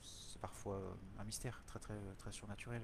C'est 0.00 0.40
parfois 0.40 0.80
un 1.18 1.24
mystère 1.24 1.62
très 1.66 1.78
très 1.78 1.98
très 2.18 2.32
surnaturel 2.32 2.82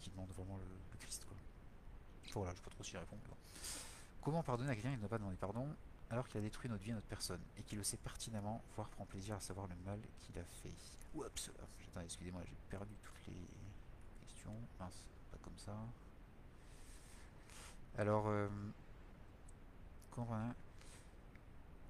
qui 0.00 0.10
demande 0.10 0.30
vraiment 0.32 0.58
le, 0.58 0.98
Christ. 0.98 1.24
Quoi. 1.24 1.36
Voilà, 2.34 2.50
je 2.50 2.56
ne 2.56 2.58
sais 2.58 2.64
pas 2.64 2.70
trop 2.70 2.84
si 2.84 2.96
répondre. 2.96 3.22
Comment 4.20 4.42
pardonner 4.42 4.70
à 4.70 4.74
quelqu'un 4.74 4.94
qui 4.94 5.00
n'a 5.00 5.08
pas 5.08 5.18
demandé 5.18 5.36
pardon 5.36 5.66
alors 6.10 6.28
qu'il 6.28 6.38
a 6.38 6.42
détruit 6.42 6.68
notre 6.68 6.84
vie 6.84 6.90
et 6.90 6.94
notre 6.94 7.06
personne 7.06 7.40
et 7.56 7.62
qu'il 7.62 7.78
le 7.78 7.84
sait 7.84 7.96
pertinemment, 7.96 8.62
voire 8.76 8.90
prend 8.90 9.06
plaisir 9.06 9.36
à 9.36 9.40
savoir 9.40 9.66
le 9.66 9.74
mal 9.86 9.98
qu'il 10.20 10.38
a 10.38 10.44
fait? 10.44 10.74
Oups 11.14 11.50
excusez-moi, 12.00 12.42
j'ai 12.44 12.56
perdu 12.70 12.94
toutes 13.02 13.26
les 13.26 13.46
questions. 14.20 14.54
Mince, 14.78 15.06
comme 15.42 15.58
ça. 15.58 15.72
Alors, 17.98 18.28
euh, 18.28 18.48
comment 20.10 20.54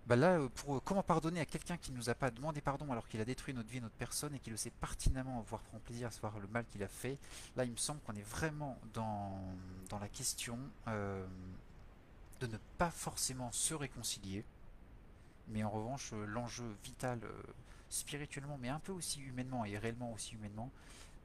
bah 0.06 0.16
là, 0.16 0.38
euh, 0.38 0.48
pour 0.48 0.82
comment 0.82 1.02
pardonner 1.02 1.40
à 1.40 1.46
quelqu'un 1.46 1.76
qui 1.76 1.92
ne 1.92 1.96
nous 1.96 2.10
a 2.10 2.14
pas 2.14 2.30
demandé 2.30 2.60
pardon 2.60 2.90
alors 2.90 3.06
qu'il 3.08 3.20
a 3.20 3.24
détruit 3.24 3.54
notre 3.54 3.68
vie, 3.68 3.80
notre 3.80 3.94
personne 3.94 4.34
et 4.34 4.40
qui 4.40 4.50
le 4.50 4.56
sait 4.56 4.70
pertinemment, 4.70 5.44
voire 5.48 5.62
prend 5.62 5.78
plaisir 5.78 6.08
à 6.08 6.10
savoir 6.10 6.40
le 6.40 6.48
mal 6.48 6.64
qu'il 6.66 6.82
a 6.82 6.88
fait, 6.88 7.18
là 7.56 7.64
il 7.64 7.70
me 7.70 7.76
semble 7.76 8.00
qu'on 8.00 8.14
est 8.16 8.28
vraiment 8.28 8.76
dans, 8.94 9.40
dans 9.88 10.00
la 10.00 10.08
question 10.08 10.58
euh, 10.88 11.24
de 12.40 12.48
ne 12.48 12.56
pas 12.78 12.90
forcément 12.90 13.52
se 13.52 13.74
réconcilier, 13.74 14.44
mais 15.48 15.62
en 15.62 15.70
revanche 15.70 16.12
l'enjeu 16.26 16.64
vital 16.82 17.20
spirituellement, 17.88 18.58
mais 18.60 18.70
un 18.70 18.80
peu 18.80 18.90
aussi 18.90 19.20
humainement 19.20 19.64
et 19.64 19.78
réellement 19.78 20.12
aussi 20.12 20.34
humainement, 20.34 20.70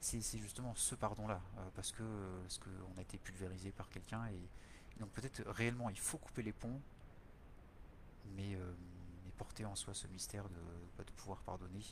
c'est 0.00 0.38
justement 0.38 0.74
ce 0.74 0.94
pardon-là, 0.94 1.40
parce 1.74 1.92
que 1.92 2.02
parce 2.42 2.58
qu'on 2.58 2.98
a 2.98 3.02
été 3.02 3.18
pulvérisé 3.18 3.72
par 3.72 3.88
quelqu'un 3.88 4.26
et 4.26 4.40
donc 5.00 5.10
peut-être 5.10 5.42
réellement 5.50 5.90
il 5.90 5.98
faut 5.98 6.18
couper 6.18 6.42
les 6.42 6.52
ponts 6.52 6.80
mais, 8.36 8.54
euh, 8.54 8.72
porter 9.36 9.64
en 9.64 9.76
soi 9.76 9.94
ce 9.94 10.08
mystère 10.08 10.48
de, 10.48 10.60
bah, 10.96 11.04
de 11.04 11.10
pouvoir 11.12 11.38
pardonner, 11.42 11.84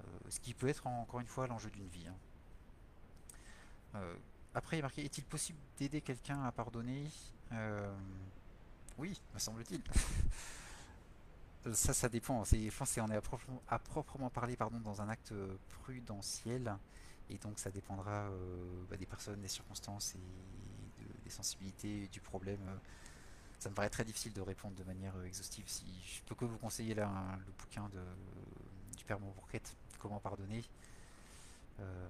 euh, 0.00 0.06
ce 0.28 0.38
qui 0.38 0.52
peut 0.52 0.68
être 0.68 0.86
encore 0.86 1.20
une 1.20 1.26
fois 1.26 1.46
l'enjeu 1.46 1.70
d'une 1.70 1.88
vie. 1.88 2.06
Hein. 2.06 2.16
Euh, 3.94 4.16
après, 4.54 4.76
il 4.76 4.80
est 4.80 4.82
marqué 4.82 5.02
Est-il 5.02 5.24
possible 5.24 5.58
d'aider 5.78 6.02
quelqu'un 6.02 6.44
à 6.44 6.52
pardonner? 6.52 7.10
Oui, 8.98 9.20
me 9.32 9.38
semble-t-il. 9.38 9.82
ça, 11.74 11.94
ça 11.94 12.08
dépend. 12.08 12.44
Je 12.44 12.76
pense 12.76 12.94
qu'on 12.94 13.10
est 13.10 13.20
à 13.68 13.78
proprement, 13.78 14.28
parler 14.28 14.56
pardon, 14.56 14.78
dans 14.80 15.00
un 15.00 15.08
acte 15.08 15.32
prudentiel. 15.82 16.76
Et 17.30 17.38
donc, 17.38 17.58
ça 17.58 17.70
dépendra 17.70 18.28
bah, 18.90 18.96
des 18.96 19.06
personnes, 19.06 19.40
des 19.40 19.48
circonstances 19.48 20.14
et 20.14 21.24
des 21.24 21.30
sensibilités 21.30 22.08
du 22.08 22.20
problème 22.20 22.60
ça 23.64 23.70
me 23.70 23.74
paraît 23.74 23.88
très 23.88 24.04
difficile 24.04 24.34
de 24.34 24.42
répondre 24.42 24.76
de 24.76 24.84
manière 24.84 25.16
euh, 25.16 25.24
exhaustive. 25.24 25.64
Si 25.66 25.86
je 26.04 26.20
peux 26.24 26.34
que 26.34 26.44
vous 26.44 26.58
conseiller 26.58 26.92
là 26.94 27.10
le 27.46 27.52
bouquin 27.52 27.88
de, 27.88 28.04
du 28.94 29.04
Père 29.04 29.18
Bourquette, 29.18 29.74
Comment 29.98 30.20
pardonner. 30.20 30.62
Euh, 31.80 32.08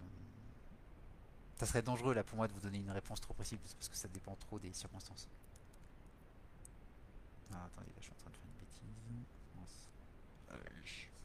ça 1.58 1.66
serait 1.66 1.82
dangereux 1.82 2.12
là 2.12 2.24
pour 2.24 2.36
moi 2.36 2.48
de 2.48 2.52
vous 2.52 2.58
donner 2.58 2.78
une 2.78 2.90
réponse 2.90 3.20
trop 3.20 3.34
précise 3.34 3.56
parce 3.60 3.88
que 3.88 3.94
ça 3.94 4.08
dépend 4.08 4.34
trop 4.34 4.58
des 4.58 4.72
circonstances. 4.72 5.28
Ah, 7.52 7.66
attendez, 7.66 7.86
là 7.90 7.98
je 8.00 8.02
suis 8.02 8.12
en 8.12 8.16
train 8.16 8.30
de 8.30 8.36
faire 8.36 8.46
une 8.46 8.58
bêtise. 8.58 8.80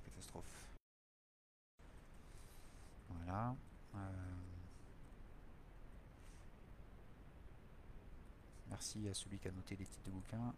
Catastrophe. 0.06 0.46
Voilà. 3.10 3.56
Euh, 3.96 4.00
Merci 8.70 9.08
à 9.10 9.14
celui 9.14 9.38
qui 9.40 9.48
a 9.48 9.52
noté 9.52 9.76
les 9.76 9.86
titres 9.86 10.06
de 10.06 10.12
bouquins. 10.12 10.54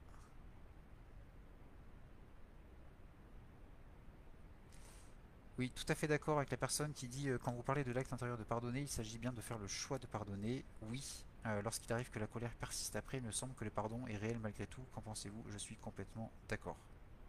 Oui, 5.58 5.72
tout 5.72 5.86
à 5.90 5.96
fait 5.96 6.08
d'accord 6.08 6.38
avec 6.38 6.50
la 6.50 6.58
personne 6.58 6.94
qui 6.94 7.08
dit 7.08 7.30
euh, 7.30 7.38
quand 7.38 7.52
vous 7.52 7.62
parlez 7.64 7.84
de 7.84 7.92
l'acte 7.92 8.12
intérieur 8.14 8.38
de 8.38 8.44
pardonner, 8.44 8.82
il 8.82 8.90
s'agit 8.90 9.18
bien 9.18 9.32
de 9.32 9.42
faire 9.42 9.58
le 9.60 9.68
choix 9.68 10.00
de 10.00 10.08
pardonner. 10.08 10.66
Oui, 10.84 11.26
euh, 11.46 11.62
lorsqu'il 11.62 11.92
arrive 11.94 12.10
que 12.10 12.20
la 12.20 12.28
colère 12.28 12.54
persiste 12.56 12.96
après, 12.96 13.18
il 13.18 13.24
me 13.24 13.32
semble 13.32 13.54
que 13.56 13.64
le 13.64 13.70
pardon 13.70 14.08
est 14.08 14.18
réel 14.18 14.40
malgré 14.40 14.66
tout. 14.68 14.84
Qu'en 14.94 15.02
pensez-vous? 15.02 15.44
Je 15.50 15.58
suis 15.58 15.76
complètement 15.78 16.32
d'accord. 16.50 16.78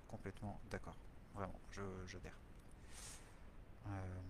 Complètement 0.09 0.61
d'accord. 0.71 0.97
Vraiment, 1.35 1.59
je 1.71 1.83
j'adhère. 2.07 2.37
Euh... 3.87 4.21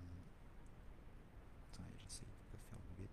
Attendez, 1.72 1.96
j'essaie 1.98 2.24
de 2.24 2.56
pas 2.56 2.58
faire 2.70 2.78
boulette. 2.96 3.10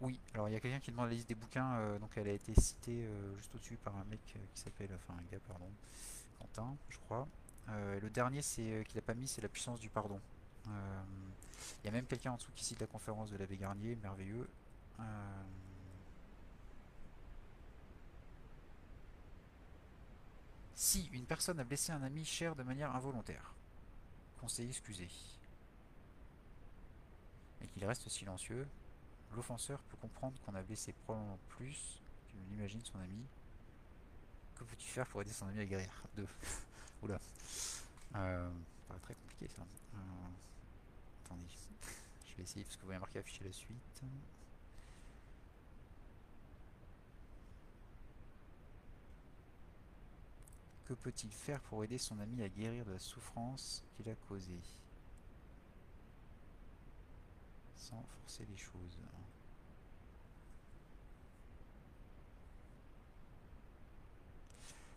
Oui, 0.00 0.20
alors 0.32 0.48
il 0.48 0.52
y 0.52 0.56
a 0.56 0.60
quelqu'un 0.60 0.78
qui 0.78 0.92
demande 0.92 1.08
la 1.08 1.14
liste 1.14 1.28
des 1.28 1.34
bouquins, 1.34 1.74
euh, 1.74 1.98
donc 1.98 2.12
elle 2.16 2.28
a 2.28 2.32
été 2.32 2.54
citée 2.54 3.04
euh, 3.04 3.36
juste 3.36 3.52
au-dessus 3.54 3.76
par 3.76 3.96
un 3.96 4.04
mec 4.04 4.20
euh, 4.36 4.38
qui 4.54 4.60
s'appelle, 4.60 4.90
enfin 4.94 5.14
un 5.14 5.32
gars, 5.32 5.40
pardon, 5.48 5.68
Quentin, 6.38 6.76
je 6.88 6.98
crois. 6.98 7.26
le 7.66 8.08
dernier 8.08 8.40
c'est 8.42 8.84
qu'il 8.86 8.98
a 8.98 9.02
pas 9.02 9.14
mis, 9.14 9.26
c'est 9.26 9.42
la 9.42 9.48
puissance 9.48 9.80
du 9.80 9.88
pardon. 9.88 10.20
Il 10.66 11.86
y 11.86 11.88
a 11.88 11.90
même 11.90 12.06
quelqu'un 12.06 12.32
en 12.32 12.36
dessous 12.36 12.52
qui 12.54 12.64
cite 12.64 12.80
la 12.80 12.86
conférence 12.86 13.30
de 13.30 13.36
l'abbé 13.36 13.56
Garnier, 13.56 13.96
merveilleux. 13.96 14.48
Si 20.74 21.06
une 21.12 21.24
personne 21.24 21.58
a 21.58 21.64
blessé 21.64 21.90
un 21.90 22.02
ami 22.02 22.24
cher 22.24 22.54
de 22.54 22.62
manière 22.62 22.94
involontaire, 22.94 23.54
conseil 24.40 24.68
excusé, 24.68 25.08
et 27.60 27.66
qu'il 27.66 27.84
reste 27.84 28.08
silencieux, 28.08 28.68
L'offenseur 29.34 29.80
peut 29.84 29.96
comprendre 29.96 30.38
qu'on 30.40 30.54
a 30.54 30.62
blessé 30.62 30.92
probablement 31.04 31.38
plus 31.48 32.00
qu'il 32.28 32.40
ne 32.40 32.50
l'imagine 32.50 32.84
son 32.84 32.98
ami. 32.98 33.24
Que 34.54 34.64
peux-tu 34.64 34.88
faire 34.88 35.06
pour 35.06 35.22
aider 35.22 35.32
son 35.32 35.46
ami 35.46 35.60
à 35.60 35.66
guérir 35.66 35.90
2. 36.16 36.26
Oula. 37.02 37.20
Euh, 38.16 38.50
ça 38.50 38.88
paraît 38.88 39.00
très 39.00 39.14
compliqué 39.14 39.48
ça. 39.48 39.62
Euh, 39.94 39.98
attendez. 41.24 41.42
Je 42.26 42.36
vais 42.36 42.42
essayer 42.42 42.64
parce 42.64 42.76
que 42.76 42.80
vous 42.80 42.86
voyez 42.86 43.00
marqué 43.00 43.18
afficher 43.18 43.44
la 43.44 43.52
suite. 43.52 44.02
Que 50.86 50.94
peut-il 50.94 51.30
faire 51.30 51.60
pour 51.60 51.84
aider 51.84 51.98
son 51.98 52.18
ami 52.18 52.42
à 52.42 52.48
guérir 52.48 52.86
de 52.86 52.92
la 52.92 52.98
souffrance 52.98 53.84
qu'il 53.94 54.08
a 54.08 54.14
causée? 54.14 54.58
Sans 57.78 58.02
forcer 58.02 58.44
les 58.50 58.56
choses. 58.56 58.98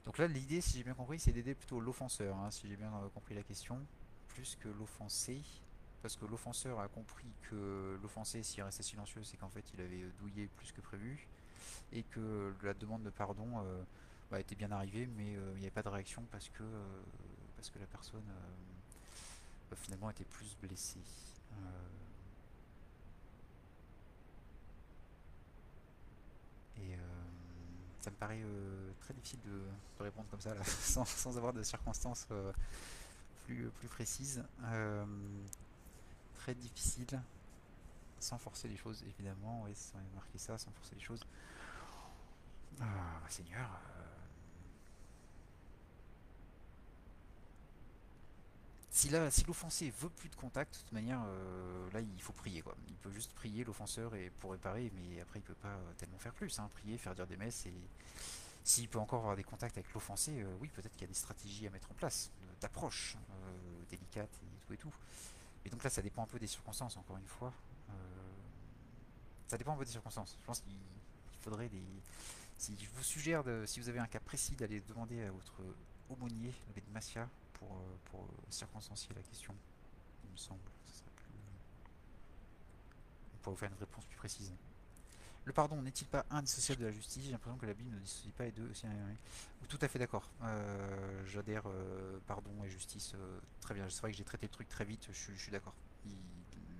Donc 0.06 0.18
là, 0.18 0.28
l'idée, 0.28 0.62
si 0.62 0.78
j'ai 0.78 0.84
bien 0.84 0.94
compris, 0.94 1.20
c'est 1.20 1.32
d'aider 1.32 1.54
plutôt 1.54 1.80
l'offenseur, 1.80 2.36
hein, 2.38 2.50
si 2.50 2.68
j'ai 2.68 2.76
bien 2.76 2.92
euh, 2.96 3.10
compris 3.14 3.36
la 3.36 3.44
question, 3.44 3.80
plus 4.30 4.58
que 4.60 4.68
l'offensé. 4.68 5.42
Parce 6.02 6.16
que 6.16 6.26
l'offenseur 6.26 6.80
a 6.80 6.88
compris 6.88 7.32
que 7.44 8.00
l'offensé, 8.02 8.42
s'il 8.42 8.64
restait 8.64 8.82
silencieux, 8.82 9.24
c'est 9.24 9.38
qu'en 9.38 9.50
fait, 9.50 9.64
il 9.76 9.82
avait 9.82 10.04
douillé 10.20 10.48
plus 10.58 10.72
que 10.72 10.82
prévu. 10.82 11.28
Et 11.94 12.04
que 12.04 12.54
la 12.64 12.74
demande 12.74 13.04
de 13.04 13.12
pardon 13.12 13.48
euh, 13.60 13.84
bah, 14.32 14.40
était 14.40 14.56
bien 14.56 14.72
arrivée, 14.72 15.06
mais 15.06 15.36
euh, 15.36 15.52
il 15.54 15.60
n'y 15.60 15.66
avait 15.66 15.72
pas 15.72 15.84
de 15.84 15.90
réaction 15.90 16.24
parce 16.32 16.50
que, 16.50 16.64
parce 17.56 17.70
que 17.70 17.78
la 17.78 17.86
personne 17.86 18.24
bah, 19.70 19.78
finalement 19.80 20.10
était 20.10 20.26
plus 20.26 20.58
blessée. 20.62 21.00
Et 26.82 26.96
euh, 26.96 26.98
ça 28.00 28.12
me 28.12 28.16
paraît 28.16 28.42
euh, 28.44 28.92
très 29.00 29.14
difficile 29.14 29.40
de, 29.46 30.04
répondre 30.04 30.28
comme 30.30 30.42
ça, 30.42 30.56
sans, 30.64 31.38
avoir 31.38 31.54
de 31.54 31.64
circonstances 31.64 32.28
euh, 32.32 32.52
plus, 33.46 33.70
plus 33.80 33.88
précises. 33.88 34.44
très 36.36 36.56
difficile, 36.56 37.22
sans 38.20 38.38
forcer 38.38 38.68
les 38.68 38.78
choses, 38.78 39.04
évidemment. 39.04 39.62
Oui, 39.64 39.72
ça 39.76 39.98
marqué 40.16 40.38
ça, 40.38 40.58
sans 40.58 40.72
forcer 40.72 40.96
les 40.96 41.02
choses. 41.02 41.24
Ah, 42.80 43.22
Seigneur, 43.30 43.70
Si 48.94 49.08
l'offensé 49.10 49.90
veut 50.00 50.10
plus 50.10 50.28
de 50.28 50.36
contact, 50.36 50.74
de 50.74 50.80
toute 50.80 50.92
manière, 50.92 51.22
euh, 51.26 51.90
là 51.94 52.02
il 52.02 52.22
faut 52.22 52.34
prier 52.34 52.62
quoi. 52.62 52.76
Il 52.90 52.96
peut 52.96 53.12
juste 53.12 53.32
prier 53.32 53.64
l'offenseur 53.64 54.14
et 54.16 54.30
pour 54.42 54.52
réparer, 54.52 54.92
mais 54.94 55.22
après 55.22 55.40
il 55.40 55.44
peut 55.44 55.56
pas 55.56 55.70
euh, 55.70 55.94
tellement 55.98 56.18
faire 56.18 56.34
plus. 56.34 56.60
Hein. 56.60 56.70
Prier, 56.74 56.98
faire 56.98 57.16
dire 57.16 57.26
des 57.26 57.38
messes 57.38 57.66
et 57.68 57.74
s'il 58.66 58.90
peut 58.90 59.00
encore 59.00 59.20
avoir 59.20 59.38
des 59.38 59.46
contacts 59.46 59.78
avec 59.78 59.94
l'offensé, 59.94 60.42
euh, 60.42 60.58
oui 60.60 60.70
peut-être 60.76 60.92
qu'il 60.92 61.04
y 61.04 61.06
a 61.06 61.08
des 61.08 61.14
stratégies 61.14 61.66
à 61.68 61.70
mettre 61.70 61.90
en 61.90 61.94
place, 61.94 62.32
d'approche 62.60 63.16
délicate 63.90 64.30
et 64.44 64.66
tout 64.68 64.74
et 64.74 64.78
tout. 64.78 64.94
Et 65.64 65.70
donc 65.70 65.82
là 65.86 65.90
ça 65.90 66.02
dépend 66.02 66.24
un 66.24 66.28
peu 66.28 66.38
des 66.38 66.48
circonstances 66.48 66.98
encore 66.98 67.16
une 67.16 67.28
fois. 67.28 67.54
ça 69.48 69.58
dépend 69.58 69.74
un 69.74 69.78
peu 69.78 69.86
des 69.86 69.92
circonstances. 69.92 70.36
Je 70.38 70.46
pense 70.46 70.60
qu'il 70.60 71.40
faudrait 71.40 71.70
des. 71.70 71.84
Si 72.58 72.76
je 72.78 72.90
vous 72.94 73.04
suggère 73.04 73.44
de, 73.46 73.64
si 73.66 73.80
vous 73.80 73.88
avez 73.88 74.00
un 74.00 74.08
cas 74.08 74.20
précis 74.20 74.56
d'aller 74.56 74.82
demander 74.82 75.24
à 75.24 75.32
votre 75.32 75.62
aumônier, 76.10 76.54
l'abbé 76.68 76.82
de 76.82 76.94
pour, 77.62 77.82
pour 78.12 78.28
circonstancier 78.50 79.14
la 79.16 79.22
question, 79.22 79.56
il 80.26 80.32
me 80.32 80.38
semble. 80.38 80.60
On 83.34 83.38
pourrait 83.44 83.56
vous 83.56 83.60
faire 83.60 83.72
une 83.72 83.80
réponse 83.80 84.06
plus 84.06 84.18
précise. 84.18 84.54
Le 85.46 85.54
pardon 85.54 85.82
n'est-il 85.82 86.06
pas 86.06 86.26
indissociable 86.30 86.82
de 86.82 86.86
la 86.86 86.92
justice? 86.92 87.24
J'ai 87.24 87.32
l'impression 87.32 87.58
que 87.58 87.66
la 87.66 87.74
Bible 87.74 87.96
ne 87.96 88.00
dissocie 88.00 88.34
pas 88.34 88.44
les 88.44 88.52
deux 88.52 88.70
aussi. 88.70 88.86
Tout 89.68 89.80
à 89.82 89.88
fait 89.88 89.98
d'accord. 89.98 90.30
Euh, 90.44 91.26
J'adhère 91.26 91.64
euh, 91.66 92.20
pardon 92.28 92.52
et 92.64 92.70
justice 92.70 93.14
euh, 93.16 93.40
très 93.62 93.74
bien. 93.74 93.90
C'est 93.90 94.02
vrai 94.02 94.12
que 94.12 94.18
j'ai 94.18 94.24
traité 94.24 94.46
le 94.46 94.52
truc 94.52 94.70
très 94.70 94.86
vite, 94.86 95.08
je, 95.12 95.34
suis 95.34 95.52
d'accord. 95.52 95.74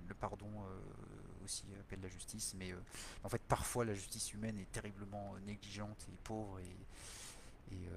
Le 0.06 0.14
pardon 0.14 0.46
euh, 0.46 1.44
aussi 1.44 1.64
appelle 1.80 2.00
la 2.02 2.08
justice, 2.08 2.54
mais 2.56 2.72
en 3.24 3.28
fait 3.28 3.42
parfois 3.42 3.84
la 3.84 3.94
justice 3.94 4.32
humaine 4.32 4.58
est 4.58 4.70
terriblement 4.70 5.34
négligente 5.44 6.06
et 6.12 6.16
pauvre 6.22 6.60
et, 6.60 7.74
et, 7.74 7.88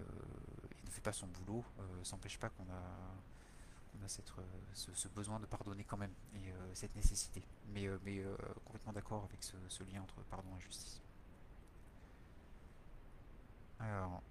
fait 0.95 1.01
pas 1.01 1.13
son 1.13 1.27
boulot. 1.27 1.63
ça 2.03 2.15
n'empêche 2.15 2.39
pas 2.39 2.49
qu'on 2.49 2.63
a 2.63 4.07
cette, 4.07 4.31
ce, 4.73 5.07
besoin 5.09 5.39
de 5.39 5.45
pardonner 5.45 5.83
quand 5.83 5.97
même 5.97 6.13
et 6.35 6.53
cette 6.73 6.95
nécessité. 6.95 7.41
Mais, 7.73 7.87
mais 8.03 8.23
complètement 8.65 8.93
d'accord 8.93 9.23
avec 9.25 9.43
ce, 9.43 9.83
lien 9.83 10.01
entre 10.01 10.21
pardon 10.29 10.49
et 10.57 10.61
justice. 10.61 11.01
Alors, 13.79 14.21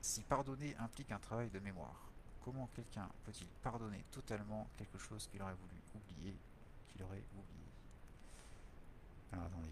si 0.00 0.22
pardonner 0.22 0.76
implique 0.78 1.10
un 1.12 1.18
travail 1.18 1.50
de 1.50 1.58
mémoire, 1.58 2.08
comment 2.44 2.68
quelqu'un 2.74 3.08
peut-il 3.24 3.46
pardonner 3.62 4.04
totalement 4.10 4.68
quelque 4.76 4.98
chose 4.98 5.26
qu'il 5.28 5.42
aurait 5.42 5.54
voulu 5.54 5.80
oublier, 5.94 6.36
qu'il 6.88 7.02
aurait 7.02 7.24
oublié? 7.32 7.64
Alors 9.32 9.46
attendez, 9.46 9.70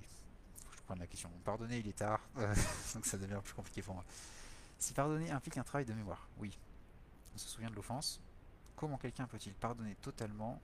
faut 0.56 0.76
je 0.76 0.82
prenne 0.82 0.98
la 0.98 1.06
question. 1.06 1.30
Pardonner, 1.44 1.78
il 1.78 1.88
est 1.88 1.98
tard, 1.98 2.20
donc 2.94 3.06
ça 3.06 3.16
devient 3.18 3.40
plus 3.42 3.54
compliqué 3.54 3.82
pour 3.82 3.94
moi. 3.94 4.04
Si 4.82 4.94
pardonner 4.94 5.30
implique 5.30 5.56
un 5.58 5.62
travail 5.62 5.84
de 5.84 5.94
mémoire, 5.94 6.28
oui. 6.38 6.58
On 7.32 7.38
se 7.38 7.46
souvient 7.46 7.70
de 7.70 7.76
l'offense. 7.76 8.20
Comment 8.74 8.98
quelqu'un 8.98 9.28
peut-il 9.28 9.54
pardonner 9.54 9.94
totalement 10.02 10.60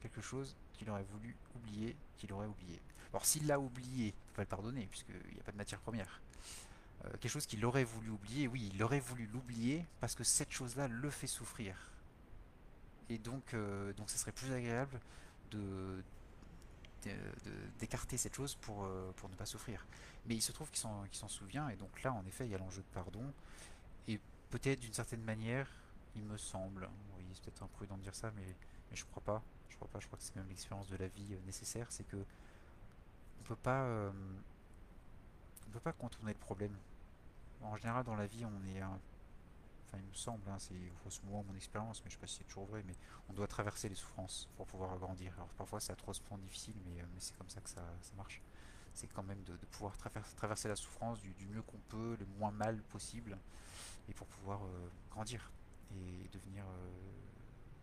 quelque 0.00 0.20
chose 0.20 0.54
qu'il 0.74 0.88
aurait 0.90 1.02
voulu 1.02 1.34
oublier, 1.56 1.96
qu'il 2.18 2.32
aurait 2.32 2.46
oublié? 2.46 2.80
Alors 3.12 3.26
s'il 3.26 3.48
l'a 3.48 3.58
oublié, 3.58 4.04
il 4.04 4.06
ne 4.06 4.10
peut 4.12 4.36
pas 4.36 4.42
le 4.42 4.48
pardonner, 4.48 4.86
puisqu'il 4.86 5.34
n'y 5.34 5.40
a 5.40 5.42
pas 5.42 5.50
de 5.50 5.56
matière 5.56 5.80
première. 5.80 6.20
Euh, 7.04 7.10
quelque 7.18 7.28
chose 7.28 7.46
qu'il 7.46 7.64
aurait 7.64 7.82
voulu 7.82 8.10
oublier, 8.10 8.46
oui, 8.46 8.70
il 8.72 8.80
aurait 8.80 9.00
voulu 9.00 9.26
l'oublier 9.26 9.84
parce 10.00 10.14
que 10.14 10.22
cette 10.22 10.52
chose-là 10.52 10.86
le 10.86 11.10
fait 11.10 11.26
souffrir. 11.26 11.76
Et 13.08 13.18
donc, 13.18 13.54
euh, 13.54 13.92
donc 13.94 14.08
ça 14.08 14.18
serait 14.18 14.30
plus 14.30 14.52
agréable 14.52 15.00
de, 15.50 16.00
d'écarter 17.80 18.18
cette 18.18 18.36
chose 18.36 18.54
pour, 18.54 18.84
euh, 18.84 19.10
pour 19.16 19.28
ne 19.28 19.34
pas 19.34 19.46
souffrir. 19.46 19.84
Mais 20.28 20.34
il 20.34 20.42
se 20.42 20.52
trouve 20.52 20.70
qu'il 20.70 20.80
s'en, 20.80 21.28
souvient, 21.28 21.68
et 21.68 21.76
donc 21.76 22.02
là, 22.02 22.12
en 22.12 22.24
effet, 22.26 22.46
il 22.46 22.50
y 22.50 22.54
a 22.54 22.58
l'enjeu 22.58 22.82
de 22.82 22.94
pardon. 22.94 23.32
Et 24.08 24.20
peut-être 24.50 24.80
d'une 24.80 24.92
certaine 24.92 25.22
manière, 25.22 25.68
il 26.16 26.24
me 26.24 26.36
semble, 26.36 26.88
oui, 27.16 27.24
c'est 27.32 27.44
peut-être 27.44 27.62
imprudent 27.62 27.96
de 27.96 28.02
dire 28.02 28.14
ça, 28.14 28.30
mais, 28.36 28.56
je 28.92 29.04
crois 29.04 29.22
pas. 29.22 29.42
Je 29.68 29.76
crois 29.76 29.88
pas, 29.88 30.00
je 30.00 30.06
crois 30.06 30.18
que 30.18 30.24
c'est 30.24 30.34
même 30.36 30.48
l'expérience 30.48 30.88
de 30.88 30.96
la 30.96 31.08
vie 31.08 31.36
nécessaire, 31.44 31.86
c'est 31.90 32.04
que 32.04 32.16
on 32.16 33.44
peut 33.44 33.56
pas 33.56 34.10
on 35.66 35.70
peut 35.70 35.80
pas 35.80 35.92
contourner 35.92 36.32
le 36.32 36.38
problème. 36.38 36.76
En 37.62 37.76
général, 37.76 38.04
dans 38.04 38.16
la 38.16 38.26
vie, 38.26 38.44
on 38.44 38.66
est 38.66 38.80
un... 38.80 38.98
Enfin, 39.86 39.98
il 39.98 40.08
me 40.08 40.14
semble, 40.14 40.48
hein, 40.48 40.56
c'est 40.58 40.74
moins 41.24 41.42
mon 41.42 41.54
expérience, 41.54 42.02
mais 42.04 42.10
je 42.10 42.16
sais 42.16 42.20
pas 42.20 42.26
si 42.26 42.38
c'est 42.38 42.44
toujours 42.44 42.66
vrai, 42.66 42.82
mais 42.86 42.94
on 43.28 43.32
doit 43.32 43.46
traverser 43.46 43.88
les 43.88 43.94
souffrances 43.94 44.48
pour 44.56 44.66
pouvoir 44.66 44.98
grandir. 44.98 45.32
Alors 45.36 45.48
parfois 45.50 45.78
c'est 45.78 45.92
atrocement 45.92 46.38
difficile, 46.38 46.74
mais, 46.84 47.00
euh, 47.00 47.04
mais 47.14 47.20
c'est 47.20 47.36
comme 47.36 47.48
ça 47.48 47.60
que 47.60 47.70
ça, 47.70 47.82
marche. 48.16 48.42
C'est 48.96 49.08
quand 49.08 49.22
même 49.22 49.42
de, 49.44 49.54
pouvoir 49.70 49.94
traverser 50.36 50.68
la 50.68 50.74
souffrance 50.74 51.20
du, 51.20 51.46
mieux 51.50 51.60
qu'on 51.62 51.78
peut, 51.88 52.16
le 52.18 52.26
moins 52.38 52.50
mal 52.50 52.82
possible, 52.84 53.36
et 54.08 54.14
pour 54.14 54.26
pouvoir 54.26 54.64
euh, 54.64 54.88
grandir 55.10 55.52
et 55.92 56.28
devenir 56.32 56.64
euh, 56.64 56.90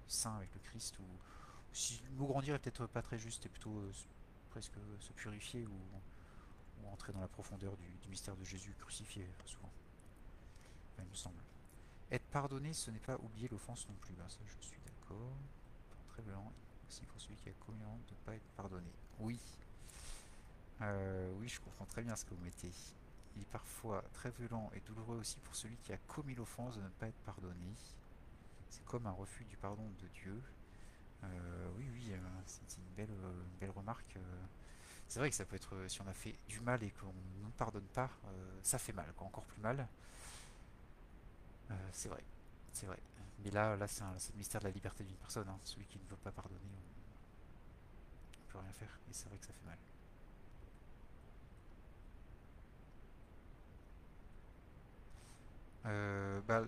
saint 0.07 0.36
avec 0.36 0.51
le 0.55 0.59
Christ. 0.61 0.97
Ou 0.99 1.03
si 1.72 2.01
le 2.09 2.16
mot 2.16 2.26
grandir 2.26 2.55
est 2.55 2.59
peut-être 2.59 2.88
pas 2.88 3.03
très 3.03 3.20
juste, 3.20 3.43
c'est 3.43 3.49
plutôt 3.49 3.80
presque 4.49 4.74
se 4.99 5.14
purifier 5.14 5.68
ou 5.68 5.80
entrer 6.91 7.14
dans 7.14 7.22
la 7.22 7.28
profondeur 7.28 7.76
du, 7.78 8.09
mystère 8.09 8.36
de 8.36 8.43
Jésus 8.43 8.74
crucifié, 8.80 9.28
souvent. 9.45 9.72
il 10.99 11.05
me 11.05 11.16
semble. 11.16 11.41
Être 12.11 12.26
pardonné, 12.26 12.74
ce 12.74 12.91
n'est 12.91 12.99
pas 12.99 13.18
oublier 13.18 13.47
l'offense 13.49 13.88
non 13.88 13.95
plus. 13.95 14.14
Ben, 14.14 14.28
ça, 14.30 14.39
je 14.45 14.68
suis 14.68 14.80
d'accord. 14.86 15.36
Très 16.09 16.22
violent. 16.22 16.51
Aussi 16.88 17.05
pour 17.05 17.20
celui 17.20 17.36
qui 17.38 17.49
a 17.49 17.53
commis 17.53 17.80
de 17.80 18.14
ne 18.14 18.20
pas 18.26 18.36
être 18.36 18.47
pardonné. 18.55 18.91
Oui. 19.20 19.39
Euh, 20.84 21.31
oui, 21.39 21.47
je 21.47 21.59
comprends 21.59 21.86
très 21.86 22.01
bien 22.03 22.15
ce 22.15 22.25
que 22.25 22.34
vous 22.34 22.43
mettez. 22.43 22.71
Il 23.36 23.41
est 23.41 23.51
parfois 23.51 24.03
très 24.13 24.29
violent 24.29 24.69
et 24.75 24.79
douloureux 24.81 25.17
aussi 25.17 25.39
pour 25.39 25.55
celui 25.55 25.77
qui 25.77 25.91
a 25.91 25.97
commis 25.97 26.36
l'offense 26.36 26.77
de 26.77 26.81
ne 26.81 26.89
pas 26.89 27.07
être 27.07 27.21
pardonné. 27.25 27.73
C'est 28.69 28.86
comme 28.86 29.07
un 29.07 29.11
refus 29.11 29.45
du 29.45 29.57
pardon 29.57 29.89
de 30.01 30.07
Dieu. 30.09 30.41
Euh, 31.23 31.69
oui, 31.77 31.89
oui, 31.93 32.13
euh, 32.13 32.17
c'est 32.45 32.77
une 32.77 32.95
belle, 32.95 33.15
belle 33.59 33.71
remarque. 33.71 34.17
C'est 35.07 35.19
vrai 35.19 35.29
que 35.29 35.36
ça 35.36 35.45
peut 35.45 35.55
être, 35.55 35.75
si 35.88 36.01
on 36.01 36.07
a 36.07 36.13
fait 36.13 36.36
du 36.47 36.59
mal 36.61 36.81
et 36.81 36.89
qu'on 36.89 37.13
ne 37.45 37.51
pardonne 37.51 37.86
pas, 37.93 38.09
euh, 38.25 38.59
ça 38.63 38.79
fait 38.79 38.93
mal, 38.93 39.05
encore 39.19 39.43
plus 39.43 39.61
mal. 39.61 39.88
Euh, 41.69 41.75
c'est 41.91 42.09
vrai, 42.09 42.23
c'est 42.73 42.88
vrai. 42.88 42.97
Mais 43.43 43.51
là, 43.51 43.75
là 43.75 43.88
c'est 43.88 44.03
le 44.03 44.38
mystère 44.38 44.61
de 44.61 44.65
la 44.65 44.71
liberté 44.71 45.03
d'une 45.03 45.15
personne. 45.17 45.47
Hein. 45.47 45.59
Celui 45.63 45.86
qui 45.86 45.99
ne 45.99 46.05
veut 46.09 46.17
pas 46.17 46.31
pardonner, 46.31 46.59
on 46.65 48.47
ne 48.47 48.51
peut 48.51 48.57
rien 48.57 48.73
faire. 48.73 48.99
Et 49.09 49.13
c'est 49.13 49.27
vrai 49.27 49.38
que 49.38 49.45
ça 49.45 49.53
fait 49.53 49.65
mal. 49.67 49.77
Euh, 55.86 56.41
bah, 56.47 56.63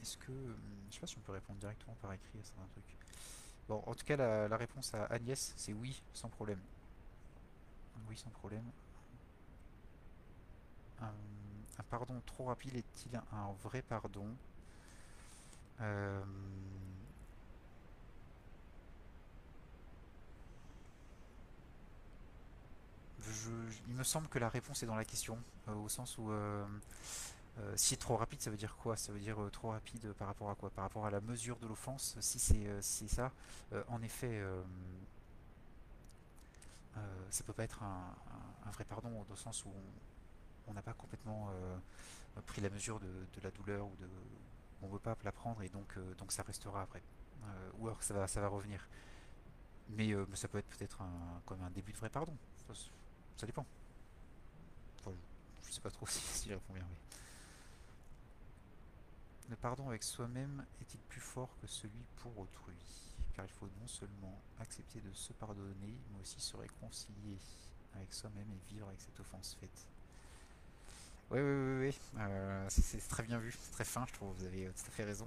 est-ce 0.00 0.16
que... 0.18 0.32
Je 0.88 0.94
sais 0.94 1.00
pas 1.00 1.06
si 1.06 1.18
on 1.18 1.20
peut 1.20 1.32
répondre 1.32 1.58
directement 1.58 1.96
par 2.00 2.12
écrit 2.12 2.38
à 2.38 2.44
certains 2.44 2.66
trucs. 2.72 2.96
Bon, 3.68 3.82
en 3.86 3.94
tout 3.94 4.04
cas, 4.04 4.16
la, 4.16 4.56
réponse 4.56 4.94
à 4.94 5.04
Agnès, 5.06 5.52
c'est 5.56 5.72
oui, 5.72 6.02
sans 6.14 6.28
problème. 6.28 6.60
Oui, 8.08 8.16
sans 8.16 8.30
problème. 8.30 8.64
Un, 11.00 11.12
pardon 11.90 12.20
trop 12.26 12.46
rapide 12.46 12.74
est-il 12.76 13.14
un 13.16 13.52
vrai 13.62 13.82
pardon? 13.82 14.34
Euh, 15.80 16.24
Il 23.88 23.94
me 23.94 24.04
semble 24.04 24.28
que 24.28 24.38
la 24.38 24.48
réponse 24.48 24.82
est 24.82 24.86
dans 24.86 24.96
la 24.96 25.04
question, 25.04 25.38
euh, 25.68 25.74
au 25.74 25.88
sens 25.88 26.18
où... 26.18 26.30
Euh, 26.30 26.66
euh, 27.60 27.72
si 27.76 27.96
trop 27.96 28.16
rapide, 28.16 28.40
ça 28.40 28.50
veut 28.50 28.56
dire 28.56 28.76
quoi? 28.76 28.96
Ça 28.96 29.12
veut 29.12 29.18
dire 29.18 29.36
trop 29.52 29.70
rapide 29.70 30.12
par 30.12 30.28
rapport 30.28 30.50
à 30.50 30.54
quoi? 30.54 30.70
Par 30.70 30.84
rapport 30.84 31.06
à 31.06 31.10
la 31.10 31.20
mesure 31.20 31.58
de 31.58 31.66
l'offense 31.66 32.16
Si 32.20 32.38
c'est 32.38 32.66
euh, 32.68 32.80
ça, 32.80 33.32
en 33.88 34.00
effet, 34.02 34.40
ça 37.30 37.44
peut 37.44 37.52
pas 37.52 37.64
être 37.64 37.82
un, 37.82 38.14
vrai 38.72 38.84
pardon 38.84 39.24
le 39.28 39.36
sens 39.36 39.64
où 39.64 39.72
on 40.66 40.72
n'a 40.72 40.82
pas 40.82 40.92
complètement 40.92 41.50
pris 42.46 42.60
la 42.60 42.70
mesure 42.70 43.00
de, 43.00 43.40
la 43.42 43.50
douleur 43.50 43.86
ou 43.86 43.96
de 43.96 44.08
on 44.82 44.88
veut 44.88 44.98
pas 44.98 45.16
la 45.24 45.32
prendre 45.32 45.62
et 45.62 45.68
donc 45.68 45.98
donc 46.16 46.32
ça 46.32 46.42
restera 46.42 46.82
après. 46.82 47.02
Ou 47.78 47.86
alors 47.86 48.02
ça 48.02 48.14
va 48.14 48.26
ça 48.28 48.40
va 48.40 48.48
revenir. 48.48 48.88
Mais 49.90 50.14
ça 50.34 50.48
peut 50.48 50.58
être 50.58 50.68
peut-être 50.68 51.02
un, 51.02 51.40
comme 51.46 51.62
un 51.62 51.70
début 51.70 51.92
de 51.92 51.98
vrai 51.98 52.10
pardon 52.10 52.36
ça, 53.38 53.46
dépend 53.46 53.64
Je 55.04 55.10
je 55.68 55.72
sais 55.72 55.80
pas 55.80 55.90
trop 55.90 56.06
si, 56.08 56.48
je 56.48 56.54
réponds 56.54 56.74
bien 56.74 56.86
le 59.48 59.56
pardon 59.56 59.88
avec 59.88 60.02
soi-même 60.02 60.64
est-il 60.80 61.00
plus 61.00 61.20
fort 61.20 61.48
que 61.60 61.66
celui 61.66 62.04
pour 62.16 62.36
autrui? 62.38 62.76
Car 63.34 63.46
il 63.46 63.52
faut 63.52 63.68
non 63.80 63.86
seulement 63.86 64.42
accepter 64.60 65.00
de 65.00 65.12
se 65.12 65.32
pardonner, 65.32 65.96
mais 66.12 66.20
aussi 66.20 66.40
se 66.40 66.56
réconcilier 66.56 67.38
avec 67.94 68.12
soi-même 68.12 68.46
et 68.50 68.72
vivre 68.72 68.88
avec 68.88 69.00
cette 69.00 69.18
offense 69.20 69.56
faite. 69.58 69.86
Oui, 71.30 71.40
oui, 71.40 71.44
oui, 71.44 71.88
oui. 71.88 71.98
Euh, 72.18 72.66
c'est 72.68 73.06
très 73.08 73.22
bien 73.22 73.38
vu, 73.38 73.52
c'est 73.52 73.72
très 73.72 73.84
fin, 73.84 74.04
je 74.06 74.12
trouve, 74.14 74.34
vous 74.36 74.44
avez 74.44 74.66
tout 74.66 74.86
à 74.86 74.90
fait 74.90 75.04
raison. 75.04 75.26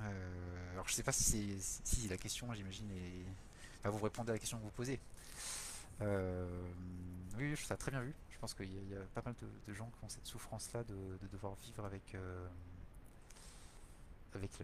Euh, 0.00 0.72
alors 0.72 0.86
je 0.86 0.94
sais 0.94 1.02
pas 1.02 1.12
si 1.12 1.56
si 1.60 2.08
la 2.08 2.16
question, 2.16 2.52
j'imagine, 2.54 2.88
est... 2.92 3.24
Enfin, 3.80 3.90
vous 3.90 4.04
répondez 4.04 4.30
à 4.30 4.34
la 4.34 4.38
question 4.38 4.58
que 4.58 4.64
vous 4.64 4.70
posez. 4.70 5.00
Euh, 6.00 6.46
oui, 7.36 7.54
je 7.54 7.64
trouve 7.64 7.76
très 7.76 7.90
bien 7.90 8.00
vu. 8.00 8.14
Je 8.30 8.38
pense 8.38 8.54
qu'il 8.54 8.72
y, 8.88 8.94
a 8.94 9.00
pas 9.14 9.22
mal 9.24 9.34
de, 9.66 9.72
gens 9.74 9.90
qui 9.90 10.04
ont 10.04 10.08
cette 10.08 10.26
souffrance-là 10.26 10.84
de, 10.84 11.26
devoir 11.32 11.54
vivre 11.56 11.84
avec 11.84 12.16
avec 14.34 14.60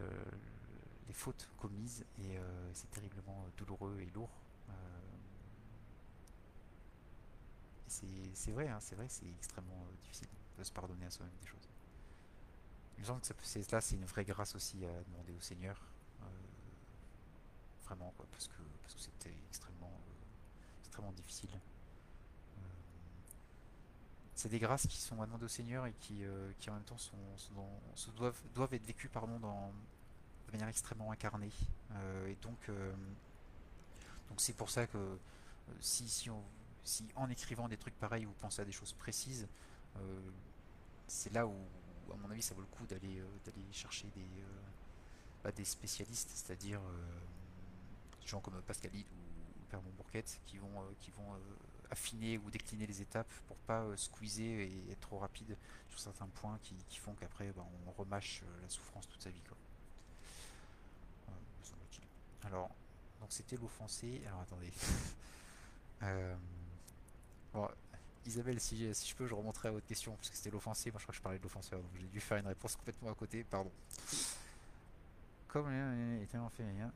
les 1.06 1.12
fautes 1.12 1.48
commises 1.58 2.04
et 2.18 2.38
euh, 2.38 2.70
c'est 2.72 2.90
terriblement 2.90 3.46
douloureux 3.56 3.98
et 4.00 4.10
lourd. 4.14 4.30
Euh, 4.68 4.72
c'est 7.86 8.50
vrai, 8.50 8.68
hein, 8.68 8.78
c'est 8.80 8.96
vrai, 8.96 9.06
c'est 9.08 9.28
extrêmement 9.38 9.86
euh, 9.88 9.96
difficile 10.02 10.28
de 10.58 10.64
se 10.64 10.72
pardonner 10.72 11.06
à 11.06 11.10
soi-même 11.10 11.34
des 11.40 11.46
choses. 11.46 11.68
Il 12.96 13.00
me 13.00 13.06
semble 13.06 13.20
que 13.20 13.72
là, 13.72 13.80
c'est 13.80 13.96
une 13.96 14.04
vraie 14.04 14.24
grâce 14.24 14.54
aussi 14.54 14.84
à 14.84 15.02
demander 15.04 15.32
au 15.32 15.40
Seigneur, 15.40 15.80
vraiment, 17.84 18.14
quoi, 18.16 18.24
parce 18.30 18.48
que 18.48 18.62
parce 18.82 18.94
que 18.94 19.00
c'était 19.00 19.34
extrêmement, 19.48 19.92
difficile. 21.12 21.50
c'est 24.36 24.48
des 24.48 24.58
grâces 24.58 24.86
qui 24.86 24.98
sont 24.98 25.22
à 25.22 25.26
demander 25.26 25.44
au 25.44 25.48
Seigneur 25.48 25.86
et 25.86 25.92
qui, 26.00 26.24
euh, 26.24 26.50
qui 26.58 26.68
en 26.68 26.74
même 26.74 26.82
temps 26.82 26.98
sont, 26.98 27.16
dans- 27.54 27.80
se 27.94 28.10
doivent, 28.10 28.40
doivent 28.54 28.74
être 28.74 28.84
vécues 28.84 29.08
pardon, 29.08 29.38
dans, 29.38 29.72
de 30.48 30.52
manière 30.52 30.68
extrêmement 30.68 31.12
incarnée. 31.12 31.52
Euh, 31.92 32.26
et 32.26 32.34
donc, 32.42 32.58
euh, 32.68 32.92
donc 34.28 34.40
c'est 34.40 34.52
pour 34.52 34.70
ça 34.70 34.86
que 34.86 34.98
euh, 34.98 35.16
si, 35.80 36.08
si, 36.08 36.30
on- 36.30 36.44
si 36.82 37.06
en 37.14 37.30
écrivant 37.30 37.68
des 37.68 37.76
trucs 37.76 37.94
pareils, 37.98 38.24
vous 38.24 38.34
pensez 38.40 38.60
à 38.60 38.64
des 38.64 38.72
choses 38.72 38.92
précises, 38.92 39.46
euh, 39.96 40.20
c'est 41.06 41.32
là 41.32 41.46
où, 41.46 41.54
à 42.12 42.16
mon 42.16 42.30
avis, 42.30 42.42
ça 42.42 42.54
vaut 42.54 42.60
le 42.60 42.66
coup 42.66 42.84
d'aller 42.86 43.20
euh, 43.20 43.26
chercher 43.72 44.08
des, 44.16 44.20
euh, 44.20 44.62
bah, 45.44 45.52
des 45.52 45.64
spécialistes, 45.64 46.30
c'est-à-dire 46.34 46.80
euh, 46.80 47.20
des 48.20 48.26
gens 48.26 48.40
comme 48.40 48.60
Pascalide 48.62 49.06
ou 49.06 49.23
Qui 50.46 50.58
vont, 50.58 50.80
euh, 50.80 50.94
qui 51.00 51.10
vont 51.10 51.34
euh, 51.34 51.38
affiner 51.90 52.38
ou 52.38 52.48
décliner 52.48 52.86
les 52.86 53.02
étapes 53.02 53.32
pour 53.48 53.56
pas 53.56 53.82
euh, 53.82 53.96
squeezer 53.96 54.60
et 54.60 54.92
être 54.92 55.00
trop 55.00 55.18
rapide 55.18 55.56
sur 55.88 55.98
certains 55.98 56.28
points 56.28 56.56
qui, 56.62 56.98
font 56.98 57.14
qu'après 57.14 57.50
bah, 57.50 57.66
on 57.86 57.90
remâche 57.90 58.44
la 58.62 58.68
souffrance 58.68 59.08
toute 59.08 59.22
sa 59.22 59.30
vie 59.30 59.42
quoi. 59.42 59.56
Alors, 62.44 62.68
donc 63.20 63.32
c'était 63.32 63.56
l'offensé. 63.56 64.22
Alors 64.26 64.40
attendez. 64.42 64.72
Bon, 67.54 67.68
Isabelle, 68.26 68.60
si, 68.60 68.92
si 68.94 69.08
je 69.08 69.14
peux, 69.14 69.26
je 69.26 69.34
remonterai 69.34 69.68
à 69.68 69.70
votre 69.70 69.86
question, 69.86 70.14
parce 70.16 70.28
que 70.28 70.36
c'était 70.36 70.50
l'offensé. 70.50 70.90
Moi, 70.90 70.98
je 70.98 71.04
crois 71.04 71.12
que 71.12 71.16
je 71.16 71.22
parlais 71.22 71.38
de 71.38 71.42
l'offenseur, 71.42 71.80
donc 71.80 71.90
j'ai 71.98 72.08
dû 72.08 72.20
faire 72.20 72.36
une 72.36 72.48
réponse 72.48 72.74
complètement 72.74 73.10
à 73.10 73.14
côté. 73.14 73.44
Pardon. 73.44 73.70
Comme 75.46 75.66
en 75.66 76.50
fait 76.50 76.64
rien. 76.64 76.92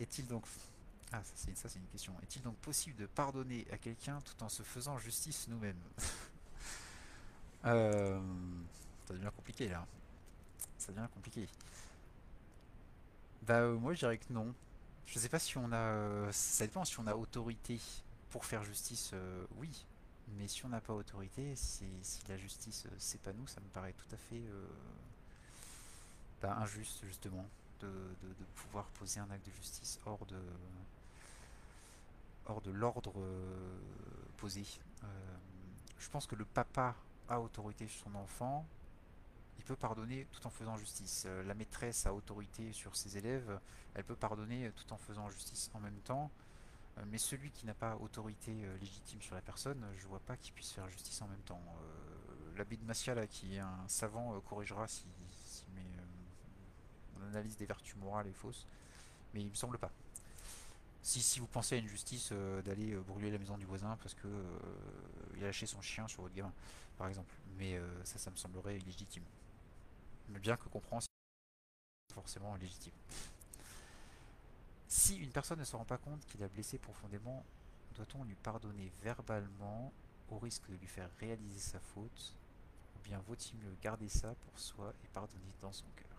Est-il 0.00 0.26
donc. 0.26 0.44
Ah, 1.12 1.22
ça 1.22 1.68
c'est 1.68 1.78
une 1.78 1.86
question. 1.86 2.14
Est-il 2.22 2.42
donc 2.42 2.56
possible 2.56 2.96
de 2.96 3.06
pardonner 3.06 3.66
à 3.70 3.78
quelqu'un 3.78 4.20
tout 4.22 4.42
en 4.42 4.48
se 4.48 4.62
faisant 4.62 4.98
justice 4.98 5.46
nous-mêmes 5.48 5.80
Euh, 7.66 8.20
Ça 9.08 9.14
devient 9.14 9.30
compliqué 9.34 9.68
là. 9.68 9.86
Ça 10.76 10.92
devient 10.92 11.08
compliqué. 11.14 11.48
Bah, 13.42 13.60
euh, 13.60 13.78
moi 13.78 13.94
je 13.94 14.00
dirais 14.00 14.18
que 14.18 14.30
non. 14.32 14.54
Je 15.06 15.18
sais 15.18 15.28
pas 15.30 15.38
si 15.38 15.56
on 15.56 15.72
a. 15.72 15.76
euh, 15.76 16.32
ça 16.32 16.66
dépend 16.66 16.84
si 16.84 16.98
on 17.00 17.06
a 17.06 17.14
autorité 17.14 17.80
pour 18.30 18.44
faire 18.44 18.64
justice, 18.64 19.12
oui. 19.56 19.70
Mais 20.36 20.48
si 20.48 20.64
on 20.64 20.68
n'a 20.70 20.80
pas 20.80 20.92
autorité, 20.94 21.54
si, 21.56 21.86
si 22.02 22.20
la 22.28 22.36
justice, 22.36 22.86
c'est 22.98 23.20
pas 23.20 23.32
nous, 23.32 23.46
ça 23.46 23.60
me 23.60 23.68
paraît 23.68 23.92
tout 23.92 24.14
à 24.14 24.16
fait 24.18 24.42
bah, 26.42 26.56
injuste 26.60 27.04
justement 27.04 27.46
de, 27.84 28.44
pouvoir 28.56 28.86
poser 28.86 29.20
un 29.20 29.30
acte 29.30 29.46
de 29.46 29.52
justice 29.52 30.00
hors 30.06 30.24
de, 30.26 30.38
hors 32.46 32.60
de 32.60 32.70
l'ordre 32.70 33.12
euh, 33.16 33.78
posé. 34.36 34.64
Euh, 35.02 35.06
je 35.98 36.08
pense 36.10 36.26
que 36.26 36.34
le 36.34 36.44
papa 36.44 36.94
a 37.28 37.40
autorité 37.40 37.86
sur 37.88 38.04
son 38.04 38.14
enfant, 38.16 38.66
il 39.58 39.64
peut 39.64 39.76
pardonner 39.76 40.26
tout 40.32 40.46
en 40.46 40.50
faisant 40.50 40.76
justice. 40.76 41.24
Euh, 41.26 41.42
la 41.44 41.54
maîtresse 41.54 42.06
a 42.06 42.14
autorité 42.14 42.72
sur 42.72 42.96
ses 42.96 43.16
élèves, 43.16 43.58
elle 43.94 44.04
peut 44.04 44.16
pardonner 44.16 44.70
tout 44.76 44.92
en 44.92 44.98
faisant 44.98 45.30
justice 45.30 45.70
en 45.74 45.80
même 45.80 45.98
temps. 46.00 46.30
Mais 47.06 47.18
celui 47.18 47.50
qui 47.50 47.66
n'a 47.66 47.74
pas 47.74 47.96
autorité 47.96 48.52
légitime 48.80 49.20
sur 49.20 49.34
la 49.34 49.40
personne, 49.40 49.84
je 49.98 50.06
vois 50.06 50.20
pas 50.20 50.36
qu'il 50.36 50.54
puisse 50.54 50.70
faire 50.70 50.88
justice 50.88 51.20
en 51.22 51.26
même 51.26 51.40
temps. 51.40 51.60
L'abbé 52.56 52.76
de 52.76 52.84
Massia, 52.84 53.16
là, 53.16 53.26
qui 53.26 53.56
est 53.56 53.58
un 53.58 53.88
savant, 53.88 54.38
corrigera 54.42 54.86
si, 54.86 55.04
mon 57.18 57.26
analyse 57.28 57.56
des 57.56 57.66
vertus 57.66 57.96
morales 57.96 58.26
est 58.26 58.32
fausse, 58.32 58.66
mais 59.32 59.40
il 59.40 59.48
me 59.48 59.54
semble 59.54 59.78
pas. 59.78 59.90
Si, 61.02 61.20
si 61.20 61.38
vous 61.38 61.46
pensez 61.46 61.74
à 61.74 61.78
une 61.78 61.86
justice 61.86 62.30
euh, 62.32 62.62
d'aller 62.62 62.92
euh, 62.92 63.00
brûler 63.02 63.30
la 63.30 63.36
maison 63.36 63.58
du 63.58 63.66
voisin 63.66 63.98
parce 64.02 64.14
que 64.14 64.26
euh, 64.26 64.58
il 65.36 65.42
a 65.42 65.48
lâché 65.48 65.66
son 65.66 65.82
chien 65.82 66.08
sur 66.08 66.22
votre 66.22 66.34
gamin, 66.34 66.52
par 66.96 67.08
exemple, 67.08 67.34
mais 67.58 67.78
ça, 68.04 68.18
ça 68.18 68.30
me 68.30 68.36
semblerait 68.36 68.78
illégitime. 68.78 69.24
Mais 70.30 70.38
bien 70.38 70.56
que 70.56 70.66
comprend, 70.68 71.00
c'est 71.00 72.14
forcément 72.14 72.54
légitime. 72.56 72.94
Si 74.88 75.16
une 75.16 75.30
personne 75.30 75.58
ne 75.58 75.64
se 75.64 75.76
rend 75.76 75.84
pas 75.84 75.98
compte 75.98 76.24
qu'il 76.26 76.42
a 76.42 76.48
blessé 76.48 76.78
profondément, 76.78 77.44
doit-on 77.96 78.24
lui 78.24 78.36
pardonner 78.36 78.90
verbalement 79.02 79.92
au 80.30 80.38
risque 80.38 80.68
de 80.70 80.76
lui 80.76 80.86
faire 80.86 81.10
réaliser 81.20 81.58
sa 81.58 81.80
faute? 81.80 82.34
Ou 82.96 83.00
bien 83.02 83.18
vaut-il 83.26 83.58
mieux 83.58 83.76
garder 83.82 84.08
ça 84.08 84.34
pour 84.46 84.58
soi 84.58 84.94
et 85.04 85.08
pardonner 85.08 85.52
dans 85.60 85.72
son 85.72 85.86
cœur? 85.96 86.13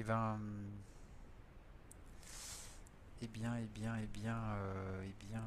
Eh 0.00 0.04
ben, 0.04 0.38
eh 3.20 3.26
bien, 3.26 3.56
eh 3.56 3.66
bien, 3.66 3.96
eh 3.98 4.06
bien, 4.06 4.38
euh, 4.38 5.02
eh 5.04 5.26
bien, 5.26 5.42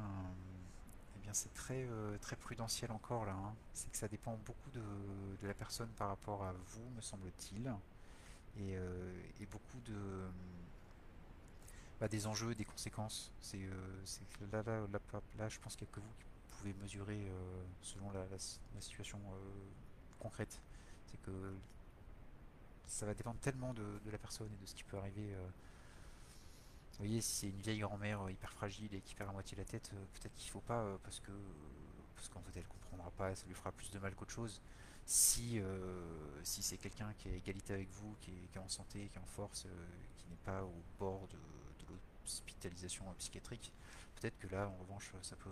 eh 1.16 1.20
bien, 1.20 1.32
c'est 1.32 1.54
très, 1.54 1.86
euh, 1.88 2.18
très 2.18 2.36
prudentiel 2.36 2.92
encore 2.92 3.24
là. 3.24 3.32
hein. 3.32 3.54
C'est 3.72 3.90
que 3.90 3.96
ça 3.96 4.08
dépend 4.08 4.38
beaucoup 4.44 4.70
de, 4.72 4.82
la 5.46 5.54
personne 5.54 5.88
par 5.96 6.08
rapport 6.08 6.44
à 6.44 6.52
vous, 6.52 6.90
me 6.94 7.00
semble-t-il, 7.00 7.66
et, 8.58 8.76
euh, 8.76 9.22
et 9.40 9.46
beaucoup 9.46 9.80
de, 9.86 9.96
bah, 11.98 12.08
des 12.08 12.26
enjeux, 12.26 12.54
des 12.54 12.66
conséquences. 12.66 13.32
C'est, 13.40 13.56
euh, 13.56 14.02
là, 14.52 14.62
là, 14.64 14.86
là, 14.92 15.00
là, 15.38 15.48
je 15.48 15.58
pense 15.60 15.76
qu'il 15.76 15.86
n'y 15.86 15.92
a 15.92 15.94
que 15.94 16.00
vous 16.00 16.14
qui 16.18 16.26
pouvez 16.50 16.74
mesurer 16.74 17.32
selon 17.80 18.10
la, 18.10 18.26
situation 18.80 19.18
concrète. 20.20 20.60
C'est 21.06 21.22
que 21.22 21.54
ça 22.86 23.06
va 23.06 23.14
dépendre 23.14 23.40
tellement 23.40 23.74
de, 23.74 24.00
la 24.10 24.18
personne 24.18 24.50
et 24.52 24.56
de 24.62 24.66
ce 24.66 24.74
qui 24.74 24.84
peut 24.84 24.96
arriver. 24.96 25.34
euh, 25.34 25.48
vous 26.92 26.98
voyez, 26.98 27.20
si 27.20 27.32
c'est 27.32 27.48
une 27.48 27.60
vieille 27.60 27.80
grand-mère 27.80 28.22
euh, 28.22 28.30
hyper 28.30 28.52
fragile 28.52 28.94
et 28.94 29.00
qui 29.00 29.14
perd 29.14 29.30
à 29.30 29.32
moitié 29.32 29.56
la 29.56 29.64
tête, 29.64 29.90
euh, 29.94 30.04
peut-être 30.14 30.34
qu'il 30.34 30.50
faut 30.50 30.60
pas 30.60 30.98
parce 31.02 31.20
que 31.20 31.32
parce 32.14 32.28
qu'en 32.28 32.42
fait 32.42 32.60
elle 32.60 32.66
comprendra 32.66 33.10
pas, 33.12 33.34
ça 33.34 33.46
lui 33.46 33.54
fera 33.54 33.72
plus 33.72 33.90
de 33.90 33.98
mal 33.98 34.14
qu'autre 34.14 34.32
chose. 34.32 34.60
Si 35.04 35.60
si 36.44 36.62
c'est 36.62 36.76
quelqu'un 36.78 37.12
qui 37.18 37.28
est 37.28 37.38
égalité 37.38 37.74
avec 37.74 37.90
vous, 37.90 38.14
qui 38.20 38.30
est, 38.30 38.48
qui 38.52 38.58
est 38.58 38.60
en 38.60 38.68
santé, 38.68 39.08
qui 39.08 39.18
est 39.18 39.20
en 39.20 39.26
force, 39.26 39.66
qui 40.16 40.28
n'est 40.28 40.36
pas 40.44 40.62
au 40.62 40.82
bord 40.98 41.26
de, 41.28 41.36
l'hospitalisation 42.24 43.04
psychiatrique, 43.18 43.72
peut-être 44.14 44.38
que 44.38 44.46
là 44.46 44.68
en 44.68 44.76
revanche 44.76 45.10
ça 45.22 45.34
peut 45.36 45.50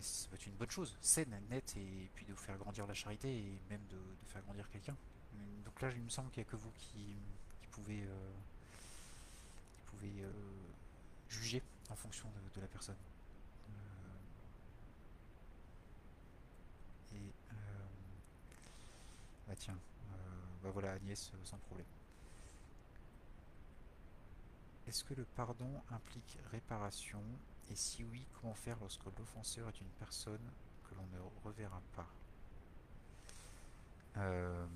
ça 0.00 0.28
peut 0.30 0.36
être 0.36 0.46
une 0.46 0.54
bonne 0.54 0.70
chose, 0.70 0.96
saine, 1.00 1.38
nette 1.50 1.76
et 1.76 2.10
puis 2.14 2.24
de 2.24 2.32
vous 2.32 2.38
faire 2.38 2.56
grandir 2.56 2.86
la 2.86 2.94
charité 2.94 3.28
et 3.28 3.60
même 3.68 3.84
de 3.90 3.98
faire 4.26 4.42
grandir 4.42 4.68
quelqu'un. 4.70 4.96
Donc 5.78 5.90
là 5.92 5.96
il 5.96 6.02
me 6.02 6.08
semble 6.08 6.28
qu'il 6.30 6.42
n'y 6.42 6.48
a 6.48 6.50
que 6.50 6.56
vous 6.56 6.72
qui, 6.72 7.14
pouvez 7.70 8.02
euh, 8.02 8.32
euh, 10.02 10.32
juger 11.28 11.62
en 11.88 11.94
fonction 11.94 12.28
de, 12.56 12.60
la 12.60 12.66
personne. 12.66 12.96
Euh, 17.12 17.14
et 17.14 17.32
bah 19.46 19.54
tiens, 19.56 19.78
bah 20.64 20.70
voilà 20.72 20.94
Agnès, 20.94 21.30
sans 21.44 21.58
problème. 21.58 21.86
Est-ce 24.88 25.04
que 25.04 25.14
le 25.14 25.24
pardon 25.36 25.70
implique 25.92 26.38
réparation? 26.50 27.22
Et 27.70 27.76
si 27.76 28.02
oui, 28.02 28.26
comment 28.40 28.54
faire 28.54 28.78
lorsque 28.80 29.04
l'offenseur 29.16 29.68
est 29.68 29.80
une 29.80 29.90
personne 30.00 30.50
que 30.88 30.96
l'on 30.96 31.06
ne 31.06 31.20
reverra 31.44 31.80
pas? 31.94 32.08
Euh, 34.16 34.66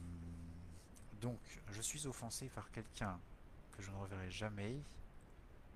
Donc, 1.23 1.39
je 1.71 1.81
suis 1.81 2.07
offensé 2.07 2.49
par 2.49 2.71
quelqu'un 2.73 3.19
que 3.77 3.83
je 3.83 3.91
ne 3.91 3.97
reverrai 3.97 4.31
jamais. 4.31 4.77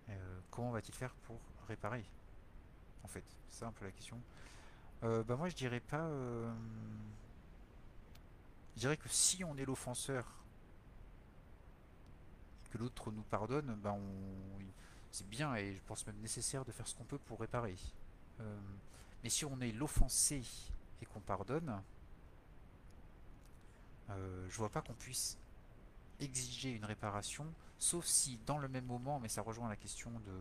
Euh, 0.09 0.41
comment 0.51 0.73
va-t-il 0.73 0.95
faire 0.95 1.15
pour 1.25 1.39
réparer 1.69 2.05
En 3.05 3.09
fait, 3.09 3.25
c'est 3.49 3.61
ça 3.61 3.67
un 3.69 3.73
peu 3.73 3.85
la 3.85 3.93
question. 3.93 4.21
Euh, 5.05 5.23
bah 5.25 5.37
moi 5.37 5.49
je 5.49 5.55
dirais 5.55 5.81
pas. 5.81 6.05
euh, 6.07 6.53
Je 8.75 8.81
dirais 8.81 8.97
que 8.97 9.09
si 9.09 9.45
on 9.45 9.57
est 9.57 9.65
l'offenseur 9.65 10.27
et 12.65 12.69
que 12.71 12.79
l'autre 12.79 13.11
nous 13.13 13.23
pardonne, 13.23 13.75
bah 13.83 13.97
c'est 15.13 15.29
bien 15.29 15.55
et 15.55 15.75
je 15.75 15.81
pense 15.87 16.07
même 16.07 16.19
nécessaire 16.21 16.65
de 16.65 16.73
faire 16.73 16.87
ce 16.89 16.95
qu'on 16.95 17.05
peut 17.05 17.19
pour 17.19 17.41
réparer. 17.41 17.77
Mais 19.23 19.31
si 19.31 19.45
on 19.45 19.61
est 19.61 19.73
l'offensé 19.73 20.43
et 21.01 21.07
qu'on 21.07 21.21
pardonne, 21.21 21.83
euh, 24.11 24.47
je 24.49 24.57
vois 24.57 24.71
pas 24.71 24.83
qu'on 24.83 24.95
puisse 24.95 25.39
exiger 26.21 26.71
une 26.71 26.85
réparation, 26.85 27.47
sauf 27.79 28.07
si 28.07 28.39
dans 28.47 28.59
le 28.59 28.69
même 28.69 28.87
moment, 28.87 29.21
mais 29.21 29.29
ça 29.29 29.43
rejoint 29.43 29.69
la 29.69 29.77
question 29.77 30.11
de, 30.11 30.33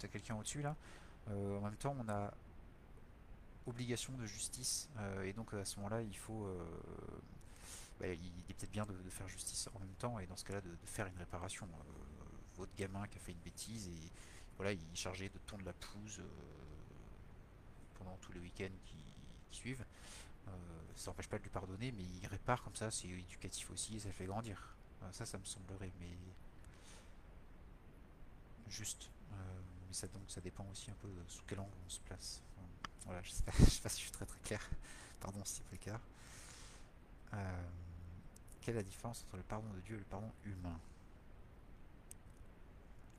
de 0.00 0.06
quelqu'un 0.06 0.36
au-dessus 0.36 0.62
là, 0.62 0.76
euh, 1.30 1.58
en 1.58 1.60
même 1.62 1.76
temps 1.76 1.96
on 1.98 2.08
a 2.08 2.32
obligation 3.66 4.12
de 4.12 4.26
justice 4.26 4.88
euh, 4.98 5.24
et 5.24 5.32
donc 5.32 5.52
à 5.54 5.64
ce 5.64 5.76
moment-là 5.76 6.02
il 6.02 6.16
faut, 6.16 6.46
euh, 6.46 6.64
bah, 7.98 8.06
il 8.06 8.26
est 8.48 8.54
peut-être 8.54 8.70
bien 8.70 8.86
de, 8.86 8.94
faire 9.10 9.28
justice 9.28 9.68
en 9.74 9.80
même 9.80 9.94
temps 9.98 10.18
et 10.18 10.26
dans 10.26 10.36
ce 10.36 10.44
cas-là 10.44 10.60
de, 10.60 10.70
faire 10.84 11.06
une 11.06 11.18
réparation. 11.18 11.68
Votre 12.56 12.74
gamin 12.74 13.06
qui 13.08 13.18
a 13.18 13.20
fait 13.20 13.32
une 13.32 13.38
bêtise 13.40 13.88
et 13.88 14.10
voilà 14.56 14.72
il 14.72 14.80
est 14.80 14.96
chargé 14.96 15.28
de 15.28 15.38
tondre 15.46 15.64
la 15.64 15.74
pelouse 15.74 16.22
pendant 17.98 18.16
tous 18.22 18.32
les 18.32 18.40
week-ends 18.40 18.74
qui 18.84 18.96
suivent. 19.50 19.84
Euh, 20.48 20.50
ça 20.94 21.10
n'empêche 21.10 21.28
pas 21.28 21.38
de 21.38 21.42
lui 21.42 21.50
pardonner, 21.50 21.92
mais 21.92 22.04
il 22.04 22.26
répare 22.26 22.62
comme 22.62 22.76
ça, 22.76 22.90
c'est 22.90 23.08
éducatif 23.08 23.70
aussi 23.70 23.96
et 23.96 24.00
ça 24.00 24.08
le 24.08 24.14
fait 24.14 24.26
grandir. 24.26 24.76
Euh, 25.02 25.12
ça, 25.12 25.26
ça 25.26 25.38
me 25.38 25.44
semblerait, 25.44 25.92
mais 26.00 26.16
juste. 28.68 29.10
mais 29.30 29.94
ça, 29.94 30.06
donc, 30.08 30.22
ça 30.28 30.40
dépend 30.40 30.66
aussi 30.70 30.90
un 30.90 30.94
peu 30.94 31.08
de 31.08 31.22
sous 31.28 31.42
quel 31.46 31.60
angle 31.60 31.70
on 31.86 31.88
se 31.88 32.00
place. 32.00 32.42
voilà, 33.04 33.22
je 33.22 33.30
sais, 33.30 33.42
pas, 33.42 33.52
sais 33.52 33.80
pas 33.82 33.88
si 33.88 33.98
je 33.98 34.02
suis 34.02 34.12
très 34.12 34.26
très 34.26 34.40
clair. 34.40 34.60
Pardon 35.20 35.40
si 35.44 35.56
c'est 35.56 35.64
pas 35.64 35.72
le 35.72 36.02
quelle 38.60 38.74
est 38.74 38.78
la 38.78 38.82
différence 38.82 39.22
entre 39.22 39.36
le 39.36 39.44
pardon 39.44 39.68
de 39.74 39.80
Dieu 39.80 39.94
et 39.94 39.98
le 39.98 40.04
pardon 40.06 40.32
humain? 40.44 40.80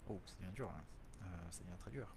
Oh, 0.09 0.19
ça 0.25 0.33
devient 0.39 0.53
dur, 0.53 0.69
hein. 0.69 0.83
ça 1.51 1.63
devient 1.63 1.77
très 1.79 1.91
dur. 1.91 2.13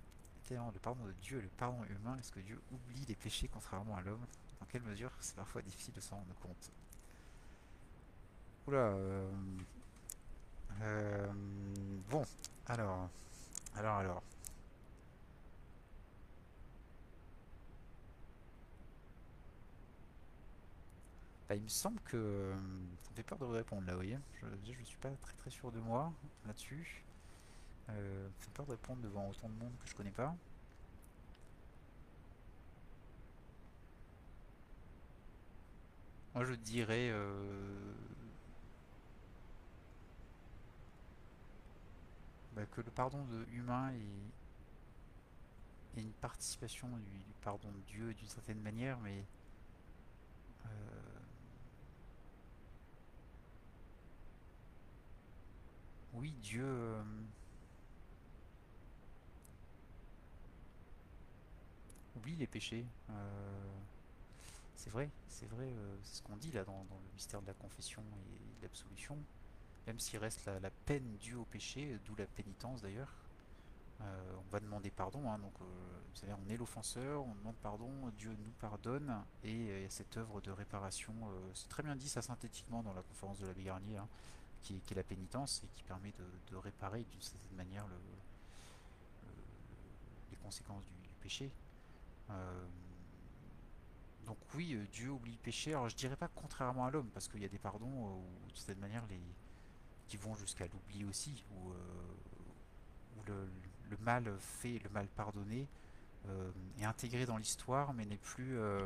Le 0.50 0.78
pardon 0.80 1.04
de 1.04 1.12
Dieu 1.12 1.38
et 1.38 1.42
le 1.42 1.48
pardon 1.48 1.84
humain, 1.84 2.16
est-ce 2.18 2.32
que 2.32 2.40
Dieu 2.40 2.60
oublie 2.72 3.04
les 3.06 3.14
péchés 3.14 3.46
contrairement 3.46 3.96
à 3.96 4.00
l'homme? 4.00 4.26
Dans 4.60 4.66
quelle 4.66 4.82
mesure 4.82 5.10
c'est 5.20 5.36
parfois 5.36 5.62
difficile 5.62 5.94
de 5.94 6.00
s'en 6.00 6.16
rendre 6.16 6.34
compte 6.40 6.70
Oula. 8.66 8.78
Euh, 8.78 9.30
euh, 10.82 11.32
bon, 12.10 12.24
alors, 12.66 13.08
alors, 13.76 13.96
alors. 13.96 14.22
Bah, 21.48 21.56
il 21.56 21.62
me 21.62 21.68
semble 21.68 22.00
que 22.02 22.16
euh, 22.16 22.54
ça 23.02 23.10
me 23.10 23.16
fait 23.16 23.22
peur 23.24 23.38
de 23.38 23.44
répondre 23.44 23.84
là, 23.86 23.92
vous 23.92 23.98
voyez. 23.98 24.18
Je, 24.40 24.72
je 24.72 24.84
suis 24.84 24.98
pas 24.98 25.10
très 25.20 25.34
très 25.34 25.50
sûr 25.50 25.72
de 25.72 25.80
moi 25.80 26.12
là-dessus. 26.46 27.04
Ça 27.86 27.92
me 27.92 28.30
fait 28.38 28.50
peur 28.52 28.66
de 28.66 28.70
répondre 28.72 29.02
devant 29.02 29.28
autant 29.28 29.48
de 29.48 29.54
monde 29.54 29.72
que 29.82 29.88
je 29.88 29.94
connais 29.94 30.12
pas. 30.12 30.34
Moi 36.34 36.44
je 36.44 36.54
dirais 36.54 37.12
bah, 42.54 42.66
que 42.66 42.80
le 42.80 42.90
pardon 42.90 43.24
de 43.24 43.44
humain 43.52 43.92
est, 43.92 46.00
une 46.00 46.12
participation 46.12 46.88
du, 46.88 47.20
pardon 47.42 47.70
de 47.70 47.80
Dieu 47.80 48.14
d'une 48.14 48.28
certaine 48.28 48.60
manière, 48.60 48.98
mais 49.00 49.24
euh, 50.66 50.68
oui, 56.14 56.32
Dieu 56.40 56.64
euh, 56.64 57.02
oublie 62.16 62.36
les 62.36 62.46
péchés. 62.46 62.86
Euh, 63.10 63.80
c'est 64.80 64.90
vrai, 64.90 65.10
c'est 65.28 65.46
vrai, 65.46 65.68
c'est 66.02 66.16
ce 66.16 66.22
qu'on 66.22 66.36
dit 66.36 66.52
là 66.52 66.64
dans, 66.64 66.86
le 66.90 67.12
mystère 67.14 67.42
de 67.42 67.46
la 67.46 67.54
confession 67.54 68.02
et 68.02 68.58
de 68.58 68.62
l'absolution 68.62 69.18
même 69.86 69.98
s'il 69.98 70.18
reste 70.18 70.46
la, 70.46 70.70
peine 70.70 71.16
due 71.16 71.34
au 71.34 71.44
péché, 71.44 71.98
d'où 72.04 72.14
la 72.14 72.26
pénitence 72.26 72.82
d'ailleurs. 72.82 73.12
Euh, 74.00 74.34
on 74.38 74.50
va 74.50 74.60
demander 74.60 74.90
pardon, 74.90 75.30
hein, 75.30 75.38
donc 75.38 75.52
euh, 75.60 76.34
on 76.42 76.48
est 76.48 76.56
l'offenseur, 76.56 77.22
on 77.22 77.34
demande 77.34 77.56
pardon, 77.56 77.90
Dieu 78.16 78.30
nous 78.30 78.52
pardonne, 78.60 79.14
et 79.44 79.52
il 79.52 79.82
y 79.82 79.84
a 79.84 79.90
cette 79.90 80.16
œuvre 80.16 80.40
de 80.40 80.50
réparation, 80.50 81.12
euh, 81.24 81.50
c'est 81.54 81.68
très 81.68 81.82
bien 81.82 81.94
dit 81.96 82.08
ça 82.08 82.22
synthétiquement 82.22 82.82
dans 82.82 82.94
la 82.94 83.02
conférence 83.02 83.40
de 83.40 83.46
l'abbé 83.46 83.64
Garnier, 83.64 83.98
hein, 83.98 84.08
qui, 84.62 84.80
est 84.90 84.94
la 84.94 85.02
pénitence 85.02 85.62
et 85.64 85.68
qui 85.68 85.82
permet 85.82 86.12
de, 86.50 86.56
réparer 86.56 87.04
d'une 87.04 87.20
certaine 87.20 87.56
manière 87.56 87.86
les 90.30 90.36
conséquences 90.36 90.84
du, 90.84 91.14
péché. 91.20 91.50
Donc 94.26 94.38
oui, 94.54 94.78
Dieu 94.92 95.10
oublie 95.10 95.32
le 95.32 95.38
péché, 95.38 95.72
alors 95.72 95.88
je 95.88 95.96
dirais 95.96 96.16
pas 96.16 96.28
contrairement 96.28 96.86
à 96.86 96.90
l'homme, 96.90 97.08
parce 97.12 97.28
qu'il 97.28 97.40
y 97.40 97.44
a 97.44 97.48
des 97.48 97.58
pardons 97.58 97.86
où 97.86 98.50
de 98.50 98.56
cette 98.56 98.80
manière 98.80 99.04
qui 100.10 100.16
vont 100.16 100.34
jusqu'à 100.34 100.66
l'oubli 100.66 101.04
aussi, 101.04 101.44
où, 101.52 101.70
euh, 101.70 103.46
le, 103.88 103.96
mal 103.98 104.32
fait, 104.38 104.80
le 104.80 104.90
mal 104.90 105.06
pardonné 105.06 105.68
euh, 106.26 106.50
est 106.80 106.84
intégré 106.84 107.26
dans 107.26 107.36
l'histoire, 107.36 107.94
mais 107.94 108.04
n'est 108.04 108.16
plus 108.16 108.58
euh, 108.58 108.84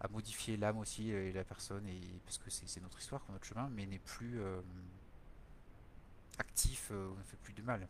à 0.00 0.08
modifier 0.08 0.58
l'âme 0.58 0.78
aussi 0.78 1.10
et 1.10 1.32
la 1.32 1.44
personne, 1.44 1.86
et, 1.88 2.00
parce 2.24 2.36
que 2.36 2.50
c'est 2.50 2.80
notre 2.82 2.98
histoire, 2.98 3.22
notre 3.30 3.46
chemin, 3.46 3.70
mais 3.70 3.86
n'est 3.86 3.98
plus 3.98 4.38
actif, 6.38 6.90
ne 6.90 7.22
fait 7.22 7.38
plus 7.38 7.54
de 7.54 7.62
mal. 7.62 7.88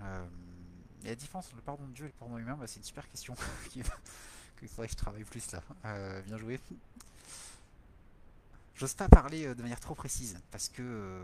et 0.00 1.08
la 1.08 1.14
différence 1.14 1.46
entre 1.46 1.56
le 1.56 1.62
pardon 1.62 1.86
de 1.86 1.92
Dieu 1.92 2.04
et 2.04 2.08
le 2.08 2.14
pardon 2.14 2.36
humain, 2.36 2.56
bah, 2.56 2.66
c'est 2.66 2.80
une 2.80 2.84
super 2.84 3.08
question 3.10 3.34
qu'il 4.58 4.68
faudrait 4.68 4.86
que 4.86 4.92
je 4.92 4.98
travaille 4.98 5.24
plus 5.24 5.52
là. 5.52 5.62
bien 6.26 6.38
joué. 6.38 6.60
J'ose 8.76 8.94
pas 8.94 9.08
parler 9.08 9.46
euh, 9.46 9.54
de 9.54 9.62
manière 9.62 9.80
trop 9.80 9.94
précise 9.94 10.36
parce 10.50 10.68
que 10.68 10.82
euh, 10.82 11.20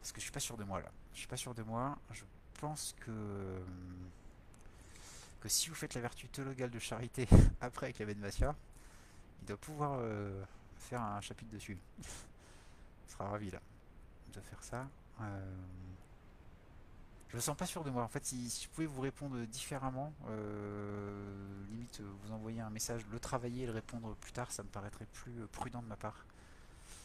parce 0.00 0.12
que 0.12 0.20
je 0.20 0.22
suis 0.22 0.30
pas 0.30 0.40
sûr 0.40 0.56
de 0.56 0.64
moi 0.64 0.80
là. 0.80 0.90
Je 1.12 1.18
suis 1.18 1.26
pas 1.26 1.36
sûr 1.36 1.54
de 1.54 1.62
moi. 1.62 1.98
Je 2.12 2.22
pense 2.60 2.94
que 3.00 3.60
que 5.40 5.48
si 5.48 5.68
vous 5.68 5.74
faites 5.74 5.94
la 5.94 6.00
vertu 6.00 6.28
théologale 6.28 6.70
de 6.70 6.78
charité 6.78 7.28
après 7.60 7.86
avec 7.86 7.98
la 7.98 8.14
Massia, 8.14 8.54
il 9.42 9.48
doit 9.48 9.56
pouvoir 9.56 9.98
euh, 10.00 10.44
faire 10.78 11.02
un 11.02 11.20
chapitre 11.20 11.50
dessus. 11.50 11.76
il 11.98 13.12
sera 13.12 13.28
ravi 13.28 13.50
là 13.50 13.60
de 14.32 14.40
faire 14.40 14.62
ça. 14.62 14.88
Je 17.36 17.38
me 17.38 17.42
sens 17.42 17.56
pas 17.58 17.66
sûr 17.66 17.84
de 17.84 17.90
moi. 17.90 18.02
En 18.02 18.08
fait, 18.08 18.24
si, 18.24 18.48
je 18.62 18.66
pouvais 18.70 18.86
vous 18.86 19.02
répondre 19.02 19.38
différemment, 19.44 20.14
euh, 20.30 21.66
limite 21.68 22.00
vous 22.00 22.32
envoyer 22.32 22.62
un 22.62 22.70
message, 22.70 23.04
le 23.12 23.20
travailler 23.20 23.64
et 23.64 23.66
le 23.66 23.72
répondre 23.72 24.16
plus 24.16 24.32
tard, 24.32 24.50
ça 24.50 24.62
me 24.62 24.70
paraîtrait 24.70 25.04
plus 25.04 25.42
euh, 25.42 25.46
prudent 25.46 25.82
de 25.82 25.86
ma 25.86 25.98
part. 25.98 26.24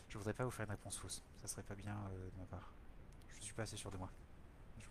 Je 0.07 0.17
voudrais 0.17 0.33
pas 0.33 0.45
vous 0.45 0.49
faire 0.49 0.63
une 0.63 0.71
réponse 0.71 0.97
fausse. 0.97 1.21
Ça 1.41 1.49
serait 1.49 1.63
pas 1.63 1.75
bien 1.75 1.97
euh, 2.13 2.29
de 2.29 2.37
ma 2.39 2.45
part. 2.45 2.71
Je 3.27 3.41
suis 3.41 3.53
pas 3.53 3.63
assez 3.63 3.75
sûr 3.75 3.91
de 3.91 3.97
moi. 3.97 4.09
Je 4.79 4.85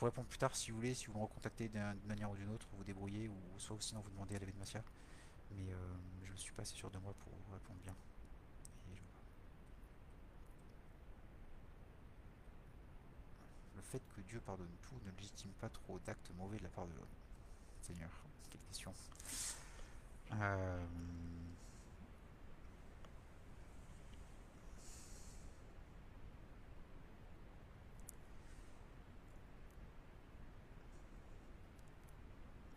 vous, 0.00 0.04
réponds 0.04 0.24
plus 0.24 0.38
tard 0.38 0.56
si 0.56 0.72
vous 0.72 0.78
voulez, 0.78 0.94
si 0.94 1.06
vous 1.06 1.12
me 1.12 1.22
recontactez 1.22 1.68
d'une 1.68 1.94
manière 2.08 2.28
ou 2.28 2.34
d'une 2.34 2.50
autre, 2.50 2.66
vous 2.72 2.82
débrouillez, 2.82 3.28
ou 3.28 3.36
soit 3.58 3.76
sinon 3.78 4.00
vous 4.00 4.10
demandez 4.10 4.34
à 4.34 4.40
l'événement 4.40 4.62
Massia. 4.62 4.82
Mais 5.52 5.70
je 6.24 6.32
ne 6.32 6.36
suis 6.36 6.52
pas 6.54 6.62
assez 6.62 6.74
sûr 6.74 6.90
de 6.90 6.98
moi 6.98 7.14
pour 7.20 7.32
vous 7.46 7.54
répondre 7.54 7.78
bien. 7.84 7.94
Fait 13.84 14.02
que 14.16 14.20
Dieu 14.22 14.40
pardonne 14.40 14.74
tout 14.82 14.94
ne 15.06 15.10
légitime 15.16 15.50
pas 15.60 15.68
trop 15.68 15.98
d'actes 16.00 16.30
mauvais 16.36 16.58
de 16.58 16.64
la 16.64 16.68
part 16.70 16.86
de 16.86 16.92
l'homme 16.94 17.06
Seigneur, 17.82 18.10
quelle 18.50 18.60
question. 18.62 18.94
Euh, 20.32 20.84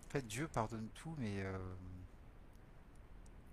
en 0.06 0.10
fait, 0.10 0.28
Dieu 0.28 0.48
pardonne 0.50 0.90
tout, 0.94 1.16
mais 1.18 1.42
euh, 1.42 1.58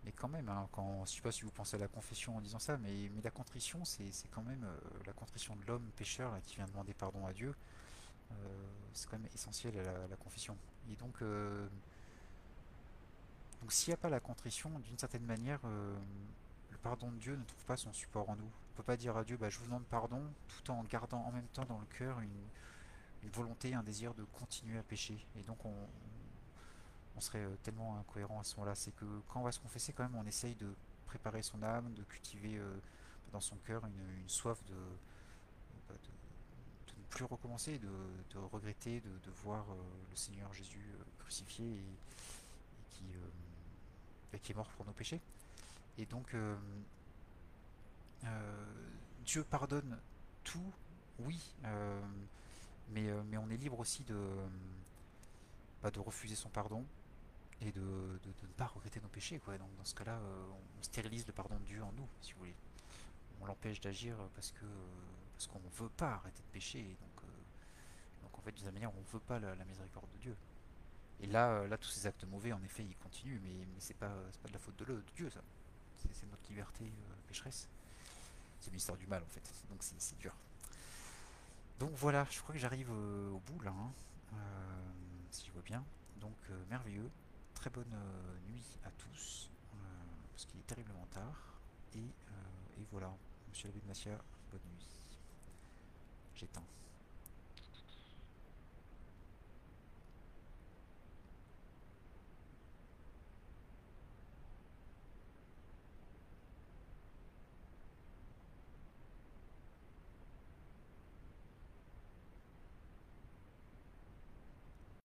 mais 0.05 0.13
quand 0.13 0.29
même, 0.29 0.49
hein, 0.49 0.69
quand, 0.73 1.05
je 1.07 1.13
sais 1.13 1.23
pas 1.23 1.33
si 1.33 1.43
vous 1.43 1.51
pensez 1.51 1.77
à 1.77 1.79
la 1.79 1.89
confession 1.89 2.37
en 2.37 2.41
disant 2.41 2.59
ça, 2.59 2.77
mais, 2.79 3.11
mais 3.15 3.23
la 3.23 3.31
contrition, 3.31 3.85
c'est 3.85 4.11
quand 4.31 4.43
même 4.43 4.65
euh, 4.65 4.77
la 5.07 5.13
contrition 5.13 5.57
de 5.57 5.65
l'homme 5.67 5.89
pécheur 5.97 6.33
qui 6.45 6.57
vient 6.57 6.67
demander 6.67 6.93
pardon 6.93 7.27
à 7.27 7.33
Dieu. 7.33 7.55
Euh, 8.33 8.35
c'est 8.93 9.09
quand 9.09 9.19
même 9.19 9.31
essentiel 9.33 9.79
à 9.79 10.09
la, 10.09 10.17
confession. 10.17 10.57
Et 10.91 10.97
donc, 10.97 11.23
euh, 11.23 11.67
donc 13.61 13.73
s'il 13.73 13.91
n'y 13.91 13.95
a 13.95 13.99
pas 13.99 14.11
la 14.11 14.21
contrition, 14.21 14.71
d'une 14.81 14.99
certaine 14.99 15.25
manière, 15.25 15.61
le 15.65 16.79
pardon 16.79 17.11
de 17.11 17.17
Dieu 17.17 17.37
ne 17.37 17.45
trouve 17.45 17.65
pas 17.65 17.77
son 17.77 17.93
support 17.93 18.29
en 18.29 18.37
nous. 18.37 18.45
On 18.45 18.73
ne 18.73 18.77
peut 18.77 18.83
pas 18.83 18.97
dire 18.97 19.17
à 19.17 19.25
Dieu, 19.25 19.37
bah, 19.37 19.49
je 19.49 19.59
vous 19.59 19.67
demande 19.67 19.85
pardon, 19.85 20.23
tout 20.49 20.71
en 20.71 20.83
gardant 20.85 21.25
en 21.25 21.33
même 21.33 21.47
temps 21.49 21.65
dans 21.65 21.79
le 21.79 21.87
cœur 21.87 22.21
une, 22.21 22.49
une 23.23 23.31
volonté, 23.31 23.75
un 23.75 23.83
désir 23.83 24.13
de 24.15 24.25
continuer 24.25 24.79
à 24.79 24.83
pécher. 24.83 25.27
Et 25.37 25.43
donc 25.43 25.65
on, 25.65 25.75
on 27.17 27.21
serait 27.21 27.45
euh, 27.45 27.57
tellement 27.63 27.99
incohérent 27.99 28.41
à 28.41 28.45
ce 28.45 28.57
moment-là. 28.57 28.75
C'est 28.75 28.95
que 28.95 29.05
quand 29.29 29.41
on 29.41 29.45
va 29.45 29.53
se 29.53 29.61
confesser, 29.61 29.93
quand 29.93 30.03
même, 30.05 30.17
on 30.17 30.27
essaye 30.27 30.55
de 30.55 30.75
préparer 31.07 31.43
son 31.43 31.63
âme, 31.63 31.93
de 31.95 32.03
cultiver 32.03 32.57
euh, 32.57 32.75
dans 33.33 33.41
son 33.41 33.57
cœur 33.57 33.85
une, 33.87 34.29
soif 34.29 34.59
de, 34.65 34.75
bah, 35.89 35.95
de, 36.03 37.01
ne 37.01 37.05
plus 37.09 37.25
recommencer, 37.25 37.79
de, 37.79 38.39
regretter, 38.53 39.01
de, 39.01 39.31
voir 39.43 39.65
euh, 39.71 39.75
le 40.11 40.17
Seigneur 40.17 40.53
Jésus 40.53 40.85
crucifié 41.19 41.65
et, 41.65 41.85
qui, 44.41 44.53
est 44.53 44.55
mort 44.55 44.69
pour 44.71 44.85
nos 44.85 44.93
péchés. 44.93 45.21
Et 45.97 46.07
donc, 46.07 46.35
Dieu 49.25 49.45
pardonne 49.45 49.97
tout, 50.43 50.73
oui, 51.21 51.41
mais, 52.91 53.39
on 53.39 53.49
est 53.49 53.57
libre 53.57 53.79
aussi 53.79 54.03
de, 54.03 54.19
bah, 55.83 55.91
de 55.93 56.01
refuser 56.01 56.35
son 56.35 56.49
pardon, 56.49 56.85
de, 57.73 58.19
ne 58.25 58.53
pas 58.57 58.67
regretter 58.67 59.01
nos 59.01 59.09
péchés. 59.09 59.39
Quoi. 59.39 59.59
Donc 59.59 59.75
dans 59.77 59.85
ce 59.85 59.95
cas-là, 59.95 60.17
euh, 60.17 60.47
on 60.79 60.83
stérilise 60.83 61.27
le 61.27 61.33
pardon 61.33 61.57
de 61.59 61.65
Dieu 61.65 61.83
en 61.83 61.93
nous, 61.93 62.09
si 62.21 62.33
vous 62.33 62.41
voulez. 62.41 62.55
On 63.41 63.47
l'empêche 63.47 63.81
d'agir 63.81 64.17
parce 64.35 64.53
que 64.53 64.65
parce 65.33 65.47
qu'on 65.49 65.61
ne 65.61 65.69
veut 65.71 65.91
pas 65.91 66.13
arrêter 66.13 66.43
de 66.43 66.53
pécher. 66.53 66.83
Donc, 66.83 67.25
euh, 67.25 68.23
donc 68.23 68.39
en 68.39 68.43
fait, 68.43 68.53
d'une 68.53 68.71
manière, 68.71 68.95
on 68.95 69.01
ne 69.01 69.07
veut 69.13 69.21
pas 69.21 69.39
la, 69.41 69.65
miséricorde 69.65 70.09
de 70.13 70.19
Dieu. 70.19 70.37
Et 71.21 71.27
là, 71.27 71.51
euh, 71.51 71.69
là, 71.69 71.77
tous 71.77 71.89
ces 71.89 72.07
actes 72.07 72.25
mauvais, 72.25 72.53
en 72.53 72.63
effet, 72.63 72.85
ils 72.85 72.97
continuent, 72.97 73.41
mais, 73.43 73.67
mais 73.67 73.81
c'est 73.81 73.97
pas, 73.97 74.13
pas 74.43 74.49
de 74.49 74.53
la 74.53 74.59
faute 74.59 74.77
de, 74.77 74.85
de 74.85 75.03
Dieu, 75.17 75.29
ça. 75.31 75.41
c'est 75.97 76.31
notre 76.31 76.49
liberté 76.49 76.91
pécheresse. 77.27 77.69
C'est 78.61 78.73
l'histoire 78.73 78.97
du 78.97 79.07
mal 79.07 79.23
en 79.23 79.27
fait, 79.27 79.43
donc 79.69 79.83
c'est 79.83 80.17
dur. 80.17 80.35
Donc 81.79 81.91
voilà, 81.97 82.27
je 82.31 82.41
crois 82.41 82.55
que 82.55 82.59
j'arrive 82.61 82.91
au 82.91 83.39
bout 83.41 83.61
là, 83.61 83.73
hein. 83.73 83.93
si 85.31 85.45
je 85.47 85.53
vois 85.53 85.61
bien. 85.61 85.85
Donc 86.19 86.35
merveilleux, 86.71 87.11
très 87.65 87.71
bonne 87.71 87.97
nuit 88.51 88.79
à 88.85 88.91
tous, 88.91 89.49
parce 90.31 90.45
qu'il 90.45 90.61
est 90.61 90.67
terriblement 90.67 91.07
tard. 91.11 91.59
Et, 91.95 91.99
et 91.99 92.87
voilà, 92.91 93.11
monsieur 93.49 93.69
l'abbé 93.69 93.81
de 93.81 93.87
Massia, 93.87 94.19
bonne 94.51 94.61
nuit. 94.71 94.87
J'éteins. 96.35 96.63